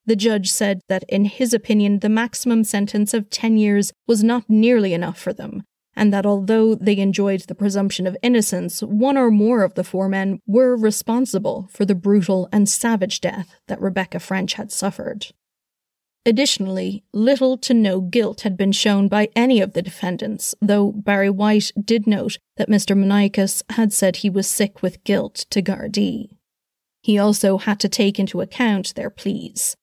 The 0.05 0.17
judge 0.17 0.53
said 0.53 0.83
that, 0.91 1.03
in 1.09 1.25
his 1.25 1.55
opinion, 1.55 2.01
the 2.01 2.11
maximum 2.11 2.63
sentence 2.65 3.15
of 3.15 3.31
10 3.31 3.57
years 3.57 3.95
was 4.07 4.23
not 4.23 4.51
nearly 4.51 4.93
enough 4.93 5.19
for 5.19 5.33
them, 5.33 5.63
and 5.97 6.13
that 6.13 6.27
although 6.27 6.75
they 6.75 6.99
enjoyed 6.99 7.41
the 7.41 7.55
presumption 7.55 8.07
of 8.07 8.19
innocence, 8.23 8.83
one 8.83 9.17
or 9.17 9.31
more 9.31 9.63
of 9.63 9.73
the 9.73 9.83
four 9.83 10.07
men 10.07 10.41
were 10.47 10.77
responsible 10.77 11.71
for 11.71 11.87
the 11.87 11.95
brutal 11.95 12.51
and 12.53 12.69
savage 12.69 13.23
death 13.23 13.55
that 13.67 13.81
Rebecca 13.81 14.21
French 14.21 14.55
had 14.55 14.71
suffered. 14.71 15.29
Additionally, 16.27 17.03
little 17.15 17.57
to 17.57 17.73
no 17.73 18.01
guilt 18.01 18.43
had 18.43 18.57
been 18.57 18.73
shown 18.73 19.09
by 19.09 19.31
any 19.35 19.61
of 19.61 19.73
the 19.73 19.81
defendants, 19.81 20.55
though 20.61 20.93
Barry 20.93 21.31
White 21.31 21.73
did 21.83 22.07
note 22.07 22.39
that 22.57 22.69
Mr. 22.69 22.97
Manikas 22.97 23.63
had 23.71 23.93
said 23.93 24.17
he 24.17 24.29
was 24.29 24.47
sick 24.47 24.83
with 24.83 25.03
guilt 25.05 25.47
to 25.51 25.63
Gardaí. 25.63 26.29
He 27.03 27.19
also 27.19 27.57
had 27.57 27.81
to 27.81 27.89
take 27.89 28.19
into 28.19 28.43
account 28.43 28.95
their 28.95 29.09
pleas. 29.09 29.77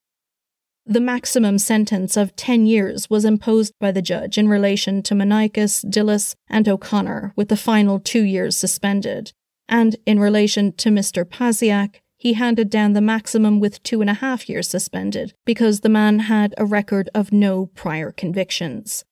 The 0.86 1.02
maximum 1.02 1.58
sentence 1.58 2.16
of 2.16 2.36
10 2.36 2.68
years 2.68 3.10
was 3.10 3.26
imposed 3.26 3.74
by 3.80 3.92
the 3.92 4.02
judge 4.02 4.38
in 4.38 4.48
relation 4.48 5.02
to 5.04 5.16
Manikas, 5.16 5.84
Dillis, 5.84 6.36
and 6.48 6.70
O'Connor, 6.70 7.34
with 7.36 7.50
the 7.50 7.58
final 7.58 8.00
two 8.00 8.24
years 8.24 8.56
suspended, 8.56 9.34
and 9.68 9.96
in 10.06 10.20
relation 10.20 10.72
to 10.74 10.90
Mr. 10.90 11.26
Pasiak, 11.26 12.02
he 12.18 12.34
handed 12.34 12.70
down 12.70 12.94
the 12.94 13.02
maximum 13.02 13.60
with 13.60 13.82
two 13.84 14.02
and 14.02 14.10
a 14.10 14.16
half 14.16 14.50
years 14.50 14.68
suspended 14.68 15.34
because 15.46 15.80
the 15.82 15.90
man 15.90 16.20
had 16.20 16.54
a 16.58 16.66
record 16.66 17.10
of 17.14 17.32
no 17.32 17.68
prior 17.68 18.12
convictions. 18.12 19.06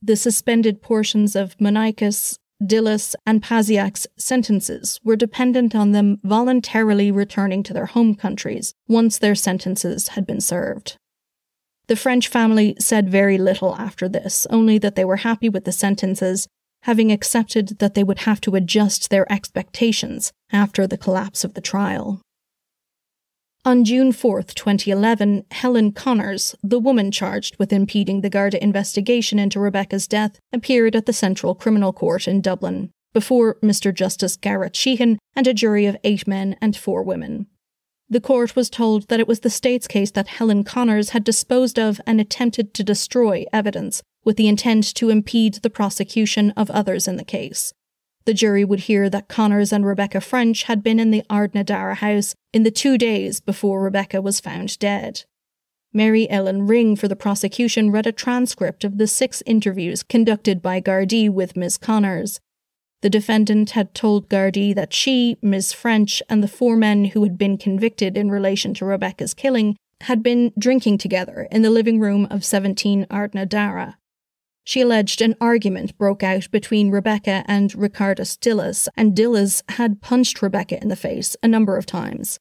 The 0.00 0.16
suspended 0.16 0.80
portions 0.80 1.36
of 1.36 1.56
Manikas, 1.58 2.38
Dillis, 2.62 3.14
and 3.26 3.42
Pasiak's 3.42 4.06
sentences 4.16 5.00
were 5.02 5.16
dependent 5.16 5.74
on 5.74 5.92
them 5.92 6.20
voluntarily 6.22 7.10
returning 7.10 7.62
to 7.64 7.72
their 7.72 7.86
home 7.86 8.14
countries 8.14 8.74
once 8.86 9.18
their 9.18 9.34
sentences 9.34 10.08
had 10.08 10.26
been 10.26 10.40
served. 10.40 10.96
The 11.88 11.96
French 11.96 12.28
family 12.28 12.76
said 12.78 13.10
very 13.10 13.36
little 13.36 13.74
after 13.74 14.08
this, 14.08 14.46
only 14.48 14.78
that 14.78 14.94
they 14.94 15.04
were 15.04 15.16
happy 15.16 15.48
with 15.48 15.64
the 15.64 15.72
sentences 15.72 16.46
having 16.82 17.12
accepted 17.12 17.78
that 17.78 17.94
they 17.94 18.04
would 18.04 18.20
have 18.20 18.40
to 18.40 18.54
adjust 18.54 19.10
their 19.10 19.30
expectations 19.32 20.32
after 20.52 20.86
the 20.86 20.98
collapse 20.98 21.44
of 21.44 21.54
the 21.54 21.60
trial. 21.60 22.20
On 23.62 23.84
June 23.84 24.10
4, 24.10 24.42
2011, 24.44 25.44
Helen 25.50 25.92
Connors, 25.92 26.54
the 26.62 26.78
woman 26.78 27.10
charged 27.10 27.58
with 27.58 27.74
impeding 27.74 28.22
the 28.22 28.30
Garda 28.30 28.62
investigation 28.62 29.38
into 29.38 29.60
Rebecca's 29.60 30.08
death, 30.08 30.40
appeared 30.50 30.96
at 30.96 31.04
the 31.04 31.12
Central 31.12 31.54
Criminal 31.54 31.92
Court 31.92 32.26
in 32.26 32.40
Dublin, 32.40 32.90
before 33.12 33.56
Mr. 33.56 33.92
Justice 33.92 34.36
Garrett 34.36 34.74
Sheehan 34.74 35.18
and 35.36 35.46
a 35.46 35.52
jury 35.52 35.84
of 35.84 35.98
eight 36.04 36.26
men 36.26 36.56
and 36.62 36.74
four 36.74 37.02
women. 37.02 37.48
The 38.08 38.20
court 38.20 38.56
was 38.56 38.70
told 38.70 39.08
that 39.08 39.20
it 39.20 39.28
was 39.28 39.40
the 39.40 39.50
state's 39.50 39.86
case 39.86 40.10
that 40.12 40.28
Helen 40.28 40.64
Connors 40.64 41.10
had 41.10 41.22
disposed 41.22 41.78
of 41.78 42.00
and 42.06 42.18
attempted 42.18 42.72
to 42.74 42.82
destroy 42.82 43.44
evidence 43.52 44.02
with 44.24 44.36
the 44.36 44.48
intent 44.48 44.94
to 44.94 45.10
impede 45.10 45.54
the 45.54 45.70
prosecution 45.70 46.50
of 46.52 46.70
others 46.70 47.08
in 47.08 47.16
the 47.16 47.24
case. 47.24 47.72
The 48.26 48.34
jury 48.34 48.64
would 48.64 48.80
hear 48.80 49.08
that 49.08 49.28
Connors 49.28 49.72
and 49.72 49.86
Rebecca 49.86 50.20
French 50.20 50.64
had 50.64 50.82
been 50.82 51.00
in 51.00 51.10
the 51.10 51.22
Ardnadara 51.30 51.96
house 51.96 52.34
in 52.52 52.62
the 52.62 52.70
two 52.70 52.98
days 52.98 53.40
before 53.40 53.82
Rebecca 53.82 54.20
was 54.20 54.40
found 54.40 54.78
dead. 54.78 55.24
Mary 55.92 56.30
Ellen 56.30 56.66
Ring 56.66 56.94
for 56.94 57.08
the 57.08 57.16
prosecution 57.16 57.90
read 57.90 58.06
a 58.06 58.12
transcript 58.12 58.84
of 58.84 58.98
the 58.98 59.08
six 59.08 59.42
interviews 59.46 60.02
conducted 60.02 60.62
by 60.62 60.80
Gardaí 60.80 61.28
with 61.28 61.56
Ms. 61.56 61.78
Connors. 61.78 62.40
The 63.00 63.10
defendant 63.10 63.70
had 63.70 63.94
told 63.94 64.28
Gardaí 64.28 64.74
that 64.74 64.92
she, 64.92 65.38
Ms. 65.42 65.72
French, 65.72 66.22
and 66.28 66.42
the 66.42 66.48
four 66.48 66.76
men 66.76 67.06
who 67.06 67.22
had 67.24 67.38
been 67.38 67.56
convicted 67.56 68.16
in 68.16 68.30
relation 68.30 68.74
to 68.74 68.84
Rebecca's 68.84 69.34
killing 69.34 69.76
had 70.02 70.22
been 70.22 70.52
drinking 70.58 70.98
together 70.98 71.48
in 71.50 71.62
the 71.62 71.70
living 71.70 71.98
room 71.98 72.26
of 72.30 72.44
17 72.44 73.06
Ardnadara. 73.06 73.94
She 74.64 74.82
alleged 74.82 75.20
an 75.20 75.34
argument 75.40 75.96
broke 75.98 76.22
out 76.22 76.50
between 76.50 76.90
Rebecca 76.90 77.44
and 77.46 77.70
Ricardus 77.72 78.38
Dillis, 78.38 78.88
and 78.96 79.14
Dillis 79.14 79.62
had 79.70 80.00
punched 80.00 80.42
Rebecca 80.42 80.80
in 80.80 80.88
the 80.88 80.96
face 80.96 81.36
a 81.42 81.48
number 81.48 81.76
of 81.76 81.86
times. 81.86 82.38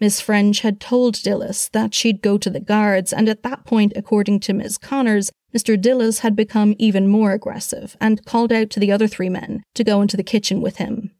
Miss 0.00 0.20
French 0.20 0.60
had 0.60 0.80
told 0.80 1.14
Dillis 1.14 1.70
that 1.70 1.94
she'd 1.94 2.22
go 2.22 2.36
to 2.36 2.50
the 2.50 2.60
guards, 2.60 3.12
and 3.12 3.28
at 3.28 3.42
that 3.44 3.64
point, 3.64 3.92
according 3.94 4.40
to 4.40 4.52
Miss 4.52 4.76
Connors, 4.76 5.30
Mr. 5.54 5.80
Dillis 5.80 6.20
had 6.20 6.34
become 6.34 6.74
even 6.78 7.06
more 7.06 7.32
aggressive 7.32 7.96
and 8.00 8.24
called 8.24 8.52
out 8.52 8.68
to 8.70 8.80
the 8.80 8.90
other 8.90 9.06
three 9.06 9.28
men 9.28 9.62
to 9.74 9.84
go 9.84 10.02
into 10.02 10.16
the 10.16 10.24
kitchen 10.24 10.60
with 10.60 10.78
him. 10.78 11.12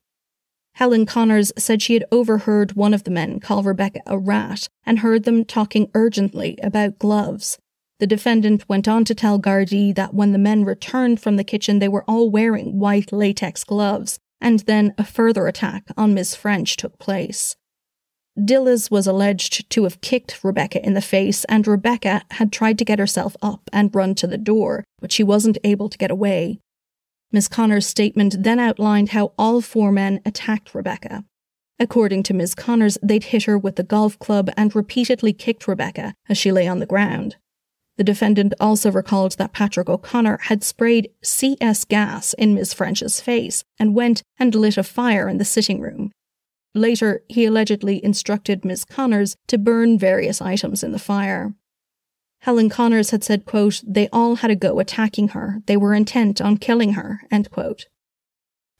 Helen 0.74 1.07
Connors 1.07 1.53
said 1.57 1.82
she 1.82 1.94
had 1.94 2.05
overheard 2.11 2.72
one 2.72 2.94
of 2.94 3.05
the 3.05 3.11
men 3.11 3.40
call 3.40 3.62
Rebecca 3.62 4.00
a 4.07 4.18
rat 4.18 4.68
and 4.84 4.98
heard 4.98 5.24
them 5.24 5.44
talking 5.44 5.90
urgently 5.94 6.59
about 6.62 6.98
gloves. 6.98 7.59
The 8.03 8.09
defendant 8.09 8.68
went 8.68 8.88
on 8.88 9.05
to 9.05 9.14
tell 9.14 9.38
Gardaí 9.38 9.94
that 9.94 10.12
when 10.12 10.32
the 10.32 10.36
men 10.38 10.64
returned 10.64 11.20
from 11.20 11.36
the 11.36 11.44
kitchen, 11.44 11.78
they 11.78 11.86
were 11.86 12.03
all 12.09 12.30
wearing 12.30 12.80
white 12.80 13.12
latex 13.12 13.62
gloves, 13.62 14.18
and 14.40 14.59
then 14.59 14.92
a 14.98 15.05
further 15.05 15.46
attack 15.46 15.84
on 15.96 16.12
Miss 16.12 16.34
French 16.34 16.76
took 16.76 16.98
place. 16.98 17.55
Dillis 18.36 18.90
was 18.90 19.07
alleged 19.07 19.70
to 19.70 19.84
have 19.84 20.00
kicked 20.00 20.42
Rebecca 20.42 20.84
in 20.84 20.94
the 20.94 21.00
face, 21.00 21.44
and 21.44 21.64
Rebecca 21.64 22.22
had 22.32 22.50
tried 22.50 22.76
to 22.78 22.84
get 22.84 22.98
herself 22.98 23.36
up 23.40 23.70
and 23.72 23.94
run 23.94 24.16
to 24.16 24.26
the 24.26 24.36
door, 24.36 24.82
but 24.98 25.12
she 25.12 25.22
wasn't 25.22 25.59
able 25.62 25.88
to 25.88 25.96
get 25.96 26.11
away. 26.11 26.59
Miss 27.30 27.46
Connor's 27.46 27.86
statement 27.86 28.42
then 28.42 28.59
outlined 28.59 29.11
how 29.11 29.32
all 29.38 29.61
four 29.61 29.92
men 29.92 30.20
attacked 30.26 30.74
Rebecca. 30.74 31.24
According 31.78 32.24
to 32.24 32.34
Miss 32.34 32.57
Connors, 32.57 32.98
they'd 33.00 33.30
hit 33.30 33.44
her 33.44 33.57
with 33.57 33.76
the 33.76 33.84
golf 33.84 34.18
club 34.18 34.50
and 34.57 34.74
repeatedly 34.74 35.32
kicked 35.32 35.68
Rebecca 35.68 36.14
as 36.28 36.36
she 36.36 36.50
lay 36.50 36.66
on 36.66 36.80
the 36.80 36.84
ground. 36.84 37.36
The 37.99 38.05
defendant 38.05 38.55
also 38.59 38.90
recalled 38.90 39.32
that 39.32 39.53
Patrick 39.53 39.88
O'Connor 39.88 40.38
had 40.45 40.64
sprayed 40.64 41.11
CS 41.22 41.84
gas 41.84 42.32
in 42.34 42.55
Miss 42.55 42.72
French's 42.72 43.20
face 43.20 43.64
and 43.78 43.95
went 43.95 44.22
and 44.38 44.55
lit 44.55 44.78
a 44.78 44.82
fire 44.82 45.28
in 45.28 45.38
the 45.38 45.45
sitting 45.45 45.80
room. 45.80 46.11
Later, 46.74 47.22
he 47.28 47.45
allegedly 47.45 48.03
instructed 48.03 48.64
Miss 48.64 48.84
Connors 48.84 49.36
to 49.49 49.59
burn 49.59 49.99
various 49.99 50.40
items 50.40 50.82
in 50.82 50.93
the 50.93 50.99
fire. 50.99 51.55
Helen 52.40 52.70
Connors 52.70 53.11
had 53.11 53.22
said, 53.22 53.45
quote, 53.45 53.82
they 53.86 54.09
all 54.09 54.36
had 54.36 54.51
a 54.51 54.57
go 54.57 54.80
attacking 54.80 55.28
her. 55.28 55.62
They 55.66 55.76
were 55.76 55.95
intent 55.95 56.40
on 56.40 56.57
killing 56.57 56.95
her, 56.95 57.20
end 57.30 57.51
quote. 57.51 57.86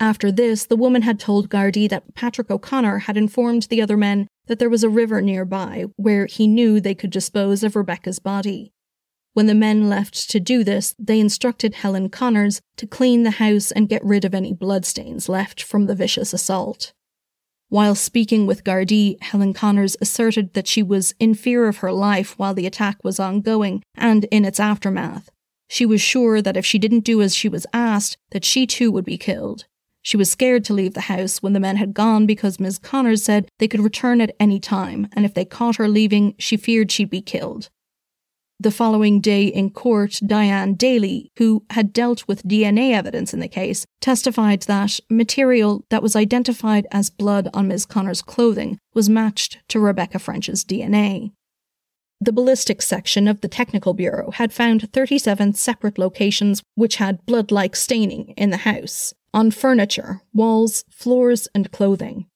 After 0.01 0.33
this, 0.33 0.65
the 0.65 0.75
woman 0.75 1.03
had 1.03 1.21
told 1.21 1.49
Gardaí 1.49 1.89
that 1.91 2.15
Patrick 2.15 2.51
O'Connor 2.51 3.01
had 3.01 3.17
informed 3.17 3.65
the 3.65 3.81
other 3.81 3.97
men 3.97 4.27
that 4.47 4.59
there 4.59 4.71
was 4.71 4.83
a 4.83 4.89
river 4.89 5.23
nearby 5.23 5.85
where 5.95 6.27
he 6.27 6.49
knew 6.49 6.81
they 6.81 6.95
could 6.95 7.11
dispose 7.11 7.63
of 7.63 7.77
Rebecca's 7.77 8.19
body. 8.19 8.73
When 9.35 9.47
the 9.47 9.55
men 9.55 9.89
left 9.89 10.28
to 10.30 10.41
do 10.41 10.62
this, 10.62 10.95
they 10.99 11.18
instructed 11.18 11.74
Helen 11.74 12.11
Connors 12.11 12.61
to 12.76 12.87
clean 12.87 13.22
the 13.22 13.30
house 13.30 13.70
and 13.70 13.89
get 13.89 14.05
rid 14.05 14.26
of 14.26 14.35
any 14.35 14.53
bloodstains 14.53 15.28
left 15.28 15.62
from 15.62 15.87
the 15.87 15.95
vicious 15.95 16.35
assault. 16.35 16.93
While 17.70 17.95
speaking 17.95 18.47
with 18.47 18.64
Gardaí, 18.64 19.22
Helen 19.22 19.55
Connors 19.55 19.97
asserted 20.03 20.53
that 20.53 20.68
she 20.68 20.83
was 20.83 21.14
in 21.18 21.33
fear 21.33 21.66
of 21.66 21.78
her 21.78 21.91
life 21.91 22.39
while 22.39 22.53
the 22.53 22.66
attack 22.66 22.99
was 23.03 23.18
ongoing 23.18 23.83
and 23.95 24.24
in 24.24 24.45
its 24.45 24.61
aftermath. 24.61 25.30
She 25.70 25.87
was 25.87 26.03
sure 26.03 26.43
that 26.43 26.59
if 26.59 26.66
she 26.66 26.78
didn't 26.78 27.01
do 27.01 27.22
as 27.22 27.35
she 27.35 27.49
was 27.49 27.66
asked, 27.72 28.18
that 28.33 28.45
she 28.45 28.66
too 28.66 28.93
would 28.93 29.07
be 29.07 29.16
killed. 29.16 29.64
She 30.03 30.18
was 30.18 30.30
scared 30.30 30.64
to 30.66 30.74
leave 30.74 30.93
the 30.93 31.03
house 31.03 31.43
when 31.43 31.55
the 31.55 31.61
men 31.61 31.76
had 31.76 31.95
gone 31.95 32.26
because 32.26 32.61
Ms. 32.61 32.78
Connors 32.78 33.24
said 33.24 33.49
they 33.59 33.68
could 33.68 33.80
return 33.80 34.20
at 34.20 34.37
any 34.39 34.61
time, 34.61 35.09
and 35.14 35.24
if 35.24 35.33
they 35.33 35.47
caught 35.47 35.76
her 35.76 35.89
leaving, 35.89 36.35
she 36.39 36.59
feared 36.59 36.91
she'd 36.91 37.09
be 37.09 37.22
killed. 37.22 37.70
The 38.63 38.71
following 38.71 39.21
day 39.21 39.47
in 39.47 39.71
court, 39.71 40.21
Diane 40.25 40.75
Daly, 40.75 41.33
who 41.37 41.65
had 41.71 41.93
dealt 41.93 42.29
with 42.29 42.47
DNA 42.47 42.93
evidence 42.93 43.35
in 43.35 43.41
the 43.41 43.49
case, 43.49 43.85
testified 44.01 44.63
that 44.63 45.01
material 45.11 45.85
that 45.91 46.01
was 46.01 46.15
identified 46.15 46.87
as 46.93 47.11
blood 47.11 47.49
on 47.53 47.67
Ms. 47.67 47.87
Connor's 47.87 48.23
clothing 48.23 48.79
was 48.95 49.09
matched 49.09 49.59
to 49.67 49.81
Rebecca 49.81 50.21
French's 50.21 50.65
DNA. 50.65 51.33
The 52.21 52.33
ballistics 52.33 52.87
section 52.87 53.27
of 53.27 53.41
the 53.41 53.49
Technical 53.49 53.95
Bureau 53.95 54.31
had 54.31 54.53
found 54.53 54.93
37 54.93 55.55
separate 55.55 55.99
locations 55.99 56.63
which 56.77 56.97
had 56.97 57.27
blood 57.27 57.51
like 57.51 57.75
staining 57.75 58.29
in 58.37 58.51
the 58.51 58.59
house 58.59 59.13
on 59.35 59.51
furniture, 59.51 60.21
walls, 60.33 60.85
floors, 60.89 61.49
and 61.53 61.73
clothing. 61.73 62.27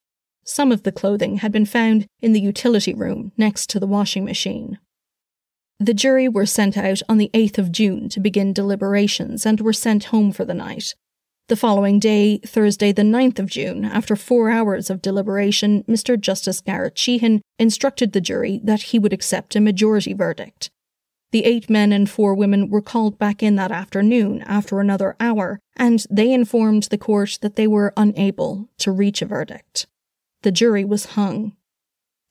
Some 0.43 0.73
of 0.73 0.83
the 0.83 0.91
clothing 0.91 1.37
had 1.37 1.53
been 1.53 1.67
found 1.67 2.09
in 2.21 2.33
the 2.33 2.41
utility 2.41 2.95
room 2.95 3.31
next 3.37 3.71
to 3.71 3.79
the 3.79 3.87
washing 3.87 4.25
machine. 4.25 4.81
The 5.79 5.93
jury 5.93 6.27
were 6.27 6.47
sent 6.47 6.79
out 6.79 7.03
on 7.07 7.19
the 7.19 7.31
8th 7.35 7.59
of 7.59 7.71
June 7.71 8.09
to 8.09 8.21
begin 8.21 8.55
deliberations 8.55 9.45
and 9.45 9.61
were 9.61 9.75
sent 9.75 10.05
home 10.05 10.33
for 10.33 10.45
the 10.45 10.55
night. 10.55 10.95
The 11.49 11.57
following 11.57 12.01
day, 12.01 12.39
Thursday, 12.39 12.93
the 12.93 13.03
9th 13.03 13.39
of 13.39 13.51
June, 13.51 13.85
after 13.85 14.17
four 14.17 14.51
hours 14.51 14.89
of 14.89 15.03
deliberation, 15.03 15.85
Mr. 15.85 16.19
Justice 16.19 16.63
Garrett 16.63 16.99
Sheehan 16.99 17.43
instructed 17.59 18.13
the 18.13 18.23
jury 18.23 18.59
that 18.65 18.83
he 18.83 18.99
would 18.99 19.13
accept 19.13 19.55
a 19.55 19.61
majority 19.61 20.15
verdict. 20.15 20.71
The 21.31 21.45
eight 21.45 21.69
men 21.69 21.93
and 21.93 22.09
four 22.09 22.35
women 22.35 22.71
were 22.71 22.81
called 22.81 23.19
back 23.19 23.43
in 23.43 23.57
that 23.57 23.71
afternoon 23.71 24.43
after 24.43 24.81
another 24.81 25.15
hour, 25.21 25.61
and 25.77 26.05
they 26.09 26.33
informed 26.33 26.85
the 26.85 26.99
court 26.99 27.39
that 27.43 27.57
they 27.57 27.67
were 27.67 27.93
unable 27.97 28.71
to 28.79 28.91
reach 28.91 29.21
a 29.21 29.27
verdict. 29.27 29.87
The 30.43 30.53
jury 30.53 30.85
was 30.85 31.07
hung. 31.07 31.55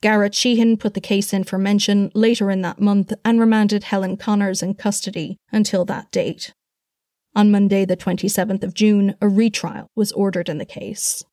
Garrett 0.01 0.35
Sheehan 0.35 0.77
put 0.77 0.93
the 0.93 1.01
case 1.01 1.33
in 1.33 1.43
for 1.43 1.57
mention 1.57 2.11
later 2.13 2.51
in 2.51 2.61
that 2.61 2.79
month 2.79 3.13
and 3.23 3.39
remanded 3.39 3.85
Helen 3.85 4.17
Connors 4.17 4.61
in 4.61 4.75
custody 4.75 5.37
until 5.51 5.85
that 5.85 6.11
date. 6.11 6.53
On 7.35 7.51
Monday, 7.51 7.85
the 7.85 7.97
27th 7.97 8.63
of 8.63 8.73
June, 8.73 9.15
a 9.19 9.27
retrial 9.27 9.87
was 9.95 10.11
ordered 10.13 10.47
in 10.47 10.57
the 10.57 10.65
case. 10.65 11.23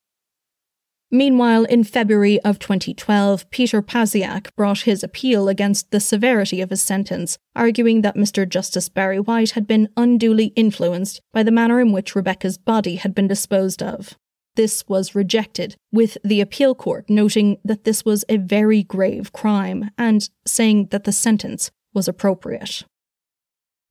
Meanwhile, 1.13 1.65
in 1.65 1.83
February 1.83 2.41
of 2.41 2.57
2012, 2.57 3.47
Peter 3.51 3.83
Pasiak 3.83 4.49
brought 4.57 4.81
his 4.81 5.03
appeal 5.03 5.47
against 5.47 5.91
the 5.91 5.99
severity 5.99 6.59
of 6.59 6.71
his 6.71 6.81
sentence, 6.81 7.37
arguing 7.55 8.01
that 8.01 8.15
Mr. 8.15 8.49
Justice 8.49 8.89
Barry 8.89 9.19
White 9.19 9.51
had 9.51 9.67
been 9.67 9.89
unduly 9.95 10.47
influenced 10.55 11.21
by 11.31 11.43
the 11.43 11.51
manner 11.51 11.79
in 11.79 11.91
which 11.91 12.15
Rebecca's 12.15 12.57
body 12.57 12.95
had 12.95 13.13
been 13.13 13.27
disposed 13.27 13.83
of. 13.83 14.17
This 14.55 14.87
was 14.87 15.15
rejected, 15.15 15.75
with 15.91 16.17
the 16.23 16.41
appeal 16.41 16.75
court 16.75 17.09
noting 17.09 17.57
that 17.65 17.85
this 17.85 18.05
was 18.05 18.23
a 18.29 18.37
very 18.37 18.83
grave 18.83 19.33
crime 19.33 19.89
and 19.97 20.29
saying 20.45 20.87
that 20.91 21.05
the 21.05 21.11
sentence 21.11 21.71
was 21.93 22.07
appropriate. 22.07 22.83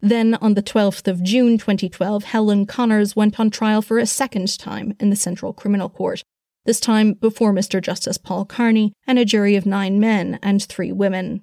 Then, 0.01 0.35
on 0.35 0.55
the 0.55 0.63
12th 0.63 1.07
of 1.07 1.23
June 1.23 1.59
2012, 1.59 2.25
Helen 2.25 2.67
Connors 2.67 3.15
went 3.15 3.39
on 3.39 3.51
trial 3.51 3.83
for 3.83 3.99
a 3.99 4.07
second 4.07 4.59
time 4.59 4.95
in 4.99 5.11
the 5.11 5.17
Central 5.17 5.53
Criminal 5.53 5.89
Court, 5.89 6.23
this 6.65 6.81
time 6.81 7.15
before 7.15 7.53
Mr. 7.53 7.81
Justice 7.81 8.19
Paul 8.19 8.45
Carney 8.45 8.93
and 9.07 9.19
a 9.19 9.25
jury 9.25 9.57
of 9.57 9.67
nine 9.67 10.01
men 10.01 10.39
and 10.43 10.63
three 10.63 10.93
women. 10.93 11.43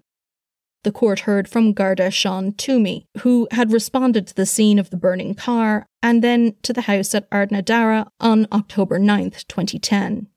The 0.84 0.92
court 0.94 1.22
heard 1.22 1.50
from 1.50 1.74
Garda 1.74 2.10
Sean 2.10 2.54
Toomey, 2.54 3.06
who 3.20 3.48
had 3.52 3.74
responded 3.74 4.28
to 4.28 4.36
the 4.36 4.46
scene 4.46 4.80
of 4.80 4.90
the 4.90 4.98
burning 4.98 5.36
car 5.36 5.86
and 6.02 6.24
then 6.24 6.56
to 6.64 6.72
the 6.72 6.82
house 6.82 7.14
at 7.14 7.30
Ardnadara 7.32 8.08
on 8.22 8.48
October 8.52 8.98
9, 8.98 9.32
2010. 9.32 10.28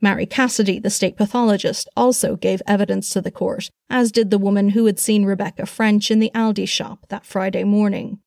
Marie 0.00 0.26
Cassidy, 0.26 0.78
the 0.78 0.90
state 0.90 1.16
pathologist, 1.16 1.88
also 1.96 2.36
gave 2.36 2.62
evidence 2.66 3.10
to 3.10 3.20
the 3.20 3.30
court, 3.30 3.70
as 3.90 4.12
did 4.12 4.30
the 4.30 4.38
woman 4.38 4.70
who 4.70 4.86
had 4.86 4.98
seen 4.98 5.24
Rebecca 5.24 5.66
French 5.66 6.10
in 6.10 6.20
the 6.20 6.30
Aldi 6.34 6.68
shop 6.68 7.06
that 7.08 7.26
Friday 7.26 7.64
morning. 7.64 8.20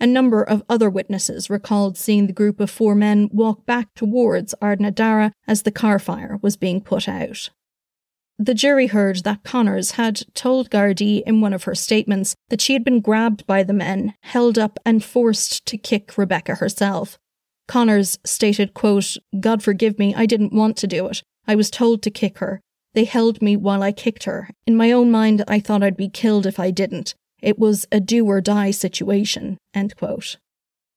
A 0.00 0.06
number 0.06 0.42
of 0.42 0.62
other 0.68 0.90
witnesses 0.90 1.48
recalled 1.48 1.96
seeing 1.96 2.26
the 2.26 2.32
group 2.32 2.60
of 2.60 2.70
four 2.70 2.94
men 2.94 3.28
walk 3.32 3.64
back 3.64 3.94
towards 3.94 4.54
Ardnadara 4.60 5.32
as 5.46 5.62
the 5.62 5.70
car 5.70 5.98
fire 5.98 6.38
was 6.42 6.56
being 6.56 6.80
put 6.80 7.08
out. 7.08 7.50
The 8.38 8.54
jury 8.54 8.88
heard 8.88 9.22
that 9.22 9.44
Connors 9.44 9.92
had 9.92 10.22
told 10.34 10.70
Gardaí 10.70 11.22
in 11.24 11.40
one 11.40 11.52
of 11.52 11.64
her 11.64 11.74
statements 11.74 12.34
that 12.48 12.60
she 12.60 12.72
had 12.72 12.82
been 12.82 13.00
grabbed 13.00 13.46
by 13.46 13.62
the 13.62 13.72
men, 13.72 14.14
held 14.22 14.58
up, 14.58 14.80
and 14.84 15.04
forced 15.04 15.64
to 15.66 15.78
kick 15.78 16.18
Rebecca 16.18 16.56
herself. 16.56 17.16
Connors 17.68 18.18
stated, 18.24 18.74
quote, 18.74 19.16
God 19.38 19.62
forgive 19.62 19.98
me, 19.98 20.14
I 20.14 20.26
didn't 20.26 20.52
want 20.52 20.76
to 20.78 20.88
do 20.88 21.06
it. 21.06 21.22
I 21.46 21.54
was 21.54 21.70
told 21.70 22.02
to 22.02 22.10
kick 22.10 22.38
her. 22.38 22.60
They 22.92 23.04
held 23.04 23.40
me 23.40 23.56
while 23.56 23.82
I 23.82 23.92
kicked 23.92 24.24
her. 24.24 24.50
In 24.66 24.76
my 24.76 24.90
own 24.90 25.10
mind, 25.10 25.44
I 25.46 25.60
thought 25.60 25.82
I'd 25.82 25.96
be 25.96 26.08
killed 26.08 26.44
if 26.44 26.58
I 26.58 26.70
didn't. 26.70 27.14
It 27.40 27.58
was 27.58 27.86
a 27.92 28.00
do 28.00 28.26
or 28.26 28.40
die 28.40 28.70
situation. 28.72 29.58
End 29.74 29.96
quote. 29.96 30.38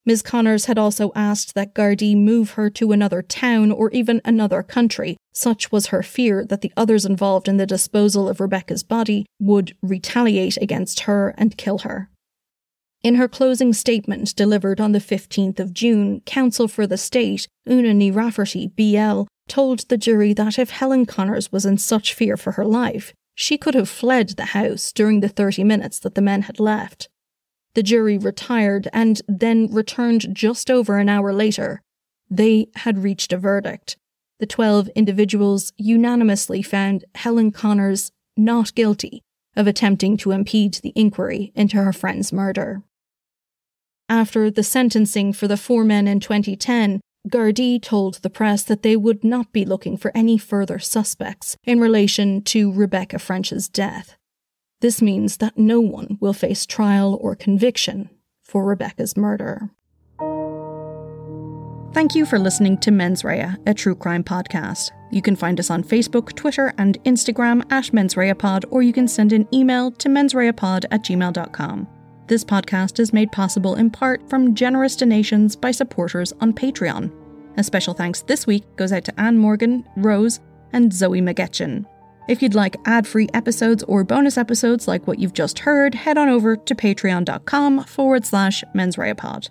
Ms. 0.08 0.22
Connors 0.22 0.66
had 0.68 0.78
also 0.78 1.12
asked 1.18 1.54
that 1.54 1.76
Gardaí 1.76 2.16
move 2.16 2.52
her 2.52 2.70
to 2.70 2.94
another 2.94 3.22
town 3.22 3.74
or 3.74 3.92
even 3.92 4.22
another 4.24 4.64
country. 4.64 5.18
Such 5.34 5.70
was 5.70 5.88
her 5.88 6.02
fear 6.02 6.46
that 6.46 6.62
the 6.62 6.72
others 6.78 7.06
involved 7.06 7.50
in 7.50 7.58
the 7.58 7.66
disposal 7.66 8.30
of 8.30 8.40
Rebecca's 8.40 8.84
body 8.84 9.26
would 9.38 9.76
retaliate 9.84 10.56
against 10.62 11.02
her 11.02 11.36
and 11.38 11.58
kill 11.58 11.80
her. 11.80 12.10
In 13.04 13.16
her 13.16 13.28
closing 13.28 13.74
statement 13.74 14.34
delivered 14.34 14.80
on 14.80 14.94
the 14.94 15.00
15th 15.00 15.60
of 15.60 15.74
June, 15.74 16.22
counsel 16.22 16.70
for 16.70 16.88
the 16.88 16.98
state, 16.98 17.46
Una 17.70 17.90
Ní 17.90 18.14
Raifeartaigh, 18.14 18.78
BL, 18.78 19.28
told 19.50 19.90
the 19.90 19.98
jury 19.98 20.32
that 20.32 20.58
if 20.58 20.70
Helen 20.70 21.06
Connors 21.06 21.52
was 21.52 21.66
in 21.66 21.78
such 21.78 22.14
fear 22.14 22.38
for 22.38 22.54
her 22.54 22.66
life, 22.66 23.12
she 23.36 23.58
could 23.58 23.74
have 23.74 23.90
fled 23.90 24.30
the 24.30 24.46
house 24.46 24.94
during 24.94 25.20
the 25.20 25.28
30 25.28 25.66
minutes 25.66 26.00
that 26.00 26.16
the 26.16 26.22
men 26.22 26.44
had 26.44 26.62
left. 26.62 27.10
The 27.76 27.84
jury 27.84 28.18
retired 28.18 28.88
and 28.92 29.22
then 29.28 29.72
returned 29.72 30.34
just 30.34 30.72
over 30.72 30.98
an 30.98 31.10
hour 31.10 31.32
later. 31.32 31.82
They 32.30 32.68
had 32.76 33.04
reached 33.04 33.32
a 33.32 33.38
verdict. 33.38 33.98
The 34.40 34.46
12 34.46 34.90
individuals 34.90 35.74
unanimously 35.78 36.62
found 36.62 37.06
Helen 37.16 37.52
Connors 37.52 38.12
not 38.36 38.76
guilty 38.76 39.24
of 39.56 39.68
attempting 39.68 40.18
to 40.18 40.32
impede 40.32 40.76
the 40.76 40.94
inquiry 40.96 41.52
into 41.56 41.78
her 41.78 41.94
friend's 41.94 42.32
murder. 42.32 42.84
After 44.10 44.50
the 44.50 44.64
sentencing 44.64 45.34
for 45.34 45.48
the 45.48 45.58
four 45.58 45.84
men 45.84 46.08
in 46.08 46.20
2010, 46.20 47.02
Gardaí 47.28 47.82
told 47.82 48.16
the 48.16 48.30
press 48.30 48.64
that 48.64 48.84
they 48.84 48.96
would 48.96 49.24
not 49.24 49.52
be 49.52 49.66
looking 49.66 49.98
for 49.98 50.12
any 50.16 50.38
further 50.38 50.80
suspects 50.80 51.58
in 51.64 51.80
relation 51.80 52.42
to 52.44 52.72
Rebecca 52.72 53.20
French's 53.20 53.68
death. 53.68 54.17
This 54.80 55.02
means 55.02 55.38
that 55.38 55.58
no 55.58 55.80
one 55.80 56.18
will 56.20 56.34
face 56.34 56.66
trial 56.66 57.18
or 57.22 57.36
conviction 57.36 58.10
for 58.44 58.64
Rebecca's 58.64 59.18
murder. 59.18 59.72
Thank 61.94 62.14
you 62.14 62.28
for 62.28 62.38
listening 62.38 62.78
to 62.80 62.92
Mens 62.92 63.24
Rea, 63.24 63.56
a 63.66 63.74
true 63.74 63.96
crime 63.96 64.24
podcast. 64.24 64.92
You 65.10 65.24
can 65.24 65.36
find 65.36 65.60
us 65.60 65.72
on 65.72 65.84
Facebook, 65.84 66.36
Twitter, 66.36 66.72
and 66.78 67.02
Instagram 67.06 67.64
at 67.72 67.92
Mens 67.92 68.16
Rea 68.16 68.36
Pod, 68.36 68.66
or 68.70 68.84
you 68.84 68.94
can 68.94 69.08
send 69.08 69.34
an 69.34 69.48
email 69.52 69.90
to 69.92 70.10
mensreapod 70.10 70.86
at 70.92 71.04
gmail.com. 71.04 71.88
This 72.28 72.44
podcast 72.44 73.00
is 73.00 73.14
made 73.14 73.32
possible 73.32 73.76
in 73.76 73.90
part 73.90 74.30
from 74.30 74.54
generous 74.54 74.96
donations 74.96 75.56
by 75.56 75.72
supporters 75.72 76.34
on 76.40 76.54
Patreon. 76.54 77.12
A 77.58 77.64
special 77.64 77.96
thanks 77.96 78.22
this 78.22 78.46
week 78.46 78.64
goes 78.76 78.92
out 78.92 79.06
to 79.06 79.20
Anne 79.20 79.40
Morgan, 79.40 79.84
Rose, 79.96 80.40
and 80.74 80.94
Zoe 80.94 81.22
McGetchin. 81.22 81.86
If 82.28 82.42
you'd 82.42 82.56
like 82.56 82.76
ad 82.86 83.08
free 83.08 83.30
episodes 83.34 83.84
or 83.84 84.04
bonus 84.04 84.38
episodes 84.38 84.88
like 84.88 85.08
what 85.08 85.20
you've 85.20 85.34
just 85.34 85.60
heard, 85.60 85.96
head 85.96 86.18
on 86.18 86.28
over 86.28 86.58
to 86.58 86.76
patreon.com 86.76 87.86
forward 87.86 88.26
slash 88.26 88.64
mensreapod. 88.76 89.50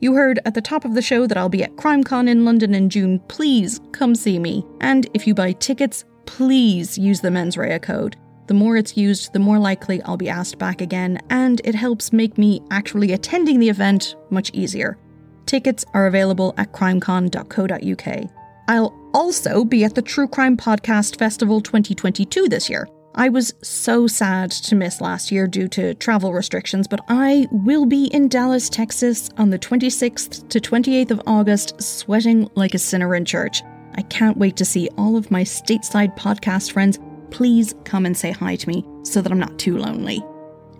You 0.00 0.14
heard 0.14 0.38
at 0.44 0.54
the 0.54 0.60
top 0.60 0.84
of 0.84 0.94
the 0.94 1.02
show 1.02 1.26
that 1.26 1.38
I'll 1.38 1.48
be 1.48 1.64
at 1.64 1.76
CrimeCon 1.76 2.28
in 2.28 2.44
London 2.44 2.74
in 2.74 2.90
June. 2.90 3.18
Please 3.28 3.80
come 3.92 4.14
see 4.14 4.38
me. 4.38 4.64
And 4.80 5.08
if 5.14 5.26
you 5.26 5.34
buy 5.34 5.52
tickets, 5.52 6.04
please 6.26 6.98
use 6.98 7.20
the 7.20 7.30
Mens 7.30 7.56
Rea 7.56 7.78
code. 7.78 8.16
The 8.46 8.54
more 8.54 8.76
it's 8.76 8.96
used, 8.96 9.32
the 9.32 9.38
more 9.38 9.58
likely 9.58 10.02
I'll 10.02 10.16
be 10.16 10.28
asked 10.28 10.58
back 10.58 10.80
again, 10.80 11.20
and 11.30 11.60
it 11.64 11.74
helps 11.74 12.12
make 12.12 12.38
me 12.38 12.62
actually 12.70 13.12
attending 13.12 13.58
the 13.58 13.68
event 13.68 14.16
much 14.30 14.50
easier. 14.54 14.98
Tickets 15.46 15.84
are 15.94 16.06
available 16.06 16.54
at 16.58 16.72
crimecon.co.uk. 16.72 18.30
I'll 18.68 18.94
also 19.14 19.64
be 19.64 19.82
at 19.84 19.94
the 19.94 20.02
True 20.02 20.28
Crime 20.28 20.54
Podcast 20.54 21.18
Festival 21.18 21.62
2022 21.62 22.48
this 22.48 22.68
year. 22.68 22.86
I 23.14 23.30
was 23.30 23.54
so 23.62 24.06
sad 24.06 24.50
to 24.50 24.74
miss 24.74 25.00
last 25.00 25.32
year 25.32 25.46
due 25.46 25.68
to 25.68 25.94
travel 25.94 26.34
restrictions, 26.34 26.86
but 26.86 27.00
I 27.08 27.48
will 27.50 27.86
be 27.86 28.08
in 28.08 28.28
Dallas, 28.28 28.68
Texas 28.68 29.30
on 29.38 29.48
the 29.48 29.58
26th 29.58 30.50
to 30.50 30.60
28th 30.60 31.10
of 31.10 31.22
August, 31.26 31.82
sweating 31.82 32.50
like 32.56 32.74
a 32.74 32.78
sinner 32.78 33.14
in 33.14 33.24
church. 33.24 33.62
I 33.96 34.02
can't 34.02 34.36
wait 34.36 34.56
to 34.56 34.66
see 34.66 34.90
all 34.98 35.16
of 35.16 35.30
my 35.30 35.44
stateside 35.44 36.14
podcast 36.18 36.72
friends. 36.72 36.98
Please 37.30 37.74
come 37.84 38.04
and 38.04 38.16
say 38.16 38.32
hi 38.32 38.56
to 38.56 38.68
me 38.68 38.84
so 39.02 39.22
that 39.22 39.32
I'm 39.32 39.40
not 39.40 39.58
too 39.58 39.78
lonely. 39.78 40.22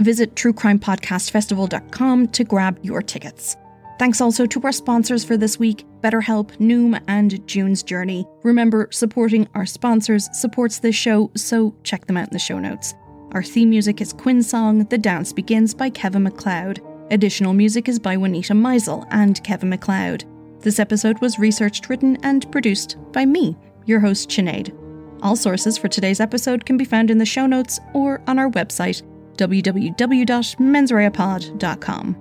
Visit 0.01 0.34
truecrimepodcastfestival.com 0.34 2.28
to 2.28 2.45
grab 2.45 2.78
your 2.82 3.01
tickets. 3.01 3.57
Thanks 3.99 4.20
also 4.20 4.45
to 4.47 4.61
our 4.62 4.72
sponsors 4.72 5.24
for 5.24 5.39
this 5.39 5.59
week 5.59 5.84
BetterHelp, 6.01 6.57
Noom, 6.59 7.01
and 7.09 7.47
June's 7.47 7.83
Journey. 7.83 8.27
Remember, 8.43 8.89
supporting 8.91 9.49
our 9.55 9.67
sponsors 9.67 10.29
supports 10.33 10.79
this 10.79 10.95
show, 10.95 11.31
so 11.37 11.75
check 11.83 12.07
them 12.07 12.17
out 12.17 12.29
in 12.29 12.33
the 12.33 12.39
show 12.39 12.59
notes. 12.59 12.95
Our 13.33 13.43
theme 13.43 13.71
music 13.71 14.01
is 14.01 14.13
Quinn 14.13 14.43
Song, 14.43 14.85
The 14.85 14.99
Dance 14.99 15.33
Begins 15.33 15.75
by 15.75 15.91
Kevin 15.91 16.23
MacLeod. 16.23 16.81
Additional 17.11 17.55
music 17.55 17.89
is 17.89 17.99
by 17.99 18.17
Juanita 18.17 18.55
Meisel 18.55 19.07
and 19.11 19.43
Kevin 19.45 19.71
MacLeod. 19.71 20.25
This 20.61 20.79
episode 20.79 21.21
was 21.21 21.39
researched, 21.39 21.89
written, 21.89 22.17
and 22.23 22.51
produced 22.51 22.97
by 23.13 23.25
me, 23.25 23.57
your 23.87 24.01
host, 24.01 24.31
Sinead. 24.31 24.75
All 25.23 25.37
sources 25.37 25.79
for 25.79 25.89
today's 25.89 26.21
episode 26.21 26.65
can 26.65 26.77
be 26.77 26.85
found 26.85 27.11
in 27.11 27.19
the 27.19 27.27
show 27.27 27.47
notes 27.47 27.81
or 27.93 28.23
on 28.27 28.39
our 28.39 28.51
website, 28.51 29.03
www.mensreapod.com. 29.37 32.17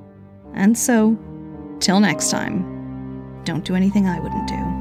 And 0.53 0.77
so, 0.77 1.17
till 1.79 1.99
next 1.99 2.31
time, 2.31 2.76
don't 3.47 3.63
do 3.63 3.75
anything 3.75 4.05
I 4.05 4.19
wouldn't 4.19 4.45
do. 4.45 4.76